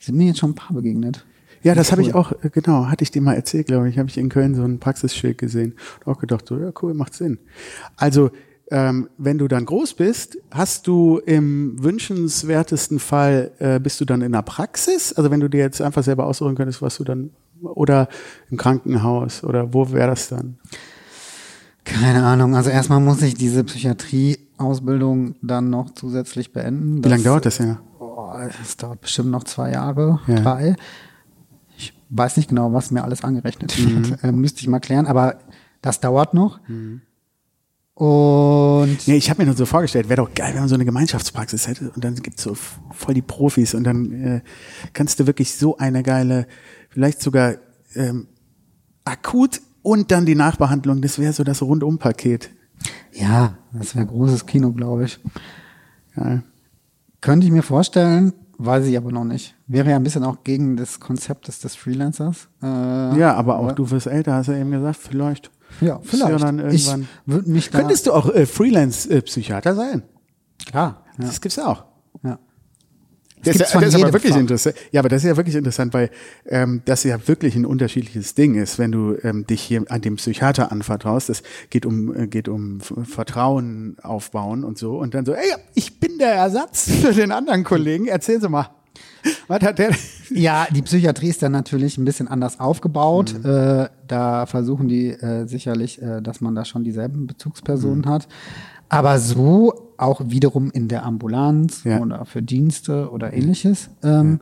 sind 0.00 0.16
mir 0.16 0.26
jetzt 0.26 0.40
schon 0.40 0.50
ein 0.50 0.54
paar 0.56 0.74
begegnet. 0.74 1.24
Ja, 1.62 1.76
das 1.76 1.92
habe 1.92 2.02
ich 2.02 2.14
auch, 2.14 2.32
äh, 2.42 2.50
genau, 2.50 2.86
hatte 2.86 3.04
ich 3.04 3.12
dir 3.12 3.22
mal 3.22 3.34
erzählt, 3.34 3.68
glaube 3.68 3.88
ich. 3.88 3.98
Habe 3.98 4.08
ich 4.08 4.18
in 4.18 4.28
Köln 4.28 4.56
so 4.56 4.64
ein 4.64 4.80
Praxisschild 4.80 5.38
gesehen 5.38 5.74
und 6.04 6.12
auch 6.12 6.18
gedacht, 6.18 6.48
so, 6.48 6.58
ja, 6.58 6.72
cool, 6.82 6.92
macht 6.92 7.14
Sinn. 7.14 7.38
Also, 7.96 8.30
ähm, 8.72 9.08
wenn 9.18 9.38
du 9.38 9.48
dann 9.48 9.64
groß 9.64 9.94
bist, 9.94 10.38
hast 10.50 10.86
du 10.86 11.18
im 11.18 11.82
wünschenswertesten 11.82 12.98
Fall, 12.98 13.52
äh, 13.58 13.78
bist 13.78 14.00
du 14.00 14.04
dann 14.04 14.22
in 14.22 14.32
der 14.32 14.42
Praxis? 14.42 15.12
Also 15.12 15.30
wenn 15.30 15.40
du 15.40 15.48
dir 15.48 15.60
jetzt 15.60 15.82
einfach 15.82 16.02
selber 16.02 16.26
aussuchen 16.26 16.54
könntest, 16.54 16.80
was 16.80 16.96
du 16.96 17.04
dann, 17.04 17.30
oder 17.62 18.08
im 18.50 18.56
Krankenhaus, 18.56 19.44
oder 19.44 19.72
wo 19.74 19.90
wäre 19.92 20.08
das 20.08 20.28
dann? 20.28 20.58
Keine 21.84 22.24
Ahnung. 22.24 22.54
Also 22.54 22.70
erstmal 22.70 23.00
muss 23.00 23.22
ich 23.22 23.34
diese 23.34 23.64
Psychiatrie-Ausbildung 23.64 25.34
dann 25.42 25.70
noch 25.70 25.90
zusätzlich 25.94 26.52
beenden. 26.52 27.04
Wie 27.04 27.08
lange 27.08 27.22
dauert 27.24 27.46
das 27.46 27.58
ja? 27.58 27.80
Oh, 27.98 28.32
das 28.60 28.76
dauert 28.76 29.00
bestimmt 29.00 29.30
noch 29.30 29.44
zwei 29.44 29.72
Jahre, 29.72 30.20
Ja. 30.28 30.36
drei. 30.40 30.76
Ich 31.76 31.92
weiß 32.10 32.36
nicht 32.36 32.50
genau, 32.50 32.72
was 32.72 32.90
mir 32.90 33.02
alles 33.02 33.24
angerechnet 33.24 33.76
Mhm. 33.78 34.10
wird. 34.10 34.22
Äh, 34.24 34.32
müsste 34.32 34.60
ich 34.60 34.68
mal 34.68 34.78
klären, 34.80 35.06
aber 35.06 35.38
das 35.80 35.98
dauert 36.00 36.34
noch. 36.34 36.60
Und 37.94 39.06
Nee, 39.06 39.16
ich 39.16 39.28
habe 39.28 39.42
mir 39.42 39.46
nur 39.46 39.56
so 39.56 39.66
vorgestellt, 39.66 40.08
wäre 40.08 40.22
doch 40.22 40.32
geil, 40.34 40.52
wenn 40.54 40.60
man 40.60 40.68
so 40.68 40.74
eine 40.76 40.84
Gemeinschaftspraxis 40.84 41.68
hätte 41.68 41.90
und 41.90 42.02
dann 42.02 42.14
gibt's 42.16 42.42
so 42.42 42.52
f- 42.52 42.78
voll 42.90 43.14
die 43.14 43.22
Profis 43.22 43.74
und 43.74 43.84
dann 43.84 44.12
äh, 44.12 44.40
kannst 44.94 45.20
du 45.20 45.26
wirklich 45.26 45.54
so 45.54 45.76
eine 45.76 46.02
geile, 46.02 46.46
vielleicht 46.92 47.20
sogar 47.22 47.54
ähm, 47.94 48.28
akut 49.04 49.60
und 49.82 50.10
dann 50.10 50.26
die 50.26 50.34
Nachbehandlung, 50.34 51.00
das 51.02 51.18
wäre 51.18 51.32
so 51.32 51.42
das 51.44 51.62
Rundumpaket. 51.62 52.50
ja, 53.12 53.56
das 53.72 53.96
wäre 53.96 54.06
großes 54.06 54.46
Kino, 54.46 54.72
glaube 54.72 55.04
ich. 55.04 55.18
Ja. 56.16 56.42
Könnte 57.20 57.46
ich 57.46 57.52
mir 57.52 57.62
vorstellen, 57.62 58.32
weiß 58.58 58.86
ich 58.86 58.96
aber 58.96 59.10
noch 59.10 59.24
nicht. 59.24 59.54
Wäre 59.66 59.90
ja 59.90 59.96
ein 59.96 60.02
bisschen 60.02 60.24
auch 60.24 60.44
gegen 60.44 60.76
das 60.76 61.00
Konzept 61.00 61.48
des, 61.48 61.60
des 61.60 61.74
Freelancers. 61.74 62.48
Äh, 62.62 62.66
ja, 63.18 63.34
aber 63.34 63.58
auch 63.58 63.72
du 63.72 63.90
wirst 63.90 64.06
älter, 64.06 64.34
hast 64.34 64.48
du 64.48 64.52
eben 64.58 64.70
gesagt, 64.70 64.96
vielleicht. 64.96 65.50
Ja, 65.80 66.00
vielleicht. 66.02 66.40
Ja 66.40 66.68
ich 66.68 66.92
würde 67.26 67.50
mich 67.50 67.70
da, 67.70 67.78
Könntest 67.80 68.06
du 68.06 68.12
auch 68.12 68.28
äh, 68.28 68.46
Freelance-Psychiater 68.46 69.74
sein? 69.74 70.02
klar, 70.66 71.04
ja, 71.18 71.24
Das 71.26 71.40
gibt's 71.40 71.58
auch. 71.58 71.84
Das, 73.44 73.72
von 73.72 73.80
das 73.80 73.94
ist 73.94 74.02
aber 74.02 74.12
wirklich 74.12 74.36
interessant. 74.36 74.76
Ja, 74.92 75.00
aber 75.00 75.08
das 75.08 75.22
ist 75.22 75.28
ja 75.28 75.36
wirklich 75.36 75.56
interessant, 75.56 75.92
weil 75.94 76.10
ähm, 76.46 76.82
das 76.84 77.02
ja 77.04 77.16
wirklich 77.26 77.56
ein 77.56 77.66
unterschiedliches 77.66 78.34
Ding 78.34 78.54
ist, 78.54 78.78
wenn 78.78 78.92
du 78.92 79.16
ähm, 79.22 79.46
dich 79.46 79.62
hier 79.62 79.84
an 79.88 80.00
dem 80.00 80.16
Psychiater 80.16 80.70
anvertraust. 80.70 81.28
Das 81.28 81.42
geht 81.70 81.84
um 81.86 82.14
äh, 82.14 82.26
geht 82.26 82.48
um 82.48 82.80
Vertrauen 82.80 83.96
aufbauen 84.02 84.64
und 84.64 84.78
so 84.78 84.98
und 84.98 85.14
dann 85.14 85.24
so, 85.24 85.32
ey, 85.34 85.54
ich 85.74 85.98
bin 86.00 86.18
der 86.18 86.34
Ersatz 86.34 86.90
für 87.02 87.12
den 87.12 87.32
anderen 87.32 87.64
Kollegen. 87.64 88.06
Erzählen 88.06 88.40
Sie 88.40 88.48
mal, 88.48 88.70
was 89.48 89.62
hat 89.62 89.78
der? 89.78 89.90
Ja, 90.30 90.66
die 90.70 90.82
Psychiatrie 90.82 91.28
ist 91.28 91.42
dann 91.42 91.52
natürlich 91.52 91.98
ein 91.98 92.04
bisschen 92.04 92.28
anders 92.28 92.60
aufgebaut. 92.60 93.34
Mhm. 93.42 93.48
Äh, 93.50 93.88
da 94.06 94.46
versuchen 94.46 94.88
die 94.88 95.08
äh, 95.10 95.46
sicherlich, 95.46 96.00
äh, 96.00 96.20
dass 96.20 96.40
man 96.40 96.54
da 96.54 96.64
schon 96.64 96.84
dieselben 96.84 97.26
Bezugspersonen 97.26 98.00
Mhm. 98.00 98.08
hat. 98.08 98.28
Aber 98.88 99.18
so 99.18 99.91
auch 99.98 100.20
wiederum 100.24 100.70
in 100.70 100.88
der 100.88 101.04
Ambulanz 101.04 101.84
Ja. 101.84 102.00
oder 102.00 102.24
für 102.24 102.42
Dienste 102.42 103.10
oder 103.10 103.32
ähnliches 103.32 103.90
ähm, 104.02 104.40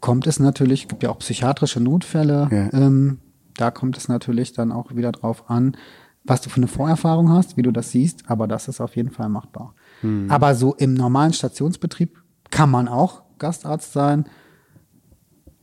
kommt 0.00 0.26
es 0.26 0.38
natürlich, 0.38 0.88
gibt 0.88 1.02
ja 1.02 1.10
auch 1.10 1.18
psychiatrische 1.18 1.80
Notfälle. 1.80 2.48
Ja. 2.50 2.78
Ähm, 2.78 3.18
da 3.56 3.70
kommt 3.70 3.96
es 3.96 4.08
natürlich 4.08 4.52
dann 4.52 4.70
auch 4.72 4.94
wieder 4.94 5.10
drauf 5.12 5.48
an, 5.50 5.76
was 6.24 6.40
du 6.42 6.50
für 6.50 6.58
eine 6.58 6.68
Vorerfahrung 6.68 7.30
hast, 7.30 7.56
wie 7.56 7.62
du 7.62 7.70
das 7.72 7.90
siehst. 7.90 8.28
Aber 8.28 8.46
das 8.46 8.68
ist 8.68 8.80
auf 8.80 8.96
jeden 8.96 9.10
Fall 9.10 9.28
machbar. 9.28 9.74
Mhm. 10.02 10.30
Aber 10.30 10.54
so 10.54 10.74
im 10.74 10.94
normalen 10.94 11.32
Stationsbetrieb 11.32 12.22
kann 12.50 12.70
man 12.70 12.88
auch 12.88 13.22
Gastarzt 13.38 13.92
sein. 13.92 14.26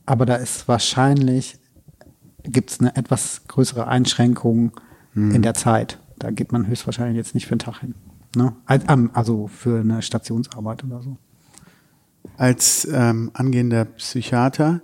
Aber 0.06 0.26
da 0.26 0.34
ist 0.36 0.68
wahrscheinlich, 0.68 1.58
gibt 2.42 2.70
es 2.70 2.80
eine 2.80 2.94
etwas 2.96 3.42
größere 3.48 3.86
Einschränkung 3.86 4.72
in 5.14 5.42
der 5.42 5.54
Zeit. 5.54 6.00
Da 6.18 6.30
geht 6.32 6.50
man 6.50 6.66
höchstwahrscheinlich 6.66 7.16
jetzt 7.16 7.34
nicht 7.34 7.46
für 7.46 7.52
einen 7.52 7.60
Tag 7.60 7.80
hin. 7.80 7.94
Ne? 8.36 8.52
Am- 8.66 9.10
Also 9.12 9.46
für 9.48 9.80
eine 9.80 10.02
Stationsarbeit 10.02 10.84
oder 10.84 11.02
so. 11.02 11.16
Als 12.36 12.88
ähm, 12.90 13.30
angehender 13.34 13.84
Psychiater 13.84 14.80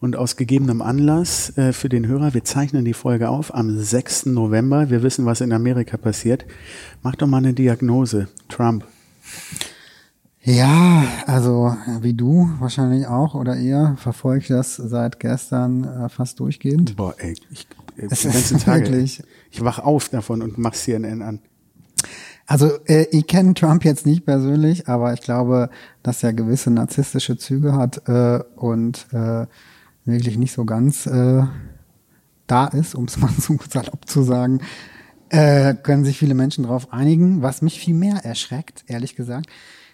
und 0.00 0.16
aus 0.16 0.36
gegebenem 0.36 0.80
Anlass 0.80 1.56
äh, 1.58 1.72
für 1.72 1.88
den 1.90 2.06
Hörer, 2.06 2.32
wir 2.32 2.44
zeichnen 2.44 2.84
die 2.84 2.94
Folge 2.94 3.28
auf 3.28 3.54
am 3.54 3.76
6. 3.78 4.26
November. 4.26 4.88
Wir 4.88 5.02
wissen, 5.02 5.26
was 5.26 5.40
in 5.42 5.52
Amerika 5.52 5.96
passiert. 5.98 6.46
Mach 7.02 7.16
doch 7.16 7.26
mal 7.26 7.38
eine 7.38 7.52
Diagnose. 7.52 8.28
Trump. 8.48 8.84
Ja, 10.42 11.04
also 11.26 11.76
äh, 11.86 12.02
wie 12.02 12.14
du 12.14 12.50
wahrscheinlich 12.60 13.06
auch 13.06 13.34
oder 13.34 13.56
ihr 13.58 13.96
verfolgt 13.98 14.48
das 14.48 14.76
seit 14.76 15.20
gestern 15.20 15.84
äh, 15.84 16.08
fast 16.08 16.40
durchgehend. 16.40 16.96
Boah, 16.96 17.14
ey, 17.18 17.34
ich, 17.50 17.66
äh, 17.98 18.06
Es 18.08 18.20
die 18.22 18.28
ist 18.28 18.34
ganzen 18.34 18.58
Tage. 18.58 18.84
wirklich- 18.86 19.22
Ich 19.50 19.62
wach 19.62 19.80
auf 19.80 20.08
davon 20.08 20.40
und 20.40 20.56
mach 20.56 20.72
CNN 20.72 21.20
an. 21.20 21.40
Also 22.50 22.84
äh, 22.86 23.06
ich 23.12 23.28
kenne 23.28 23.54
Trump 23.54 23.84
jetzt 23.84 24.06
nicht 24.06 24.24
persönlich, 24.24 24.88
aber 24.88 25.14
ich 25.14 25.20
glaube, 25.20 25.70
dass 26.02 26.24
er 26.24 26.32
gewisse 26.32 26.72
narzisstische 26.72 27.38
Züge 27.38 27.74
hat 27.74 28.08
äh, 28.08 28.40
und 28.56 29.06
äh, 29.12 29.46
wirklich 30.04 30.36
nicht 30.36 30.50
so 30.52 30.64
ganz 30.64 31.06
äh, 31.06 31.44
da 32.48 32.66
ist, 32.66 32.96
um 32.96 33.04
es 33.04 33.16
mal 33.20 33.30
so 33.38 33.56
salopp 33.70 34.08
zu 34.08 34.24
sagen, 34.24 34.62
äh, 35.28 35.74
können 35.74 36.04
sich 36.04 36.18
viele 36.18 36.34
Menschen 36.34 36.64
darauf 36.64 36.92
einigen, 36.92 37.40
was 37.40 37.62
mich 37.62 37.78
viel 37.78 37.94
mehr 37.94 38.24
erschreckt, 38.24 38.82
ehrlich 38.88 39.14
gesagt. 39.14 39.46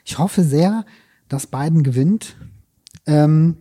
Ich 0.07 0.17
hoffe 0.17 0.43
sehr, 0.43 0.87
dass 1.29 1.49
Biden 1.49 1.83
gewinnt. 1.83 2.39
Ähm, 3.05 3.59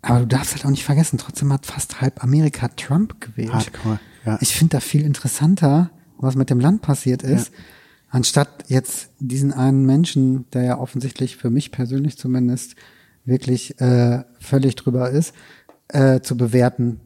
aber 0.00 0.20
du 0.20 0.26
darfst 0.28 0.54
halt 0.54 0.64
auch 0.64 0.70
nicht 0.70 0.84
vergessen, 0.84 1.18
trotzdem 1.18 1.52
hat 1.52 1.66
fast 1.66 2.00
halb 2.00 2.22
Amerika 2.22 2.68
Trump 2.68 3.20
gewählt. 3.20 3.52
Hardcore, 3.52 3.98
ja. 4.24 4.38
Ich 4.40 4.54
finde 4.54 4.76
da 4.76 4.80
viel 4.80 5.02
interessanter, 5.02 5.90
was 6.18 6.36
mit 6.36 6.50
dem 6.50 6.60
Land 6.60 6.82
passiert 6.82 7.24
ist, 7.24 7.50
anstatt 8.16 8.64
jetzt 8.68 9.10
diesen 9.20 9.52
einen 9.52 9.84
Menschen, 9.84 10.46
der 10.52 10.62
ja 10.64 10.78
offensichtlich 10.78 11.36
für 11.36 11.50
mich 11.50 11.70
persönlich 11.70 12.16
zumindest 12.16 12.74
wirklich 13.26 13.78
äh, 13.80 14.24
völlig 14.40 14.74
drüber 14.76 15.10
ist, 15.10 15.34
äh, 15.88 16.20
zu 16.20 16.34
bewerten. 16.36 17.00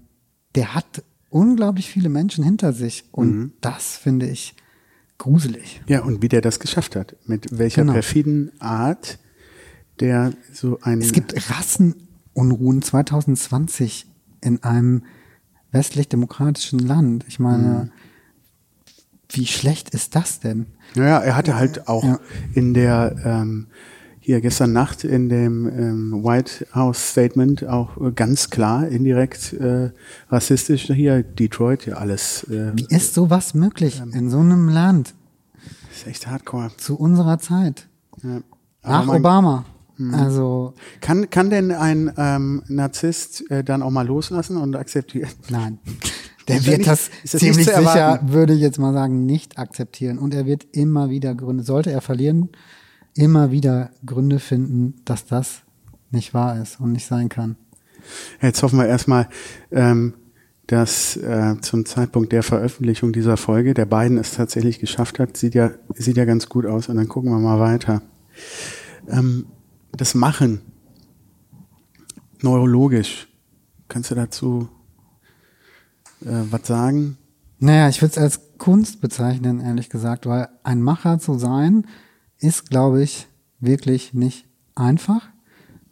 Der 0.54 0.74
hat 0.76 1.02
unglaublich 1.28 1.90
viele 1.90 2.08
Menschen 2.08 2.44
hinter 2.44 2.72
sich 2.72 3.04
und 3.10 3.30
Mhm. 3.36 3.52
das 3.60 3.96
finde 3.96 4.26
ich 4.28 4.54
gruselig. 5.18 5.82
Ja, 5.88 6.02
und 6.02 6.22
wie 6.22 6.28
der 6.28 6.42
das 6.42 6.60
geschafft 6.60 6.94
hat. 6.94 7.16
Mit 7.26 7.58
welcher 7.58 7.82
Genau. 7.82 7.94
perfiden 7.94 8.52
Art 8.60 9.18
der 9.98 10.32
so 10.52 10.78
ein. 10.80 11.00
Es 11.00 11.12
gibt 11.12 11.34
Rassenunruhen 11.50 12.82
2020 12.82 14.06
in 14.40 14.62
einem 14.62 15.02
westlich-demokratischen 15.72 16.78
Land. 16.78 17.24
Ich 17.28 17.38
meine, 17.40 17.90
wie 19.30 19.46
schlecht 19.46 19.90
ist 19.90 20.14
das 20.16 20.40
denn? 20.40 20.66
Naja, 20.94 21.18
er 21.18 21.36
hatte 21.36 21.56
halt 21.56 21.88
auch 21.88 22.04
Ja. 22.04 22.18
in 22.54 22.74
der, 22.74 23.16
ähm, 23.24 23.66
hier 24.18 24.40
gestern 24.40 24.72
Nacht 24.72 25.02
in 25.04 25.28
dem 25.28 25.66
ähm, 25.66 26.24
White 26.24 26.66
House 26.74 27.10
Statement 27.12 27.66
auch 27.66 27.96
äh, 28.00 28.12
ganz 28.12 28.50
klar 28.50 28.86
indirekt 28.86 29.52
äh, 29.54 29.90
rassistisch 30.28 30.84
hier, 30.86 31.22
Detroit, 31.22 31.86
ja 31.86 31.94
alles 31.96 32.44
äh, 32.44 32.72
Wie 32.76 32.86
ist 32.94 33.14
sowas 33.14 33.54
möglich 33.54 34.02
in 34.12 34.28
so 34.30 34.40
einem 34.40 34.68
Land 34.68 35.14
ist 35.92 36.06
echt 36.06 36.26
hardcore. 36.26 36.70
zu 36.76 36.96
unserer 36.96 37.38
Zeit? 37.38 37.88
Ja. 38.22 38.40
Nach 38.82 39.04
man- 39.06 39.16
Obama. 39.20 39.64
Also, 40.12 40.72
Kann, 41.02 41.28
kann 41.28 41.50
denn 41.50 41.70
ein 41.72 42.10
ähm, 42.16 42.62
Narzisst 42.68 43.50
äh, 43.50 43.62
dann 43.62 43.82
auch 43.82 43.90
mal 43.90 44.06
loslassen 44.06 44.56
und 44.56 44.74
akzeptieren? 44.74 45.28
nein. 45.50 45.78
Der 46.50 46.58
Ist 46.58 46.66
das 46.66 46.66
wird 46.66 46.78
nicht- 46.78 46.88
das 46.88 47.40
ziemlich 47.40 47.66
sicher, 47.66 48.20
würde 48.26 48.52
ich 48.54 48.60
jetzt 48.60 48.78
mal 48.78 48.92
sagen, 48.92 49.26
nicht 49.26 49.58
akzeptieren. 49.58 50.18
Und 50.18 50.34
er 50.34 50.46
wird 50.46 50.66
immer 50.72 51.10
wieder 51.10 51.34
Gründe, 51.34 51.62
sollte 51.64 51.90
er 51.90 52.00
verlieren, 52.00 52.48
immer 53.14 53.50
wieder 53.50 53.90
Gründe 54.04 54.38
finden, 54.38 54.94
dass 55.04 55.26
das 55.26 55.62
nicht 56.10 56.34
wahr 56.34 56.60
ist 56.60 56.80
und 56.80 56.92
nicht 56.92 57.06
sein 57.06 57.28
kann. 57.28 57.56
Jetzt 58.40 58.62
hoffen 58.62 58.78
wir 58.78 58.86
erstmal, 58.86 59.28
ähm, 59.70 60.14
dass 60.66 61.16
äh, 61.16 61.56
zum 61.60 61.84
Zeitpunkt 61.84 62.32
der 62.32 62.42
Veröffentlichung 62.42 63.12
dieser 63.12 63.36
Folge 63.36 63.74
der 63.74 63.86
Biden 63.86 64.18
es 64.18 64.34
tatsächlich 64.34 64.78
geschafft 64.78 65.18
hat. 65.18 65.36
Sieht 65.36 65.54
ja, 65.54 65.72
sieht 65.94 66.16
ja 66.16 66.24
ganz 66.24 66.48
gut 66.48 66.64
aus 66.66 66.88
und 66.88 66.96
dann 66.96 67.08
gucken 67.08 67.30
wir 67.30 67.38
mal 67.38 67.58
weiter. 67.58 68.02
Ähm, 69.08 69.46
das 69.92 70.14
Machen, 70.14 70.60
neurologisch, 72.40 73.28
kannst 73.88 74.10
du 74.10 74.14
dazu 74.14 74.68
was 76.20 76.66
sagen? 76.66 77.16
Naja, 77.58 77.88
ich 77.88 78.00
würde 78.00 78.12
es 78.12 78.18
als 78.18 78.40
Kunst 78.58 79.00
bezeichnen, 79.00 79.60
ehrlich 79.60 79.90
gesagt, 79.90 80.26
weil 80.26 80.48
ein 80.62 80.82
Macher 80.82 81.18
zu 81.18 81.38
sein, 81.38 81.86
ist, 82.38 82.70
glaube 82.70 83.02
ich, 83.02 83.26
wirklich 83.60 84.14
nicht 84.14 84.46
einfach 84.74 85.28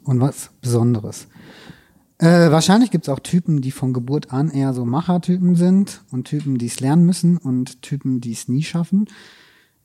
und 0.03 0.21
was 0.21 0.51
Besonderes. 0.63 1.29
Äh, 2.19 2.51
wahrscheinlich 2.51 2.91
gibt 2.91 3.07
es 3.07 3.09
auch 3.13 3.21
Typen, 3.21 3.61
die 3.61 3.71
von 3.71 3.93
Geburt 3.93 4.33
an 4.33 4.51
eher 4.51 4.73
so 4.73 4.85
Machertypen 4.85 5.55
sind 5.55 6.03
und 6.11 6.25
Typen, 6.25 6.59
die 6.59 6.67
es 6.67 6.81
lernen 6.81 7.07
müssen 7.07 7.37
und 7.37 7.83
Typen, 7.83 8.21
die 8.21 8.33
es 8.33 8.49
nie 8.49 8.63
schaffen. 8.63 9.07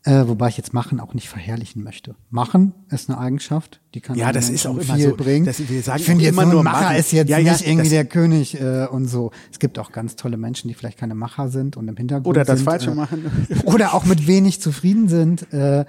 Äh, 0.06 0.28
wobei 0.28 0.50
ich 0.50 0.58
jetzt 0.58 0.74
Machen 0.74 1.00
auch 1.00 1.14
nicht 1.14 1.30
verherrlichen 1.30 1.82
möchte. 1.82 2.16
Machen 2.30 2.74
ist 2.90 3.10
eine 3.10 3.18
Eigenschaft, 3.20 3.80
die 3.94 4.02
kann 4.02 4.18
Ja, 4.18 4.34
das 4.34 4.50
ist 4.50 4.66
auch 4.68 4.78
immer 4.78 4.96
viel 4.96 5.12
so, 5.12 5.16
bringen. 5.16 5.46
dass 5.46 5.60
wir 5.70 5.82
sagen 5.82 6.00
ich 6.00 6.06
finde 6.06 6.24
jetzt 6.26 6.34
immer 6.34 6.46
nur 6.46 6.62
Macher 6.62 6.82
machen. 6.82 6.96
ist 6.98 7.14
jetzt 7.14 7.30
Ja, 7.30 7.38
ja, 7.38 7.54
nicht 7.54 7.62
irgendwie 7.66 7.84
das- 7.84 7.90
der 7.92 8.06
König 8.06 8.60
äh, 8.60 8.86
und 8.88 9.06
so. 9.08 9.32
Es 9.50 9.60
gibt 9.60 9.80
auch 9.80 9.94
ganz 9.94 10.18
tolle 10.18 10.36
Menschen, 10.36 10.68
die 10.68 10.74
vielleicht 10.74 10.98
keine 10.98 11.16
Macher 11.16 11.48
sind 11.48 11.78
und 11.78 11.88
im 11.88 11.96
Hintergrund 11.96 12.28
Oder 12.28 12.44
das 12.44 12.60
sind, 12.60 12.66
Falsche 12.66 12.92
äh, 12.92 12.96
machen. 12.96 13.26
oder 13.66 13.94
auch 13.94 14.04
mit 14.04 14.28
wenig 14.28 14.60
zufrieden 14.60 15.08
sind, 15.08 15.54
äh, 15.54 15.86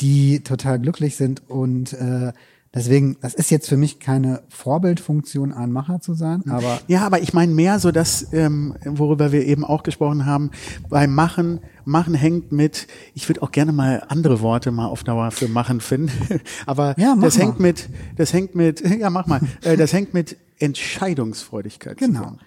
die 0.00 0.40
total 0.40 0.80
glücklich 0.80 1.14
sind 1.14 1.48
und 1.48 1.92
äh, 1.92 2.32
deswegen, 2.74 3.16
das 3.20 3.34
ist 3.34 3.50
jetzt 3.50 3.68
für 3.68 3.76
mich 3.76 4.00
keine 4.00 4.42
Vorbildfunktion, 4.48 5.52
ein 5.52 5.72
Macher 5.72 6.00
zu 6.00 6.14
sein, 6.14 6.42
aber 6.48 6.80
Ja, 6.86 7.06
aber 7.06 7.20
ich 7.20 7.32
meine 7.32 7.52
mehr 7.52 7.78
so 7.78 7.92
das, 7.92 8.32
ähm, 8.32 8.74
worüber 8.84 9.32
wir 9.32 9.44
eben 9.44 9.64
auch 9.64 9.82
gesprochen 9.82 10.26
haben, 10.26 10.50
beim 10.88 11.14
Machen, 11.14 11.60
Machen 11.84 12.14
hängt 12.14 12.52
mit, 12.52 12.86
ich 13.14 13.28
würde 13.28 13.42
auch 13.42 13.50
gerne 13.52 13.72
mal 13.72 14.04
andere 14.08 14.40
Worte 14.40 14.70
mal 14.70 14.86
auf 14.86 15.04
Dauer 15.04 15.30
für 15.30 15.48
Machen 15.48 15.80
finden, 15.80 16.40
aber 16.66 16.94
Ja, 16.98 17.16
das 17.20 17.38
hängt 17.38 17.58
mal. 17.58 17.68
mit, 17.68 17.88
das 18.16 18.32
hängt 18.32 18.54
mit, 18.54 18.80
ja 18.98 19.10
mach 19.10 19.26
mal, 19.26 19.40
äh, 19.62 19.76
das 19.76 19.92
hängt 19.92 20.14
mit 20.14 20.36
Entscheidungsfreudigkeit 20.58 21.98
genau. 21.98 22.20
zusammen. 22.20 22.40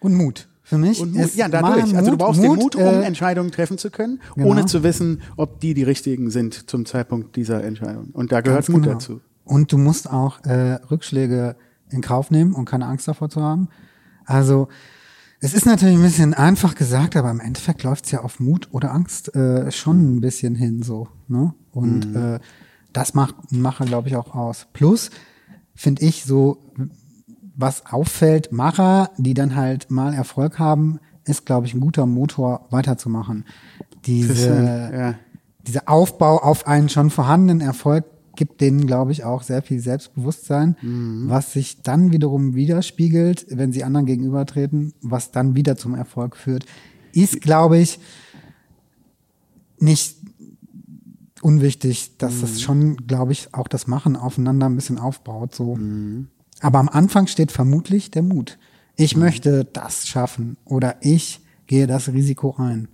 Und 0.00 0.14
Mut. 0.14 0.48
Für 0.62 0.78
mich 0.78 1.00
Und 1.00 1.14
Mut, 1.14 1.24
ist 1.24 1.36
ja, 1.36 1.48
dadurch. 1.48 1.96
Also 1.96 2.04
du 2.04 2.10
Mut, 2.12 2.18
brauchst 2.18 2.42
den 2.42 2.54
Mut, 2.54 2.76
um 2.76 2.82
äh, 2.82 3.02
Entscheidungen 3.02 3.50
treffen 3.50 3.76
zu 3.76 3.90
können, 3.90 4.20
genau. 4.36 4.50
ohne 4.50 4.66
zu 4.66 4.84
wissen, 4.84 5.22
ob 5.36 5.58
die 5.58 5.74
die 5.74 5.82
richtigen 5.82 6.30
sind 6.30 6.70
zum 6.70 6.86
Zeitpunkt 6.86 7.34
dieser 7.34 7.64
Entscheidung. 7.64 8.10
Und 8.12 8.30
da 8.30 8.40
gehört 8.40 8.66
Ganz 8.66 8.68
Mut 8.68 8.82
genau. 8.84 8.94
dazu. 8.94 9.20
Und 9.50 9.72
du 9.72 9.78
musst 9.78 10.08
auch 10.08 10.44
äh, 10.44 10.74
Rückschläge 10.90 11.56
in 11.90 12.02
Kauf 12.02 12.30
nehmen 12.30 12.54
und 12.54 12.66
keine 12.66 12.86
Angst 12.86 13.08
davor 13.08 13.28
zu 13.28 13.42
haben. 13.42 13.68
Also 14.24 14.68
es 15.40 15.54
ist 15.54 15.66
natürlich 15.66 15.96
ein 15.96 16.02
bisschen 16.02 16.34
einfach 16.34 16.76
gesagt, 16.76 17.16
aber 17.16 17.30
im 17.32 17.40
Endeffekt 17.40 17.82
läuft 17.82 18.04
es 18.04 18.12
ja 18.12 18.20
auf 18.20 18.38
Mut 18.38 18.68
oder 18.70 18.92
Angst 18.92 19.34
äh, 19.34 19.72
schon 19.72 20.16
ein 20.16 20.20
bisschen 20.20 20.54
hin 20.54 20.82
so. 20.84 21.08
Ne? 21.26 21.52
Und 21.72 22.14
Mhm. 22.14 22.16
äh, 22.16 22.38
das 22.92 23.14
macht 23.14 23.34
Macher, 23.50 23.86
glaube 23.86 24.08
ich, 24.08 24.14
auch 24.14 24.34
aus. 24.36 24.68
Plus 24.72 25.10
finde 25.74 26.04
ich 26.04 26.24
so, 26.24 26.58
was 27.56 27.86
auffällt, 27.86 28.52
Macher, 28.52 29.10
die 29.16 29.34
dann 29.34 29.56
halt 29.56 29.90
mal 29.90 30.14
Erfolg 30.14 30.60
haben, 30.60 31.00
ist, 31.24 31.44
glaube 31.44 31.66
ich, 31.66 31.74
ein 31.74 31.80
guter 31.80 32.06
Motor, 32.06 32.66
weiterzumachen. 32.70 33.44
Diese, 34.06 34.90
ja. 34.94 35.14
dieser 35.66 35.88
Aufbau 35.88 36.38
auf 36.38 36.66
einen 36.68 36.88
schon 36.88 37.10
vorhandenen 37.10 37.60
Erfolg 37.60 38.04
gibt 38.40 38.62
denen, 38.62 38.86
glaube 38.86 39.12
ich, 39.12 39.22
auch 39.22 39.42
sehr 39.42 39.60
viel 39.60 39.80
Selbstbewusstsein, 39.80 40.74
was 41.28 41.52
sich 41.52 41.82
dann 41.82 42.10
wiederum 42.10 42.54
widerspiegelt, 42.54 43.44
wenn 43.50 43.70
sie 43.70 43.84
anderen 43.84 44.06
gegenübertreten, 44.06 44.94
was 45.02 45.30
dann 45.30 45.54
wieder 45.54 45.76
zum 45.76 45.94
Erfolg 45.94 46.36
führt, 46.36 46.64
ist, 47.12 47.42
glaube 47.42 47.76
ich, 47.78 48.00
nicht 49.78 50.16
unwichtig, 51.42 52.16
dass 52.16 52.42
es 52.42 52.62
schon, 52.62 52.96
glaube 53.06 53.32
ich, 53.32 53.52
auch 53.52 53.68
das 53.68 53.86
Machen 53.86 54.16
aufeinander 54.16 54.70
ein 54.70 54.74
bisschen 54.74 54.98
aufbaut. 54.98 55.54
So. 55.54 55.78
Aber 56.60 56.78
am 56.78 56.88
Anfang 56.88 57.26
steht 57.26 57.52
vermutlich 57.52 58.10
der 58.10 58.22
Mut. 58.22 58.58
Ich 58.96 59.18
möchte 59.18 59.66
das 59.66 60.08
schaffen 60.08 60.56
oder 60.64 60.96
ich 61.02 61.42
gehe 61.66 61.86
das 61.86 62.08
Risiko 62.08 62.54
ein. 62.56 62.88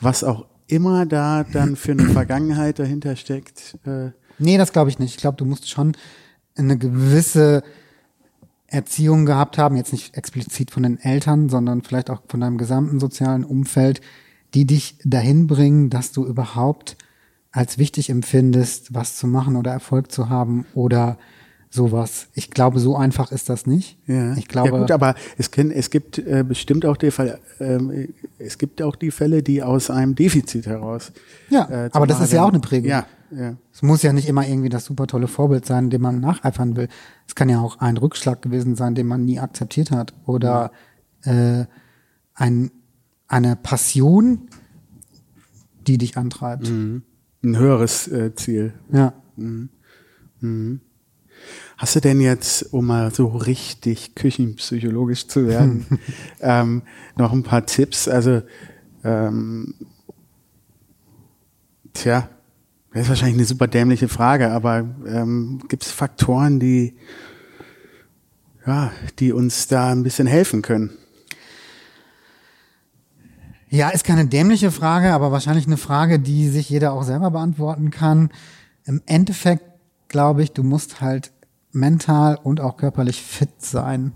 Was 0.00 0.22
auch 0.22 0.46
immer 0.66 1.06
da 1.06 1.44
dann 1.44 1.76
für 1.76 1.92
eine 1.92 2.08
Vergangenheit 2.08 2.78
dahinter 2.78 3.16
steckt, 3.16 3.78
äh, 3.86 4.10
Nee, 4.38 4.58
das 4.58 4.72
glaube 4.72 4.90
ich 4.90 4.98
nicht. 4.98 5.14
Ich 5.14 5.20
glaube, 5.20 5.36
du 5.36 5.44
musst 5.44 5.68
schon 5.68 5.96
eine 6.56 6.76
gewisse 6.76 7.62
Erziehung 8.66 9.26
gehabt 9.26 9.58
haben, 9.58 9.76
jetzt 9.76 9.92
nicht 9.92 10.16
explizit 10.16 10.70
von 10.70 10.82
den 10.82 10.98
Eltern, 10.98 11.48
sondern 11.48 11.82
vielleicht 11.82 12.10
auch 12.10 12.22
von 12.28 12.40
deinem 12.40 12.58
gesamten 12.58 13.00
sozialen 13.00 13.44
Umfeld, 13.44 14.00
die 14.54 14.66
dich 14.66 14.98
dahin 15.04 15.46
bringen, 15.46 15.90
dass 15.90 16.12
du 16.12 16.26
überhaupt 16.26 16.96
als 17.52 17.78
wichtig 17.78 18.10
empfindest, 18.10 18.92
was 18.92 19.16
zu 19.16 19.26
machen 19.26 19.56
oder 19.56 19.70
Erfolg 19.70 20.12
zu 20.12 20.28
haben 20.28 20.66
oder 20.74 21.18
sowas. 21.76 22.26
Ich 22.34 22.50
glaube, 22.50 22.80
so 22.80 22.96
einfach 22.96 23.30
ist 23.30 23.48
das 23.48 23.66
nicht. 23.66 23.98
Ja, 24.06 24.34
Ich 24.36 24.48
glaube, 24.48 24.70
ja 24.70 24.78
gut, 24.78 24.90
aber 24.90 25.14
es, 25.38 25.52
können, 25.52 25.70
es 25.70 25.90
gibt 25.90 26.18
äh, 26.18 26.44
bestimmt 26.46 26.84
auch 26.84 26.96
die 26.96 27.12
Fälle, 27.12 27.38
ähm, 27.60 28.08
es 28.38 28.58
gibt 28.58 28.82
auch 28.82 28.96
die 28.96 29.12
Fälle, 29.12 29.44
die 29.44 29.62
aus 29.62 29.90
einem 29.90 30.16
Defizit 30.16 30.66
heraus. 30.66 31.12
Ja, 31.48 31.68
äh, 31.70 31.90
aber 31.92 32.08
das 32.08 32.20
ist 32.20 32.32
ja 32.32 32.42
auch 32.42 32.48
eine. 32.48 32.58
Prägung. 32.58 32.90
Ja, 32.90 33.06
ja. 33.30 33.56
Es 33.72 33.82
muss 33.82 34.02
ja 34.02 34.12
nicht 34.12 34.28
immer 34.28 34.46
irgendwie 34.46 34.68
das 34.68 34.86
super 34.86 35.06
tolle 35.06 35.28
Vorbild 35.28 35.66
sein, 35.66 35.90
dem 35.90 36.02
man 36.02 36.18
nacheifern 36.18 36.74
will. 36.74 36.88
Es 37.28 37.34
kann 37.34 37.48
ja 37.48 37.60
auch 37.60 37.78
ein 37.78 37.96
Rückschlag 37.96 38.42
gewesen 38.42 38.74
sein, 38.74 38.94
den 38.94 39.06
man 39.06 39.24
nie 39.24 39.38
akzeptiert 39.38 39.92
hat. 39.92 40.14
Oder 40.24 40.72
äh, 41.22 41.66
ein, 42.34 42.70
eine 43.28 43.56
Passion, 43.56 44.48
die 45.86 45.98
dich 45.98 46.16
antreibt. 46.16 46.68
Ein 46.68 47.58
höheres 47.58 48.08
äh, 48.08 48.34
Ziel. 48.34 48.72
Ja. 48.90 49.12
Hast 51.78 51.94
du 51.94 52.00
denn 52.00 52.20
jetzt, 52.20 52.72
um 52.72 52.86
mal 52.86 53.12
so 53.12 53.26
richtig 53.26 54.14
küchenpsychologisch 54.14 55.28
zu 55.28 55.46
werden, 55.46 55.86
ähm, 56.40 56.82
noch 57.16 57.32
ein 57.32 57.42
paar 57.42 57.66
Tipps? 57.66 58.08
Also, 58.08 58.42
ähm, 59.04 59.74
tja, 61.92 62.30
das 62.92 63.02
ist 63.02 63.08
wahrscheinlich 63.10 63.36
eine 63.36 63.44
super 63.44 63.66
dämliche 63.66 64.08
Frage, 64.08 64.50
aber 64.50 64.88
ähm, 65.06 65.60
gibt 65.68 65.84
es 65.84 65.92
Faktoren, 65.92 66.58
die, 66.58 66.96
ja, 68.66 68.90
die 69.18 69.32
uns 69.32 69.68
da 69.68 69.92
ein 69.92 70.02
bisschen 70.02 70.26
helfen 70.26 70.62
können? 70.62 70.96
Ja, 73.68 73.90
ist 73.90 74.04
keine 74.04 74.26
dämliche 74.26 74.70
Frage, 74.70 75.12
aber 75.12 75.30
wahrscheinlich 75.30 75.66
eine 75.66 75.76
Frage, 75.76 76.18
die 76.18 76.48
sich 76.48 76.70
jeder 76.70 76.94
auch 76.94 77.02
selber 77.02 77.30
beantworten 77.30 77.90
kann. 77.90 78.30
Im 78.84 79.02
Endeffekt 79.04 79.64
glaube 80.08 80.42
ich, 80.42 80.52
du 80.52 80.62
musst 80.62 81.00
halt 81.00 81.32
mental 81.72 82.38
und 82.42 82.60
auch 82.60 82.76
körperlich 82.76 83.22
fit 83.22 83.50
sein 83.62 84.12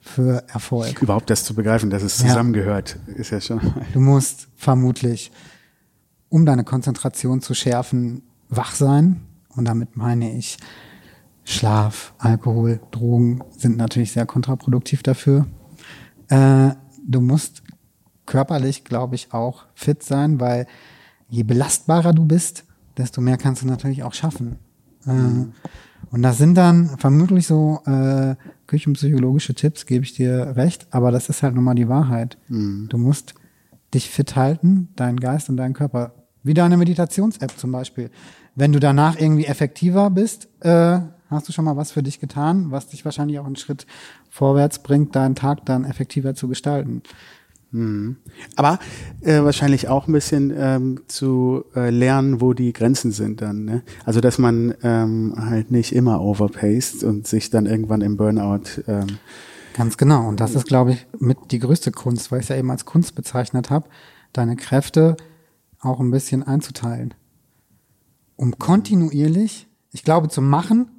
für 0.00 0.44
Erfolg. 0.48 1.00
Überhaupt 1.02 1.30
das 1.30 1.44
zu 1.44 1.54
begreifen, 1.54 1.90
dass 1.90 2.02
es 2.02 2.18
Ja. 2.20 2.28
zusammengehört, 2.28 2.98
ist 3.16 3.30
ja 3.30 3.40
schon. 3.40 3.60
Du 3.92 4.00
musst 4.00 4.48
vermutlich, 4.56 5.30
um 6.28 6.44
deine 6.46 6.64
Konzentration 6.64 7.40
zu 7.40 7.54
schärfen, 7.54 8.22
wach 8.48 8.74
sein. 8.74 9.20
Und 9.54 9.66
damit 9.66 9.96
meine 9.96 10.32
ich, 10.36 10.56
Schlaf, 11.44 12.12
Alkohol, 12.18 12.80
Drogen 12.90 13.42
sind 13.56 13.76
natürlich 13.76 14.12
sehr 14.12 14.26
kontraproduktiv 14.26 15.02
dafür. 15.02 15.46
Äh, 16.28 16.70
du 17.06 17.20
musst 17.20 17.62
körperlich, 18.26 18.84
glaube 18.84 19.14
ich, 19.14 19.32
auch 19.32 19.64
fit 19.74 20.02
sein, 20.02 20.40
weil 20.40 20.66
je 21.28 21.42
belastbarer 21.44 22.12
du 22.12 22.26
bist, 22.26 22.64
desto 22.98 23.20
mehr 23.22 23.38
kannst 23.38 23.62
du 23.62 23.66
natürlich 23.66 24.02
auch 24.02 24.12
schaffen. 24.12 24.58
Äh, 25.08 25.46
und 26.10 26.22
das 26.22 26.38
sind 26.38 26.54
dann 26.54 26.96
vermutlich 26.98 27.46
so 27.46 27.80
äh, 27.86 28.36
küchenpsychologische 28.66 29.54
Tipps, 29.54 29.86
gebe 29.86 30.04
ich 30.04 30.14
dir 30.14 30.54
recht, 30.56 30.86
aber 30.90 31.10
das 31.10 31.28
ist 31.28 31.42
halt 31.42 31.54
nun 31.54 31.64
mal 31.64 31.74
die 31.74 31.88
Wahrheit. 31.88 32.38
Du 32.88 32.98
musst 32.98 33.34
dich 33.94 34.10
fit 34.10 34.36
halten, 34.36 34.88
deinen 34.96 35.18
Geist 35.18 35.48
und 35.48 35.56
deinen 35.56 35.74
Körper. 35.74 36.14
Wie 36.42 36.54
deine 36.54 36.76
Meditations-App 36.76 37.58
zum 37.58 37.72
Beispiel. 37.72 38.10
Wenn 38.54 38.72
du 38.72 38.80
danach 38.80 39.18
irgendwie 39.18 39.46
effektiver 39.46 40.10
bist, 40.10 40.48
äh, 40.60 41.00
hast 41.30 41.48
du 41.48 41.52
schon 41.52 41.64
mal 41.64 41.76
was 41.76 41.92
für 41.92 42.02
dich 42.02 42.20
getan, 42.20 42.70
was 42.70 42.88
dich 42.88 43.04
wahrscheinlich 43.04 43.38
auch 43.38 43.46
einen 43.46 43.56
Schritt 43.56 43.86
vorwärts 44.30 44.82
bringt, 44.82 45.14
deinen 45.14 45.34
Tag 45.34 45.64
dann 45.66 45.84
effektiver 45.84 46.34
zu 46.34 46.48
gestalten. 46.48 47.02
Aber 48.56 48.78
äh, 49.20 49.42
wahrscheinlich 49.42 49.88
auch 49.88 50.06
ein 50.06 50.12
bisschen 50.12 50.52
ähm, 50.56 51.00
zu 51.06 51.64
äh, 51.74 51.90
lernen, 51.90 52.40
wo 52.40 52.54
die 52.54 52.72
Grenzen 52.72 53.12
sind 53.12 53.42
dann. 53.42 53.64
Ne? 53.64 53.82
Also 54.04 54.20
dass 54.20 54.38
man 54.38 54.74
ähm, 54.82 55.34
halt 55.36 55.70
nicht 55.70 55.94
immer 55.94 56.20
overpaced 56.20 57.04
und 57.04 57.26
sich 57.26 57.50
dann 57.50 57.66
irgendwann 57.66 58.00
im 58.00 58.16
Burnout 58.16 58.82
ähm, 58.86 59.18
Ganz 59.78 59.96
genau. 59.96 60.26
Und 60.26 60.40
das 60.40 60.56
ist, 60.56 60.66
glaube 60.66 60.90
ich, 60.90 61.06
mit 61.20 61.38
die 61.52 61.60
größte 61.60 61.92
Kunst, 61.92 62.32
weil 62.32 62.40
ich 62.40 62.46
es 62.46 62.48
ja 62.48 62.56
eben 62.56 62.70
als 62.72 62.84
Kunst 62.84 63.14
bezeichnet 63.14 63.70
habe, 63.70 63.88
deine 64.32 64.56
Kräfte 64.56 65.16
auch 65.78 66.00
ein 66.00 66.10
bisschen 66.10 66.42
einzuteilen. 66.42 67.14
Um 68.34 68.58
kontinuierlich, 68.58 69.68
ich 69.92 70.02
glaube, 70.02 70.30
zum 70.30 70.48
Machen 70.48 70.90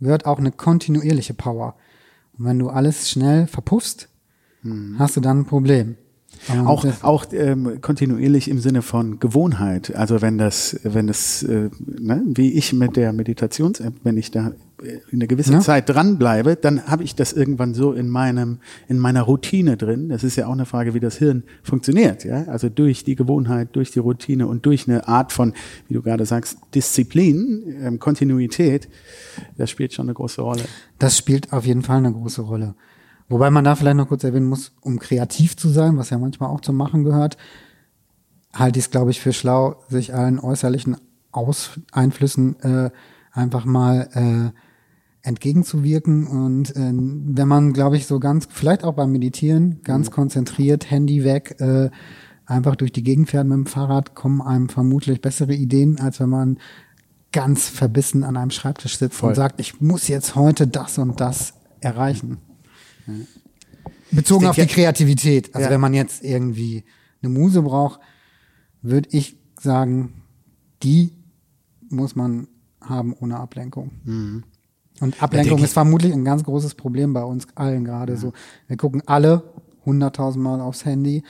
gehört 0.00 0.24
auch 0.24 0.38
eine 0.38 0.52
kontinuierliche 0.52 1.34
Power. 1.34 1.74
Und 2.38 2.44
wenn 2.44 2.60
du 2.60 2.68
alles 2.68 3.10
schnell 3.10 3.48
verpuffst, 3.48 4.08
hast 4.98 5.16
du 5.16 5.20
dann 5.20 5.40
ein 5.40 5.44
Problem. 5.44 5.96
Und 6.48 6.66
Auch, 6.66 6.84
auch 7.02 7.26
ähm, 7.32 7.80
kontinuierlich 7.80 8.48
im 8.48 8.58
Sinne 8.58 8.80
von 8.82 9.18
Gewohnheit. 9.18 9.94
Also 9.94 10.22
wenn 10.22 10.38
das, 10.38 10.78
wenn 10.82 11.06
das, 11.06 11.42
äh, 11.42 11.68
ne, 11.86 12.22
wie 12.26 12.52
ich 12.52 12.72
mit 12.72 12.96
der 12.96 13.12
Meditations-App, 13.12 13.94
wenn 14.04 14.16
ich 14.16 14.30
da 14.30 14.52
äh, 14.82 14.98
eine 15.12 15.26
gewisse 15.26 15.52
Ja. 15.54 15.60
Zeit 15.60 15.88
dranbleibe, 15.88 16.56
dann 16.56 16.86
habe 16.86 17.02
ich 17.02 17.14
das 17.14 17.32
irgendwann 17.32 17.74
so 17.74 17.92
in 17.92 18.08
meinem, 18.08 18.58
in 18.88 18.98
meiner 18.98 19.22
Routine 19.22 19.76
drin. 19.76 20.08
Das 20.08 20.24
ist 20.24 20.36
ja 20.36 20.46
auch 20.46 20.52
eine 20.52 20.64
Frage, 20.64 20.94
wie 20.94 21.00
das 21.00 21.16
Hirn 21.16 21.42
funktioniert. 21.62 22.24
Ja, 22.24 22.44
also 22.44 22.68
durch 22.68 23.04
die 23.04 23.16
Gewohnheit, 23.16 23.70
durch 23.72 23.90
die 23.90 23.98
Routine 23.98 24.46
und 24.46 24.64
durch 24.64 24.88
eine 24.88 25.06
Art 25.08 25.32
von, 25.32 25.52
wie 25.88 25.94
du 25.94 26.02
gerade 26.02 26.24
sagst, 26.24 26.58
Disziplin, 26.74 27.76
ähm, 27.82 27.98
Kontinuität, 27.98 28.88
das 29.58 29.70
spielt 29.70 29.92
schon 29.92 30.06
eine 30.06 30.14
große 30.14 30.40
Rolle. 30.40 30.62
Das 30.98 31.18
spielt 31.18 31.52
auf 31.52 31.66
jeden 31.66 31.82
Fall 31.82 31.98
eine 31.98 32.12
große 32.12 32.42
Rolle. 32.42 32.74
Wobei 33.28 33.50
man 33.50 33.64
da 33.64 33.74
vielleicht 33.76 33.96
noch 33.96 34.08
kurz 34.08 34.24
erwähnen 34.24 34.46
muss, 34.46 34.72
um 34.80 34.98
kreativ 34.98 35.56
zu 35.56 35.68
sein, 35.68 35.98
was 35.98 36.10
ja 36.10 36.18
manchmal 36.18 36.48
auch 36.50 36.62
zum 36.62 36.76
Machen 36.76 37.04
gehört, 37.04 37.36
halte 38.54 38.78
ich 38.78 38.86
es, 38.86 38.90
glaube 38.90 39.10
ich, 39.10 39.20
für 39.20 39.32
schlau, 39.32 39.76
sich 39.88 40.14
allen 40.14 40.38
äußerlichen 40.38 40.96
Aus 41.30 41.78
Einflüssen 41.92 42.58
äh, 42.60 42.90
einfach 43.32 43.66
mal 43.66 44.08
äh, 44.14 45.28
entgegenzuwirken. 45.28 46.26
Und 46.26 46.74
äh, 46.74 46.92
wenn 46.92 47.48
man, 47.48 47.74
glaube 47.74 47.96
ich, 47.96 48.06
so 48.06 48.18
ganz, 48.18 48.48
vielleicht 48.50 48.82
auch 48.82 48.94
beim 48.94 49.12
Meditieren, 49.12 49.82
ganz 49.84 50.10
konzentriert, 50.10 50.90
Handy 50.90 51.22
weg, 51.22 51.56
äh, 51.60 51.90
einfach 52.46 52.76
durch 52.76 52.92
die 52.92 53.02
Gegend 53.02 53.28
fährt 53.28 53.46
mit 53.46 53.56
dem 53.56 53.66
Fahrrad, 53.66 54.14
kommen 54.14 54.40
einem 54.40 54.70
vermutlich 54.70 55.20
bessere 55.20 55.54
Ideen, 55.54 56.00
als 56.00 56.18
wenn 56.18 56.30
man 56.30 56.58
ganz 57.30 57.68
verbissen 57.68 58.24
an 58.24 58.38
einem 58.38 58.50
Schreibtisch 58.50 58.96
sitzt 58.96 59.18
Voll. 59.18 59.30
und 59.30 59.34
sagt, 59.34 59.60
ich 59.60 59.82
muss 59.82 60.08
jetzt 60.08 60.34
heute 60.34 60.66
das 60.66 60.96
und 60.96 61.20
das 61.20 61.52
erreichen. 61.80 62.38
Bezogen 64.10 64.46
auf 64.46 64.56
die 64.56 64.66
Kreativität. 64.66 65.54
Also 65.54 65.66
Ja. 65.66 65.70
wenn 65.70 65.80
man 65.80 65.94
jetzt 65.94 66.24
irgendwie 66.24 66.84
eine 67.22 67.30
Muse 67.30 67.62
braucht, 67.62 68.00
würde 68.82 69.08
ich 69.12 69.36
sagen, 69.60 70.22
die 70.82 71.12
muss 71.90 72.14
man 72.16 72.48
haben 72.80 73.12
ohne 73.12 73.38
Ablenkung. 73.38 73.90
Und 75.00 75.22
Ablenkung 75.22 75.28
Mhm. 75.30 75.30
denke 75.30 75.54
ich- 75.56 75.62
ist 75.64 75.72
vermutlich 75.72 76.12
ein 76.12 76.24
ganz 76.24 76.44
großes 76.44 76.74
Problem 76.74 77.12
bei 77.12 77.22
uns 77.22 77.46
allen 77.54 77.84
gerade 77.84 78.16
so. 78.16 78.32
Wir 78.66 78.76
gucken 78.76 79.02
alle 79.06 79.42
hunderttausend 79.84 80.42
Mal 80.42 80.60
aufs 80.60 80.84
Handy. 80.84 81.22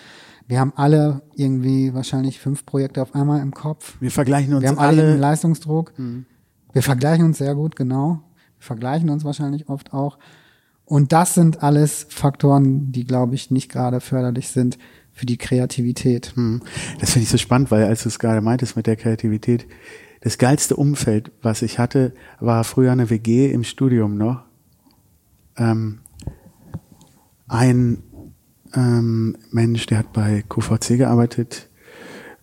Wir 0.46 0.60
haben 0.60 0.72
alle 0.76 1.22
irgendwie 1.34 1.92
wahrscheinlich 1.94 2.38
fünf 2.38 2.64
Projekte 2.64 3.02
auf 3.02 3.14
einmal 3.14 3.40
im 3.40 3.52
Kopf. 3.52 3.96
Wir 4.00 4.10
vergleichen 4.10 4.54
uns 4.54 4.62
Wir 4.62 4.68
haben 4.70 4.78
alle, 4.78 5.02
einen 5.02 5.10
alle, 5.12 5.20
Leistungsdruck. 5.20 5.92
Wir 6.72 6.82
vergleichen 6.82 7.24
uns 7.24 7.38
sehr 7.38 7.54
gut, 7.54 7.76
genau. 7.76 8.22
Wir 8.58 8.64
vergleichen 8.64 9.10
uns 9.10 9.24
wahrscheinlich 9.24 9.68
oft 9.68 9.92
auch. 9.92 10.18
Und 10.88 11.12
das 11.12 11.34
sind 11.34 11.62
alles 11.62 12.06
Faktoren, 12.08 12.90
die, 12.92 13.04
glaube 13.04 13.34
ich, 13.34 13.50
nicht 13.50 13.70
gerade 13.70 14.00
förderlich 14.00 14.48
sind 14.48 14.78
für 15.12 15.26
die 15.26 15.36
Kreativität. 15.36 16.32
Hm. 16.34 16.62
Das 16.98 17.10
finde 17.10 17.24
ich 17.24 17.28
so 17.28 17.36
spannend, 17.36 17.70
weil 17.70 17.84
als 17.84 18.04
du 18.04 18.08
es 18.08 18.18
gerade 18.18 18.40
meintest 18.40 18.74
mit 18.74 18.86
der 18.86 18.96
Kreativität, 18.96 19.66
das 20.22 20.38
geilste 20.38 20.76
Umfeld, 20.76 21.30
was 21.42 21.60
ich 21.60 21.78
hatte, 21.78 22.14
war 22.40 22.64
früher 22.64 22.90
eine 22.90 23.10
WG 23.10 23.52
im 23.52 23.64
Studium 23.64 24.16
noch. 24.16 24.42
Ähm, 25.58 25.98
ein 27.48 28.02
ähm, 28.74 29.36
Mensch, 29.50 29.86
der 29.86 29.98
hat 29.98 30.14
bei 30.14 30.42
QVC 30.48 30.96
gearbeitet, 30.96 31.68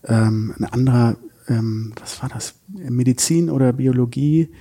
ähm, 0.03 0.53
ein 0.59 0.65
anderer, 0.65 1.17
ähm, 1.47 1.93
was 1.99 2.21
war 2.21 2.29
das, 2.29 2.55
Medizin 2.67 3.49
oder 3.49 3.73
Biologie, 3.73 4.51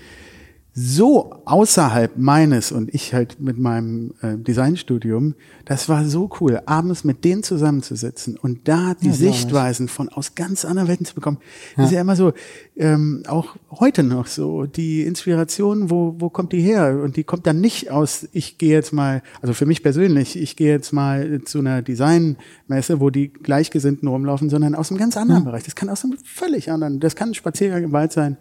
so 0.77 1.37
außerhalb 1.45 2.17
meines 2.17 2.73
und 2.73 2.93
ich 2.93 3.15
halt 3.15 3.41
mit 3.41 3.59
meinem 3.59 4.13
äh, 4.23 4.37
Designstudium, 4.37 5.37
das 5.65 5.89
war 5.89 6.05
so 6.05 6.29
cool, 6.41 6.61
abends 6.67 7.05
mit 7.05 7.25
denen 7.25 7.45
zusammenzusitzen 7.45 8.37
und 8.37 8.67
da 8.67 8.95
die 9.01 9.07
Ja. 9.07 9.13
Sichtweisen 9.13 9.87
von 9.87 10.09
aus 10.09 10.35
ganz 10.35 10.65
anderen 10.65 10.89
Welten 10.89 11.07
zu 11.07 11.15
bekommen. 11.15 11.39
Das 11.77 11.87
ist 11.87 11.93
ja 11.93 12.01
immer 12.01 12.17
so, 12.17 12.33
ähm, 12.77 13.23
auch 13.29 13.55
heute 13.71 14.03
noch 14.03 14.27
so, 14.27 14.67
die 14.67 15.03
Inspiration, 15.03 15.91
wo, 15.91 16.17
wo 16.19 16.29
kommt 16.29 16.53
die 16.53 16.61
her? 16.61 17.01
Und 17.03 17.17
die 17.17 17.23
kommt 17.23 17.47
dann 17.47 17.61
nicht 17.61 17.91
aus, 17.91 18.29
ich 18.33 18.59
gehe 18.59 18.73
jetzt 18.73 18.93
mal, 18.93 19.23
also 19.41 19.55
für 19.55 19.65
mich 19.65 19.83
persönlich, 19.83 20.37
ich 20.37 20.57
gehe 20.57 20.73
jetzt 20.73 20.93
mal 20.93 21.41
zu 21.45 21.61
einer 21.61 21.83
Designmesse, 21.83 22.99
wo 22.99 23.11
die 23.11 23.33
Gleichgesinnten 23.33 24.09
rumlaufen, 24.09 24.51
sondern 24.51 24.75
aus 24.75 24.91
einem 24.91 24.99
ganz 24.99 25.17
anderen 25.17 25.45
Bereich. 25.45 25.63
Das 25.63 25.77
kann 25.77 25.89
aus 25.89 26.05
einem 26.05 26.19
völlig 26.25 26.71
anderen, 26.71 26.99
das 26.99 27.15
kann 27.15 27.31
ein 27.31 27.35
Spaziergang 27.35 27.85
im 27.85 27.93
Wald 27.93 28.13
sein 28.13 28.39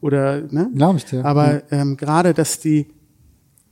oder, 0.00 0.42
ne? 0.50 0.70
Glaub 0.74 0.96
ich 0.96 1.04
dir. 1.04 1.24
Aber 1.24 1.62
ähm, 1.70 1.96
gerade, 1.96 2.34
dass 2.34 2.58
die, 2.58 2.86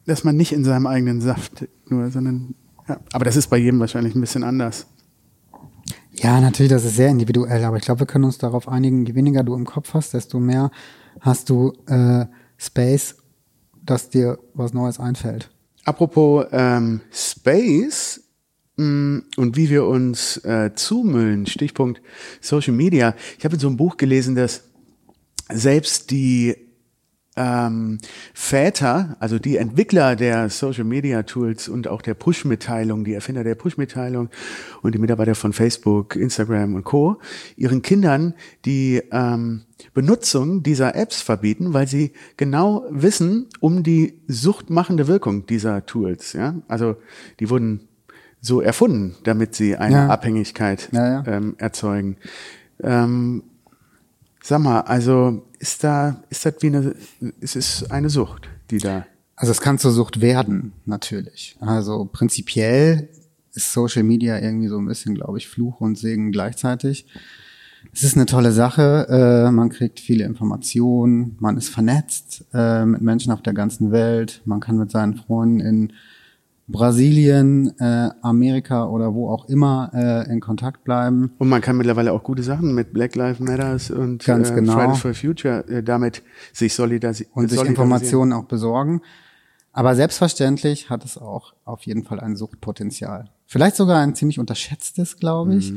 dass 0.07 0.23
man 0.23 0.37
nicht 0.37 0.53
in 0.53 0.65
seinem 0.65 0.87
eigenen 0.87 1.21
Saft 1.21 1.67
nur, 1.89 2.11
sondern, 2.11 2.55
ja, 2.89 3.01
aber 3.12 3.25
das 3.25 3.35
ist 3.35 3.49
bei 3.49 3.57
jedem 3.57 3.81
wahrscheinlich 3.81 4.15
ein 4.15 4.21
bisschen 4.21 4.45
anders. 4.45 4.87
Ja, 6.17 6.41
natürlich, 6.41 6.71
das 6.71 6.85
ist 6.85 6.97
sehr 6.97 7.09
individuell, 7.09 7.65
aber 7.65 7.77
ich 7.77 7.85
glaube, 7.85 8.01
wir 8.01 8.07
können 8.07 8.25
uns 8.25 8.39
darauf 8.39 8.69
einigen, 8.69 9.05
je 9.05 9.15
weniger 9.15 9.43
du 9.43 9.55
im 9.55 9.67
Kopf 9.67 9.95
hast, 9.95 10.15
desto 10.15 10.39
mehr 10.39 10.71
hast 11.21 11.51
du 11.51 11.73
äh, 11.87 12.27
Space, 12.57 13.17
dass 13.83 14.11
dir 14.11 14.39
was 14.55 14.73
Neues 14.73 15.01
einfällt. 15.01 15.51
Apropos 15.85 16.47
ähm, 16.53 17.01
Space 17.12 18.23
mh, 18.77 19.23
und 19.37 19.57
wie 19.57 19.71
wir 19.71 19.85
uns 19.87 20.39
äh, 20.39 20.71
zumüllen, 20.75 21.47
Stichpunkt 21.47 22.01
Social 22.41 22.75
Media. 22.75 23.15
Ich 23.39 23.45
habe 23.45 23.55
in 23.55 23.61
so 23.61 23.67
einem 23.67 23.77
Buch 23.77 23.97
gelesen, 23.97 24.35
dass 24.35 24.62
selbst 25.53 26.11
die 26.11 26.57
ähm, 27.37 27.99
Väter, 28.32 29.16
also 29.20 29.39
die 29.39 29.57
Entwickler 29.57 30.16
der 30.16 30.49
Social 30.51 30.85
Media 30.85 31.22
Tools 31.24 31.68
und 31.68 31.89
auch 31.89 32.03
der 32.03 32.14
Push-Mitteilung, 32.14 33.05
die 33.05 33.14
Erfinder 33.14 33.43
der 33.45 33.55
Push-Mitteilung 33.57 34.28
und 34.82 34.95
die 34.95 34.99
Mitarbeiter 34.99 35.35
von 35.35 35.53
Facebook, 35.53 36.16
Instagram 36.16 36.74
und 36.74 36.85
Co., 36.85 37.18
ihren 37.57 37.82
Kindern 37.82 38.35
die 38.64 39.03
ähm, 39.11 39.62
Benutzung 39.95 40.62
dieser 40.62 40.95
Apps 40.95 41.20
verbieten, 41.22 41.74
weil 41.74 41.89
sie 41.89 42.12
genau 42.37 42.85
wissen 42.91 43.47
um 43.61 43.82
die 43.82 44.20
suchtmachende 44.28 45.09
Wirkung 45.09 45.47
dieser 45.47 45.87
Tools. 45.87 46.32
Ja? 46.35 46.55
Also 46.68 46.97
die 47.41 47.51
wurden 47.51 47.89
so 48.41 48.61
erfunden, 48.61 49.16
damit 49.24 49.55
sie 49.55 49.76
eine 49.76 49.95
Ja. 49.97 50.09
Abhängigkeit 50.09 50.89
Ja. 50.93 51.24
Ähm, 51.26 51.55
erzeugen. 51.59 52.16
Ähm, 52.82 53.43
Sag 54.47 54.61
mal, 54.61 54.82
also 54.82 55.42
ist 55.59 55.82
da, 55.84 56.22
ist 56.28 56.45
das 56.45 56.57
wie 56.61 56.66
eine, 56.66 56.95
ist 57.40 57.57
es 57.57 57.90
eine 57.90 58.11
Sucht, 58.11 58.47
die 58.70 58.76
da, 58.76 59.07
Also 59.36 59.53
es 59.53 59.62
kann 59.62 59.78
zur 59.78 59.90
Sucht 59.90 60.20
werden, 60.20 60.74
natürlich. 60.84 61.57
Also 61.61 62.05
prinzipiell 62.12 63.09
ist 63.55 63.72
Social 63.72 64.03
Media 64.03 64.38
irgendwie 64.38 64.68
so 64.68 64.76
ein 64.76 64.84
bisschen, 64.84 65.14
glaube 65.14 65.38
ich, 65.38 65.49
Fluch 65.49 65.80
und 65.80 65.97
Segen 65.97 66.30
gleichzeitig. 66.30 67.07
Es 67.95 68.03
ist 68.03 68.16
eine 68.16 68.26
tolle 68.26 68.53
Sache, 68.53 69.07
äh, 69.09 69.51
man 69.51 69.70
kriegt 69.70 69.99
viele 69.99 70.24
Informationen, 70.24 71.36
man 71.40 71.57
ist 71.57 71.70
vernetzt 71.70 72.45
äh, 72.53 72.84
mit 72.84 73.01
Menschen 73.01 73.32
auf 73.32 73.40
der 73.40 73.55
ganzen 73.55 73.92
Welt, 73.92 74.42
man 74.45 74.61
kann 74.61 74.76
mit 74.76 74.90
seinen 74.90 75.16
Freunden 75.16 75.61
in 75.61 75.92
Brasilien, 76.67 77.79
äh, 77.79 78.11
Amerika 78.23 78.87
oder 78.89 79.15
wo 79.15 79.29
auch 79.29 79.49
immer 79.49 79.91
äh, 79.93 80.33
in 80.33 80.41
Kontakt 80.41 80.85
bleiben. 80.85 81.33
und 81.39 81.49
man 81.49 81.61
kann 81.61 81.77
mittlerweile 81.77 82.12
auch 82.12 82.23
gute 82.23 82.43
Sachen 82.43 82.75
mit 82.75 82.93
Black 82.93 83.15
Lives 83.17 83.41
Matters 83.41 83.91
und 83.91 84.25
Ganz 84.25 84.51
äh, 84.51 84.55
genau. 84.55 84.73
Fridays 84.73 84.99
for 84.99 85.15
Future 85.15 85.69
äh, 85.69 85.83
damit 85.83 86.23
sich 86.53 86.75
solidarisi 86.75 87.27
und 87.35 87.49
sich 87.49 87.59
solidarisieren. 87.59 87.69
Informationen 87.69 88.33
auch 88.33 88.45
besorgen. 88.45 89.03
Aber 89.73 89.95
selbstverständlich 89.97 90.89
hat 90.89 91.05
es 91.05 91.19
auch 91.19 91.53
auf 91.65 91.83
jeden 91.83 92.05
Fall 92.05 92.21
ein 92.21 92.37
Suchtpotenzial. 92.37 93.31
Vielleicht 93.47 93.77
sogar 93.77 94.01
ein 94.01 94.15
ziemlich 94.15 94.39
unterschätztes, 94.39 95.17
glaube 95.17 95.57
ich. 95.57 95.73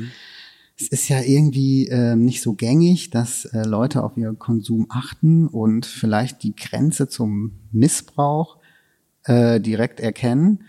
Es 0.79 0.87
ist 0.89 1.09
ja 1.09 1.19
irgendwie 1.21 1.87
äh, 1.87 2.15
nicht 2.15 2.43
so 2.43 2.53
gängig, 2.53 3.09
dass 3.09 3.45
äh, 3.45 3.63
Leute 3.63 4.03
auf 4.03 4.15
ihren 4.15 4.37
Konsum 4.37 4.85
achten 4.89 5.47
und 5.47 5.87
vielleicht 5.87 6.43
die 6.43 6.55
Grenze 6.55 7.09
zum 7.09 7.53
Missbrauch 7.71 8.57
äh, 9.27 9.59
direkt 9.59 9.99
erkennen. 9.99 10.63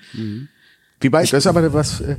Wie 1.01 1.09
bei, 1.09 1.23
das 1.23 1.33
ist 1.33 1.47
aber 1.47 1.73
was 1.73 2.01
äh, 2.01 2.17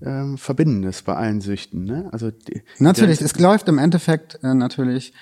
ähm, 0.00 0.38
Verbindendes 0.38 1.02
bei 1.02 1.14
allen 1.14 1.40
Süchten, 1.40 1.84
ne? 1.84 2.08
Also 2.12 2.30
die, 2.30 2.62
Natürlich, 2.78 3.20
es 3.20 3.38
läuft 3.38 3.68
im 3.68 3.78
Endeffekt 3.78 4.38
äh, 4.42 4.54
natürlich 4.54 5.12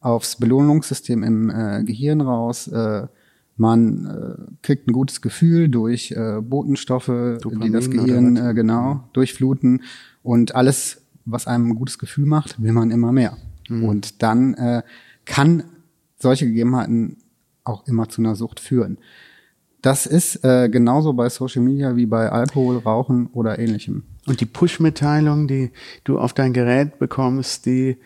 aufs 0.00 0.36
Belohnungssystem 0.36 1.22
im 1.22 1.50
äh, 1.50 1.82
Gehirn 1.84 2.20
raus. 2.20 2.68
Äh, 2.68 3.06
man 3.56 4.06
äh, 4.06 4.56
kriegt 4.62 4.86
ein 4.86 4.92
gutes 4.92 5.20
Gefühl 5.20 5.68
durch 5.68 6.12
äh, 6.12 6.40
Botenstoffe, 6.40 7.06
die 7.06 7.42
Dopamin 7.42 7.72
das 7.72 7.88
oder 7.88 7.96
Gehirn 7.96 8.36
äh, 8.36 8.54
genau 8.54 9.08
durchfluten. 9.12 9.82
Und 10.22 10.54
alles, 10.54 11.02
was 11.24 11.46
einem 11.46 11.70
ein 11.70 11.74
gutes 11.74 11.98
Gefühl 11.98 12.26
macht, 12.26 12.62
will 12.62 12.72
man 12.72 12.90
immer 12.90 13.12
mehr. 13.12 13.36
Mhm. 13.68 13.84
Und 13.84 14.22
dann 14.22 14.54
äh, 14.54 14.82
kann 15.24 15.64
solche 16.18 16.46
Gegebenheiten 16.46 17.16
auch 17.64 17.86
immer 17.86 18.08
zu 18.08 18.22
einer 18.22 18.36
Sucht 18.36 18.60
führen. 18.60 18.98
Das 19.82 20.06
ist 20.06 20.44
äh, 20.44 20.68
genauso 20.68 21.12
bei 21.12 21.28
Social 21.28 21.62
Media 21.62 21.94
wie 21.94 22.06
bei 22.06 22.30
Alkohol, 22.30 22.78
Rauchen 22.78 23.28
oder 23.28 23.58
ähnlichem. 23.58 24.02
Und 24.26 24.40
die 24.40 24.46
Push-Mitteilung, 24.46 25.46
die 25.46 25.70
du 26.04 26.18
auf 26.18 26.32
dein 26.32 26.52
Gerät 26.52 26.98
bekommst, 26.98 27.66
die 27.66 27.96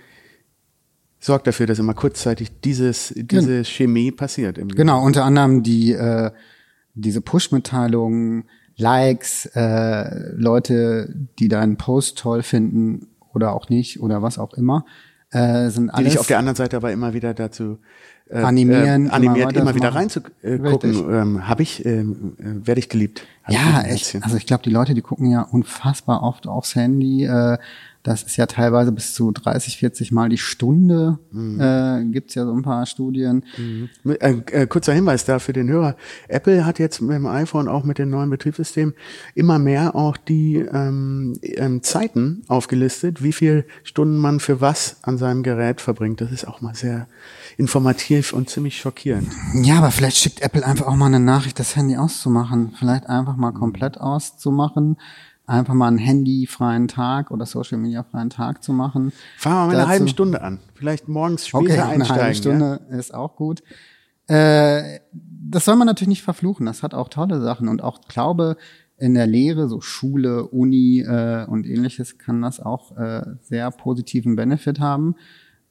sorgt 1.19 1.47
dafür, 1.47 1.67
dass 1.67 1.79
immer 1.79 1.95
kurzzeitig 1.95 2.61
dieses, 2.61 3.13
diese 3.17 3.65
Chemie 3.65 4.11
passiert. 4.11 4.59
Im 4.59 4.69
Genau, 4.69 5.05
unter 5.05 5.25
anderem 5.25 5.63
die 5.63 5.93
äh, 5.93 6.31
diese 6.95 7.21
Push-Mitteilungen, 7.21 8.45
Likes, 8.77 9.47
äh, 9.55 10.33
Leute, 10.35 11.15
die 11.39 11.49
deinen 11.49 11.77
Post 11.77 12.19
toll 12.19 12.43
finden 12.43 13.09
oder 13.33 13.55
auch 13.55 13.69
nicht 13.69 14.01
oder 14.01 14.23
was 14.23 14.39
auch 14.39 14.55
immer, 14.55 14.85
äh, 15.31 15.71
sind 15.71 15.87
Die 15.87 15.91
alles 15.91 16.13
dich 16.13 16.19
auf 16.19 16.27
der 16.27 16.39
anderen 16.39 16.57
Seite 16.57 16.77
aber 16.77 16.93
immer 16.93 17.15
wieder 17.15 17.35
dazu 17.35 17.79
Animieren, 18.37 19.07
äh, 19.07 19.11
animiert, 19.11 19.53
immer 19.53 19.63
immer, 19.63 19.75
wieder 19.75 19.95
reinzugucken. 19.95 20.67
Richtig. 20.67 20.97
Ähm, 20.99 21.49
Habe 21.49 21.63
ich, 21.63 21.85
ähm, 21.85 22.37
äh, 22.39 22.67
werde 22.67 22.79
ich 22.79 22.89
geliebt. 22.89 23.27
Ich 23.49 23.55
ja, 23.55 23.79
ein 23.79 23.85
echt. 23.87 24.17
Also 24.23 24.37
ich 24.37 24.47
glaube, 24.47 24.63
die 24.63 24.71
Leute, 24.71 24.95
die 24.95 25.03
gucken 25.03 25.31
ja 25.31 25.43
unfassbar 25.43 26.23
oft 26.23 26.47
aufs 26.47 26.75
Handy. 26.75 27.25
Äh, 27.25 27.59
das 28.03 28.25
ist 28.25 28.37
ja 28.37 28.47
teilweise 28.47 28.91
bis 28.91 29.15
zu 29.15 29.31
30, 29.31 29.77
40 29.77 30.11
Mal 30.11 30.29
die 30.29 30.39
Stunde. 30.39 31.19
Mhm. 31.31 31.61
Äh, 31.61 32.05
gibt's 32.11 32.35
ja 32.35 32.45
so 32.45 32.53
ein 32.53 32.63
paar 32.63 32.85
Studien. 32.87 33.45
Äh, 34.05 34.39
äh, 34.51 34.67
kurzer 34.67 34.93
Hinweis 34.93 35.25
da 35.25 35.39
für 35.39 35.53
den 35.53 35.69
Hörer. 35.69 35.97
Apple 36.27 36.67
hat 36.67 36.81
jetzt 36.81 37.01
mit 37.01 37.15
dem 37.15 37.27
iPhone 37.27 37.69
auch 37.69 37.85
mit 37.85 37.99
dem 37.99 38.11
neuen 38.11 38.29
Betriebssystem 38.29 38.95
immer 39.35 39.61
mehr 39.61 39.95
auch 39.95 40.17
die 40.17 40.57
ähm, 40.57 41.39
ähm, 41.43 41.83
Zeiten 41.83 42.43
aufgelistet, 42.49 43.23
wie 43.23 43.33
viel 43.33 43.67
Stunden 43.85 44.17
man 44.17 44.41
für 44.41 44.61
was 44.61 44.97
an 45.03 45.17
seinem 45.17 45.45
Gerät 45.45 45.81
verbringt. 45.81 46.21
Das 46.21 46.33
ist 46.33 46.47
auch 46.47 46.61
mal 46.61 46.75
sehr 46.75 47.07
informativ 47.57 48.33
und 48.33 48.51
ziemlich 48.51 48.79
schockierend. 48.79 49.29
Ja, 49.63 49.79
aber 49.79 49.93
vielleicht 49.93 50.17
schickt 50.17 50.43
Apple 50.43 50.67
einfach 50.67 50.87
auch 50.87 50.97
mal 50.97 51.07
eine 51.07 51.21
Nachricht, 51.21 51.59
das 51.61 51.77
Handy 51.77 51.97
auszumachen. 51.97 52.75
Vielleicht 52.77 53.07
einfach 53.07 53.37
mal 53.37 53.53
komplett 53.53 54.01
auszumachen. 54.01 54.97
Einfach 55.47 55.75
mal 55.75 55.89
einen 55.89 55.99
handyfreien 55.99 56.87
Tag 56.89 57.31
oder 57.31 57.47
Social 57.47 57.79
Media 57.79 58.05
freien 58.05 58.31
Tag 58.31 58.63
zu 58.63 58.73
machen. 58.73 59.13
Fangen 59.39 59.55
wir 59.57 59.61
mal 59.61 59.67
mit 59.67 59.75
einer 59.75 59.83
Dazu- 59.85 59.91
halben 59.91 60.09
Stunde 60.09 60.41
an. 60.43 60.61
Vielleicht 60.75 61.09
morgens 61.09 61.47
später 61.47 61.63
Okay, 61.65 61.79
eine 61.81 61.91
einsteigen. 62.05 62.23
halbe 62.23 62.35
Stunde 62.37 62.81
ist 62.91 63.13
auch 63.13 63.37
gut. 63.37 63.63
Äh, 64.29 65.01
das 65.13 65.65
soll 65.65 65.77
man 65.77 65.87
natürlich 65.87 66.09
nicht 66.09 66.23
verfluchen. 66.23 66.65
Das 66.67 66.83
hat 66.83 66.95
auch 66.95 67.09
tolle 67.09 67.41
Sachen 67.41 67.69
und 67.69 67.83
auch 67.83 68.03
Glaube 68.09 68.57
in 68.97 69.15
der 69.15 69.27
Lehre, 69.27 69.69
so 69.69 69.81
Schule, 69.81 70.47
Uni 70.47 71.01
äh, 71.01 71.45
und 71.47 71.67
ähnliches, 71.67 72.19
kann 72.19 72.41
das 72.41 72.61
auch 72.61 72.97
äh, 72.97 73.23
sehr 73.41 73.71
positiven 73.73 74.37
Benefit 74.37 74.79
haben. 74.79 75.17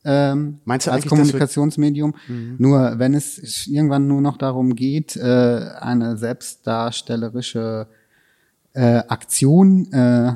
Ähm, 0.04 0.60
Meinst 0.66 0.88
du 0.88 0.92
als 0.92 1.06
Kommunikationsmedium? 1.06 2.14
Nur 2.58 3.00
wenn 3.00 3.14
es 3.14 3.68
irgendwann 3.68 4.08
nur 4.08 4.20
noch 4.20 4.38
darum 4.38 4.76
geht, 4.76 5.16
äh, 5.16 5.22
eine 5.80 6.18
selbstdarstellerische 6.18 7.88
äh, 8.74 9.02
Aktion 9.08 9.92
äh, 9.94 10.34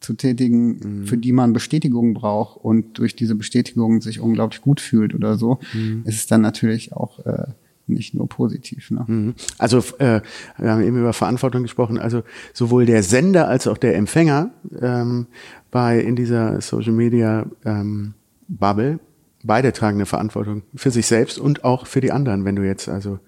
zu 0.00 0.14
tätigen, 0.14 1.00
Mhm. 1.00 1.06
für 1.06 1.16
die 1.16 1.32
man 1.32 1.52
Bestätigung 1.52 2.12
braucht 2.14 2.62
und 2.62 2.98
durch 2.98 3.16
diese 3.16 3.34
Bestätigung 3.34 4.00
sich 4.02 4.20
unglaublich 4.20 4.60
gut 4.60 4.80
fühlt 4.80 5.14
oder 5.14 5.36
so, 5.38 5.58
Mhm. 5.72 6.02
ist 6.04 6.16
es 6.16 6.26
dann 6.26 6.40
natürlich 6.42 6.92
auch 6.92 7.24
äh, 7.24 7.46
nicht 7.86 8.14
nur 8.14 8.28
positiv. 8.28 8.90
Ne? 8.90 9.04
Mhm. 9.06 9.34
Also 9.58 9.78
äh, 9.98 10.20
wir 10.58 10.70
haben 10.72 10.82
eben 10.82 10.98
über 10.98 11.12
Verantwortung 11.12 11.62
gesprochen. 11.62 11.98
Also 11.98 12.24
sowohl 12.52 12.84
der 12.84 13.02
Sender 13.04 13.48
als 13.48 13.66
auch 13.68 13.78
der 13.78 13.96
Empfänger 13.96 14.50
ähm, 14.82 15.26
bei 15.70 16.00
in 16.00 16.16
dieser 16.16 16.60
Social 16.60 16.92
Media 16.92 17.46
ähm, 17.64 18.14
Bubble 18.48 18.98
beide 19.44 19.72
tragen 19.72 19.98
eine 19.98 20.06
Verantwortung 20.06 20.62
für 20.74 20.90
sich 20.90 21.06
selbst 21.06 21.38
und 21.38 21.62
auch 21.62 21.86
für 21.86 22.00
die 22.00 22.10
anderen. 22.10 22.44
Wenn 22.44 22.56
du 22.56 22.62
jetzt 22.66 22.88
also 22.88 23.20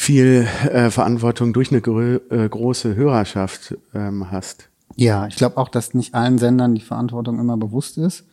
viel 0.00 0.48
äh, 0.72 0.88
Verantwortung 0.90 1.52
durch 1.52 1.70
eine 1.70 1.82
grö 1.82 2.20
äh, 2.30 2.48
große 2.48 2.96
Hörerschaft 2.96 3.76
ähm, 3.94 4.30
hast. 4.30 4.70
Ja, 4.96 5.26
ich 5.26 5.36
glaube 5.36 5.58
auch, 5.58 5.68
dass 5.68 5.92
nicht 5.92 6.14
allen 6.14 6.38
Sendern 6.38 6.74
die 6.74 6.80
Verantwortung 6.80 7.38
immer 7.38 7.58
bewusst 7.58 7.98
ist. 7.98 8.24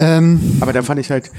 Ähm, 0.00 0.40
Aber 0.60 0.72
da 0.72 0.82
fand 0.82 0.98
ich 0.98 1.12
halt 1.12 1.30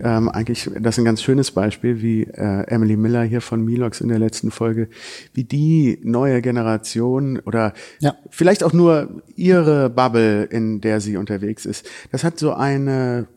ähm, 0.00 0.28
eigentlich 0.28 0.68
das 0.80 0.98
ein 0.98 1.04
ganz 1.04 1.22
schönes 1.22 1.52
Beispiel, 1.52 2.02
wie 2.02 2.24
äh, 2.24 2.64
Emily 2.66 2.96
Miller 2.96 3.22
hier 3.22 3.42
von 3.42 3.64
Milox 3.64 4.00
in 4.00 4.08
der 4.08 4.18
letzten 4.18 4.50
Folge, 4.50 4.88
wie 5.34 5.44
die 5.44 6.00
neue 6.02 6.42
Generation 6.42 7.38
oder 7.38 7.74
Ja. 8.00 8.16
vielleicht 8.28 8.64
auch 8.64 8.72
nur 8.72 9.22
ihre 9.36 9.88
Bubble, 9.88 10.42
in 10.42 10.80
der 10.80 11.00
sie 11.00 11.16
unterwegs 11.16 11.64
ist, 11.64 11.88
das 12.10 12.24
hat 12.24 12.40
so 12.40 12.54
eine 12.54 13.28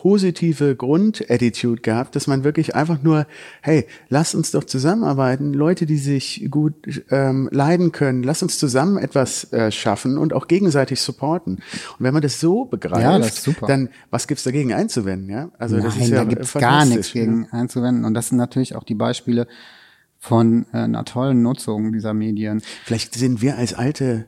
positive 0.00 0.76
Grundattitude 0.76 1.82
gehabt, 1.82 2.16
dass 2.16 2.26
man 2.26 2.42
wirklich 2.42 2.74
einfach 2.74 3.02
nur, 3.02 3.26
hey, 3.60 3.86
lass 4.08 4.34
uns 4.34 4.50
doch 4.50 4.64
zusammenarbeiten, 4.64 5.52
Leute, 5.52 5.84
die 5.84 5.98
sich 5.98 6.48
gut 6.50 7.02
ähm, 7.10 7.50
leiden 7.52 7.92
können, 7.92 8.22
lass 8.22 8.42
uns 8.42 8.58
zusammen 8.58 8.96
etwas 8.96 9.52
äh, 9.52 9.70
schaffen 9.70 10.16
und 10.16 10.32
auch 10.32 10.48
gegenseitig 10.48 11.02
supporten. 11.02 11.56
Und 11.56 11.62
wenn 11.98 12.14
man 12.14 12.22
das 12.22 12.40
so 12.40 12.64
begreift, 12.64 13.02
Ja, 13.02 13.18
das 13.18 13.46
dann 13.66 13.90
was 14.10 14.26
gibt's 14.26 14.44
dagegen 14.44 14.72
einzuwenden, 14.72 15.28
ja? 15.28 15.50
Also 15.58 15.76
das 15.76 15.94
Nein, 15.96 16.04
ist 16.04 16.08
ja 16.08 16.16
da 16.16 16.24
gibt's 16.24 16.54
gar 16.54 16.86
nichts 16.86 17.12
gegen 17.12 17.48
einzuwenden. 17.50 18.06
Und 18.06 18.14
das 18.14 18.28
sind 18.28 18.38
natürlich 18.38 18.76
auch 18.76 18.84
die 18.84 18.94
Beispiele 18.94 19.48
von 20.18 20.64
äh, 20.72 20.78
einer 20.78 21.04
tollen 21.04 21.42
Nutzung 21.42 21.92
dieser 21.92 22.14
Medien. 22.14 22.62
Vielleicht 22.84 23.14
sind 23.14 23.42
wir 23.42 23.58
als 23.58 23.74
alte, 23.74 24.24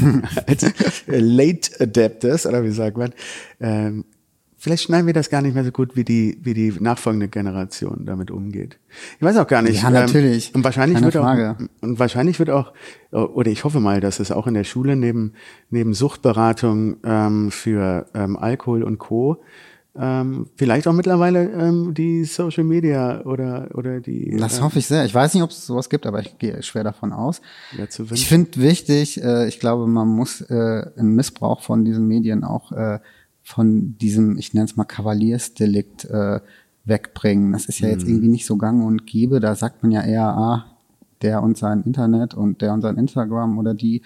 als 0.46 0.64
äh, 1.08 1.18
Late 1.18 1.80
Adapters, 1.80 2.44
oder 2.44 2.62
wie 2.62 2.72
sagt 2.72 2.98
man, 2.98 3.14
ähm, 3.60 4.04
vielleicht 4.64 4.84
schneiden 4.84 5.06
wir 5.06 5.12
das 5.12 5.28
gar 5.28 5.42
nicht 5.42 5.54
mehr 5.54 5.62
so 5.62 5.70
gut, 5.70 5.94
wie 5.94 6.04
die, 6.04 6.38
wie 6.42 6.54
die 6.54 6.72
nachfolgende 6.80 7.28
Generation 7.28 8.06
damit 8.06 8.30
umgeht. 8.30 8.78
Ich 9.18 9.22
weiß 9.22 9.36
auch 9.36 9.46
gar 9.46 9.60
nicht. 9.60 9.82
Ja, 9.82 9.90
natürlich. 9.90 10.48
Ähm, 10.48 10.56
und 10.56 10.64
wahrscheinlich 10.64 10.94
Keine 10.94 11.12
wird 11.12 11.22
Frage. 11.22 11.50
auch, 11.50 11.82
und 11.82 11.98
wahrscheinlich 11.98 12.38
wird 12.38 12.48
auch, 12.48 12.72
oder 13.10 13.50
ich 13.50 13.64
hoffe 13.64 13.80
mal, 13.80 14.00
dass 14.00 14.20
es 14.20 14.32
auch 14.32 14.46
in 14.46 14.54
der 14.54 14.64
Schule 14.64 14.96
neben, 14.96 15.34
neben 15.68 15.92
Suchtberatung 15.92 16.96
ähm, 17.04 17.50
für 17.50 18.06
ähm, 18.14 18.38
Alkohol 18.38 18.82
und 18.82 18.98
Co. 18.98 19.42
Ähm, 19.96 20.46
vielleicht 20.56 20.88
auch 20.88 20.92
mittlerweile 20.94 21.44
ähm, 21.50 21.92
die 21.92 22.24
Social 22.24 22.64
Media 22.64 23.20
oder 23.26 23.68
oder 23.74 24.00
die 24.00 24.34
Das 24.36 24.58
äh, 24.58 24.62
hoffe 24.62 24.80
ich 24.80 24.86
sehr. 24.86 25.04
Ich 25.04 25.14
weiß 25.14 25.34
nicht, 25.34 25.42
ob 25.42 25.50
es 25.50 25.66
sowas 25.66 25.88
gibt, 25.90 26.06
aber 26.06 26.20
ich 26.20 26.36
gehe 26.38 26.62
schwer 26.64 26.82
davon 26.82 27.12
aus. 27.12 27.42
ja, 27.78 27.88
zu 27.88 28.06
Ich 28.12 28.26
finde 28.26 28.60
wichtig, 28.60 29.22
äh, 29.22 29.46
ich 29.46 29.60
glaube, 29.60 29.86
man 29.86 30.08
muss 30.08 30.40
äh, 30.40 30.86
einen 30.96 31.14
Missbrauch 31.14 31.60
von 31.62 31.84
diesen 31.84 32.08
Medien 32.08 32.42
auch 32.42 32.72
äh, 32.72 32.98
von 33.44 33.96
diesem, 33.98 34.38
ich 34.38 34.54
nenne 34.54 34.64
es 34.64 34.76
mal 34.76 34.84
Kavaliersdelikt 34.84 36.06
äh, 36.06 36.40
wegbringen. 36.84 37.52
Das 37.52 37.66
ist 37.66 37.78
ja 37.78 37.88
jetzt 37.88 38.08
irgendwie 38.08 38.28
nicht 38.28 38.46
so 38.46 38.56
gang 38.56 38.84
und 38.84 39.06
gäbe. 39.06 39.38
Da 39.38 39.54
sagt 39.54 39.82
man 39.82 39.92
ja 39.92 40.02
eher, 40.02 40.26
ah, 40.26 40.64
der 41.22 41.42
und 41.42 41.56
sein 41.56 41.82
Internet 41.82 42.34
und 42.34 42.62
der 42.62 42.72
und 42.72 42.80
sein 42.80 42.96
Instagram 42.96 43.58
oder 43.58 43.74
die. 43.74 44.02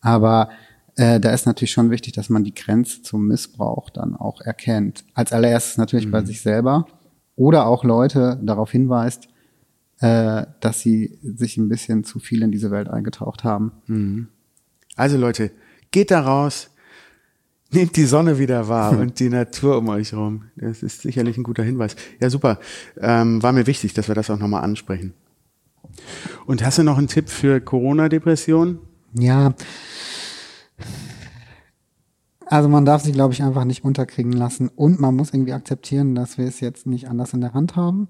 Aber 0.00 0.50
äh, 0.96 1.18
da 1.18 1.32
ist 1.32 1.46
natürlich 1.46 1.72
schon 1.72 1.90
wichtig, 1.90 2.12
dass 2.12 2.28
man 2.28 2.44
die 2.44 2.54
Grenze 2.54 3.02
zum 3.02 3.26
Missbrauch 3.26 3.88
dann 3.90 4.14
auch 4.14 4.40
erkennt. 4.42 5.04
Als 5.14 5.32
allererstes 5.32 5.78
natürlich 5.78 6.10
bei 6.10 6.22
sich 6.24 6.42
selber 6.42 6.86
oder 7.34 7.66
auch 7.66 7.84
Leute 7.84 8.38
darauf 8.42 8.70
hinweist, 8.70 9.28
äh, 10.00 10.44
dass 10.60 10.80
sie 10.80 11.18
sich 11.22 11.56
ein 11.56 11.70
bisschen 11.70 12.04
zu 12.04 12.18
viel 12.18 12.42
in 12.42 12.52
diese 12.52 12.70
Welt 12.70 12.88
eingetaucht 12.88 13.42
haben. 13.42 13.72
Also 14.96 15.16
Leute, 15.16 15.50
geht 15.92 16.10
da 16.10 16.20
raus, 16.20 16.70
nehmt 17.74 17.96
die 17.96 18.04
Sonne 18.04 18.38
wieder 18.38 18.68
wahr 18.68 18.98
und 18.98 19.18
die 19.20 19.28
Natur 19.28 19.78
um 19.78 19.88
euch 19.88 20.14
rum. 20.14 20.44
Das 20.56 20.82
ist 20.82 21.02
sicherlich 21.02 21.36
ein 21.36 21.42
guter 21.42 21.62
Hinweis. 21.62 21.96
Ja, 22.20 22.30
super. 22.30 22.58
Ähm, 23.00 23.42
war 23.42 23.52
mir 23.52 23.66
wichtig, 23.66 23.94
dass 23.94 24.08
wir 24.08 24.14
das 24.14 24.30
auch 24.30 24.38
nochmal 24.38 24.62
ansprechen. 24.64 25.14
Und 26.46 26.64
hast 26.64 26.78
du 26.78 26.82
noch 26.82 26.98
einen 26.98 27.08
Tipp 27.08 27.28
für 27.28 27.60
Corona-Depression? 27.60 28.78
Ja. 29.14 29.54
Also 32.46 32.68
man 32.68 32.84
darf 32.84 33.02
sich, 33.02 33.12
glaube 33.14 33.32
ich, 33.34 33.42
einfach 33.42 33.64
nicht 33.64 33.84
unterkriegen 33.84 34.32
lassen 34.32 34.68
und 34.68 35.00
man 35.00 35.16
muss 35.16 35.32
irgendwie 35.32 35.52
akzeptieren, 35.54 36.14
dass 36.14 36.36
wir 36.38 36.46
es 36.46 36.60
jetzt 36.60 36.86
nicht 36.86 37.08
anders 37.08 37.32
in 37.32 37.40
der 37.40 37.54
Hand 37.54 37.76
haben. 37.76 38.08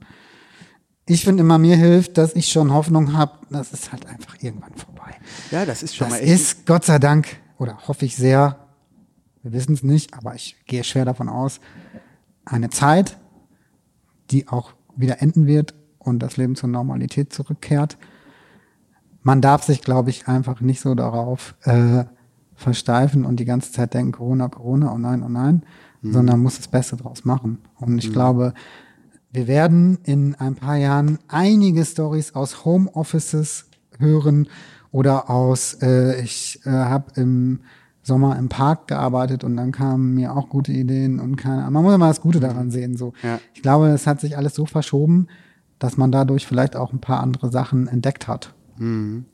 Ich 1.07 1.25
finde 1.25 1.43
immer, 1.43 1.59
mir 1.59 1.77
hilft, 1.77 2.19
dass 2.19 2.35
ich 2.35 2.49
schon 2.49 2.73
Hoffnung 2.73 3.13
habe, 3.13 3.33
das 3.51 3.73
ist 3.73 3.93
halt 3.93 4.07
einfach 4.07 4.37
irgendwann 4.41 4.75
vorbei. 4.75 5.17
Ja, 5.51 5.65
das 5.65 5.83
ist 5.83 5.95
schon 5.97 6.09
Das 6.09 6.19
mal 6.19 6.23
echt. 6.25 6.33
ist 6.33 6.67
Gott 6.67 6.85
sei 6.85 6.99
Dank, 6.99 7.27
oder 7.59 7.79
hoffe 7.89 8.05
ich 8.05 8.17
sehr, 8.17 8.62
wir 9.43 9.53
wissen 9.53 9.75
es 9.75 9.83
nicht, 9.83 10.15
aber 10.15 10.35
ich 10.35 10.57
gehe 10.67 10.85
schwer 10.85 11.05
davon 11.05 11.29
aus, 11.29 11.61
eine 12.45 12.71
Zeit, 12.71 13.19
die 14.31 14.49
auch 14.49 14.73
wieder 14.97 15.21
enden 15.23 15.47
wird 15.47 15.75
und 15.99 16.21
das 16.21 16.37
Leben 16.37 16.57
zur 16.57 16.69
Normalität 16.69 17.33
zurückkehrt. 17.33 17.99
Man 19.23 19.41
darf 19.41 19.63
sich, 19.63 19.83
glaube 19.83 20.11
ich, 20.11 20.27
einfach 20.27 20.61
nicht 20.61 20.81
so 20.81 20.95
darauf 20.95 21.55
äh, 21.63 22.05
versteifen 22.55 23.25
und 23.25 23.37
die 23.37 23.45
ganze 23.45 23.73
Zeit 23.73 23.95
denken, 23.95 24.13
Corona, 24.13 24.49
Corona, 24.49 24.93
oh 24.93 24.99
nein, 24.99 25.23
oh 25.23 25.29
nein, 25.29 25.63
mhm. 26.01 26.13
sondern 26.13 26.41
muss 26.41 26.57
das 26.57 26.69
Beste 26.69 26.97
draus 26.97 27.25
machen. 27.25 27.59
Und 27.79 27.99
ich 27.99 28.09
mhm. 28.09 28.13
glaube, 28.13 28.55
wir 29.33 29.47
werden 29.47 29.99
in 30.05 30.35
ein 30.35 30.57
paar 30.57 30.77
Jahren 30.77 31.19
einige 31.29 31.85
Stories 31.85 32.35
aus 32.35 32.65
Homeoffices 32.65 33.67
hören 33.99 34.49
oder 34.91 35.31
aus, 35.31 35.75
äh, 35.81 36.21
ich 36.21 36.61
äh, 36.65 36.71
habe 36.71 37.21
im 37.21 37.61
Sommer 38.03 38.37
im 38.37 38.49
Park 38.49 38.89
gearbeitet 38.89 39.45
und 39.45 39.57
dann 39.57 39.71
kamen 39.71 40.15
mir 40.15 40.35
auch 40.35 40.49
gute 40.49 40.73
Ideen 40.73 41.21
und 41.21 41.37
keine 41.37 41.63
Ahnung. 41.63 41.75
Man 41.75 41.83
muss 41.85 41.95
immer 41.95 42.09
das 42.09 42.21
Gute 42.21 42.41
daran 42.41 42.71
sehen. 42.71 42.97
So. 42.97 43.13
Ja. 43.23 43.39
Ich 43.55 43.63
glaube, 43.63 43.89
es 43.89 44.07
hat 44.07 44.21
sich 44.21 44.37
alles 44.37 44.55
so 44.55 44.67
verschoben, 44.67 45.29
dass 45.79 45.97
man 45.97 46.11
dadurch 46.11 46.47
vielleicht 46.47 46.75
auch 46.75 46.93
ein 46.93 47.01
paar 47.01 47.21
andere 47.21 47.51
Sachen 47.51 47.87
entdeckt 47.87 48.27
hat. 48.27 48.55
Mhm. 48.77 49.27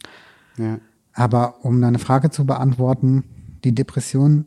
Ja. 0.59 0.79
Aber 1.15 1.65
um 1.65 1.81
deine 1.81 1.99
Frage 1.99 2.31
zu 2.31 2.45
beantworten, 2.45 3.25
die 3.65 3.75
Depression, 3.75 4.45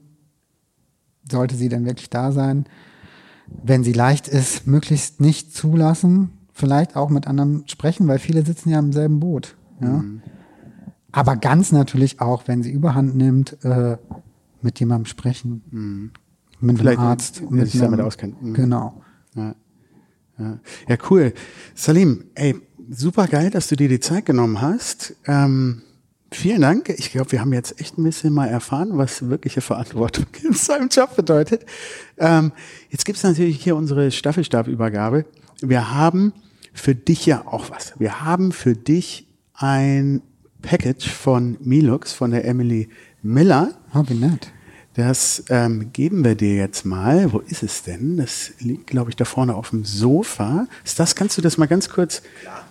sollte 1.30 1.55
sie 1.55 1.69
denn 1.69 1.86
wirklich 1.86 2.09
da 2.09 2.32
sein? 2.32 2.65
Wenn 3.47 3.84
sie 3.84 3.93
leicht 3.93 4.28
ist, 4.28 4.67
möglichst 4.67 5.19
nicht 5.19 5.53
zulassen, 5.53 6.32
vielleicht 6.53 6.95
auch 6.95 7.09
mit 7.09 7.28
anderen 7.28 7.63
sprechen, 7.67 8.07
weil 8.07 8.19
viele 8.19 8.45
sitzen 8.45 8.69
ja 8.69 8.80
im 8.80 8.93
selben 8.93 9.19
Boot. 9.19 9.55
Ja? 9.82 9.89
Mhm. 9.89 10.22
Aber 11.12 11.36
ganz 11.36 11.72
natürlich 11.72 12.22
auch, 12.22 12.47
wenn 12.47 12.64
sie 12.64 12.72
überhand 12.72 13.16
nimmt, 13.16 13.57
äh, 13.64 13.97
mit 14.62 14.80
jemandem 14.80 15.05
sprechen. 15.05 15.62
Mhm. 15.72 16.12
Mit 16.59 16.78
Vielleicht 16.78 16.99
einem 16.99 17.07
Arzt. 17.07 17.49
Mit 17.49 17.70
sich 17.70 17.82
damit 17.82 17.99
auskennt. 17.99 18.41
Mhm. 18.41 18.53
Genau. 18.53 19.01
Ja. 19.36 19.55
Ja. 20.38 20.59
ja, 20.88 20.97
cool. 21.09 21.34
Salim, 21.76 22.26
ey, 22.36 22.55
super 22.89 23.28
geil, 23.28 23.49
dass 23.49 23.68
du 23.68 23.76
dir 23.76 23.89
die 23.89 23.99
Zeit 23.99 24.26
genommen 24.26 24.62
hast. 24.62 25.16
Ähm, 25.26 25.84
vielen 26.32 26.62
Dank. 26.62 26.89
Ich 26.89 27.12
glaube, 27.12 27.32
wir 27.32 27.41
haben 27.41 27.53
jetzt 27.53 27.80
echt 27.80 27.97
ein 27.97 28.03
bisschen 28.03 28.34
mal 28.34 28.47
erfahren, 28.47 28.91
was 28.93 29.30
wirkliche 29.30 29.62
Verantwortung 29.62 30.26
in 30.43 30.53
seinem 30.53 30.89
Job 30.89 31.16
bedeutet. 31.16 31.66
Ähm, 32.18 32.51
jetzt 32.89 33.05
gibt's 33.05 33.24
natürlich 33.24 33.62
hier 33.64 33.76
unsere 33.76 34.12
Staffelstabübergabe. 34.12 35.26
Wir 35.62 35.93
haben 35.93 36.34
für 36.74 36.95
dich 36.95 37.26
ja 37.26 37.45
auch 37.45 37.70
was. 37.70 37.93
Wir 37.99 38.24
haben 38.24 38.51
für 38.51 38.74
dich 38.74 39.28
ein 39.53 40.22
Package 40.62 41.09
von 41.09 41.57
Milux, 41.59 42.14
von 42.14 42.32
der 42.32 42.45
Emily 42.45 42.89
Miller. 43.22 43.74
Oh, 43.93 44.03
wie 44.07 44.14
nett. 44.14 44.51
Das 44.93 45.45
ähm, 45.49 45.93
geben 45.93 46.24
wir 46.24 46.36
dir 46.36 46.55
jetzt 46.55 46.86
mal. 46.86 47.32
Wo 47.32 47.39
ist 47.39 47.64
es 47.64 47.84
denn? 47.84 48.18
Das 48.18 48.51
liegt, 48.59 48.88
glaube 48.88 49.09
ich, 49.09 49.16
da 49.16 49.24
vorne 49.24 49.55
auf 49.55 49.70
dem 49.70 49.86
Sofa. 49.86 50.68
Ist 50.84 50.99
das, 50.99 51.16
kannst 51.16 51.38
du 51.38 51.41
das 51.41 51.57
mal 51.57 51.68
ganz 51.68 51.89
kurz? 51.89 52.22
Ja. 52.43 52.64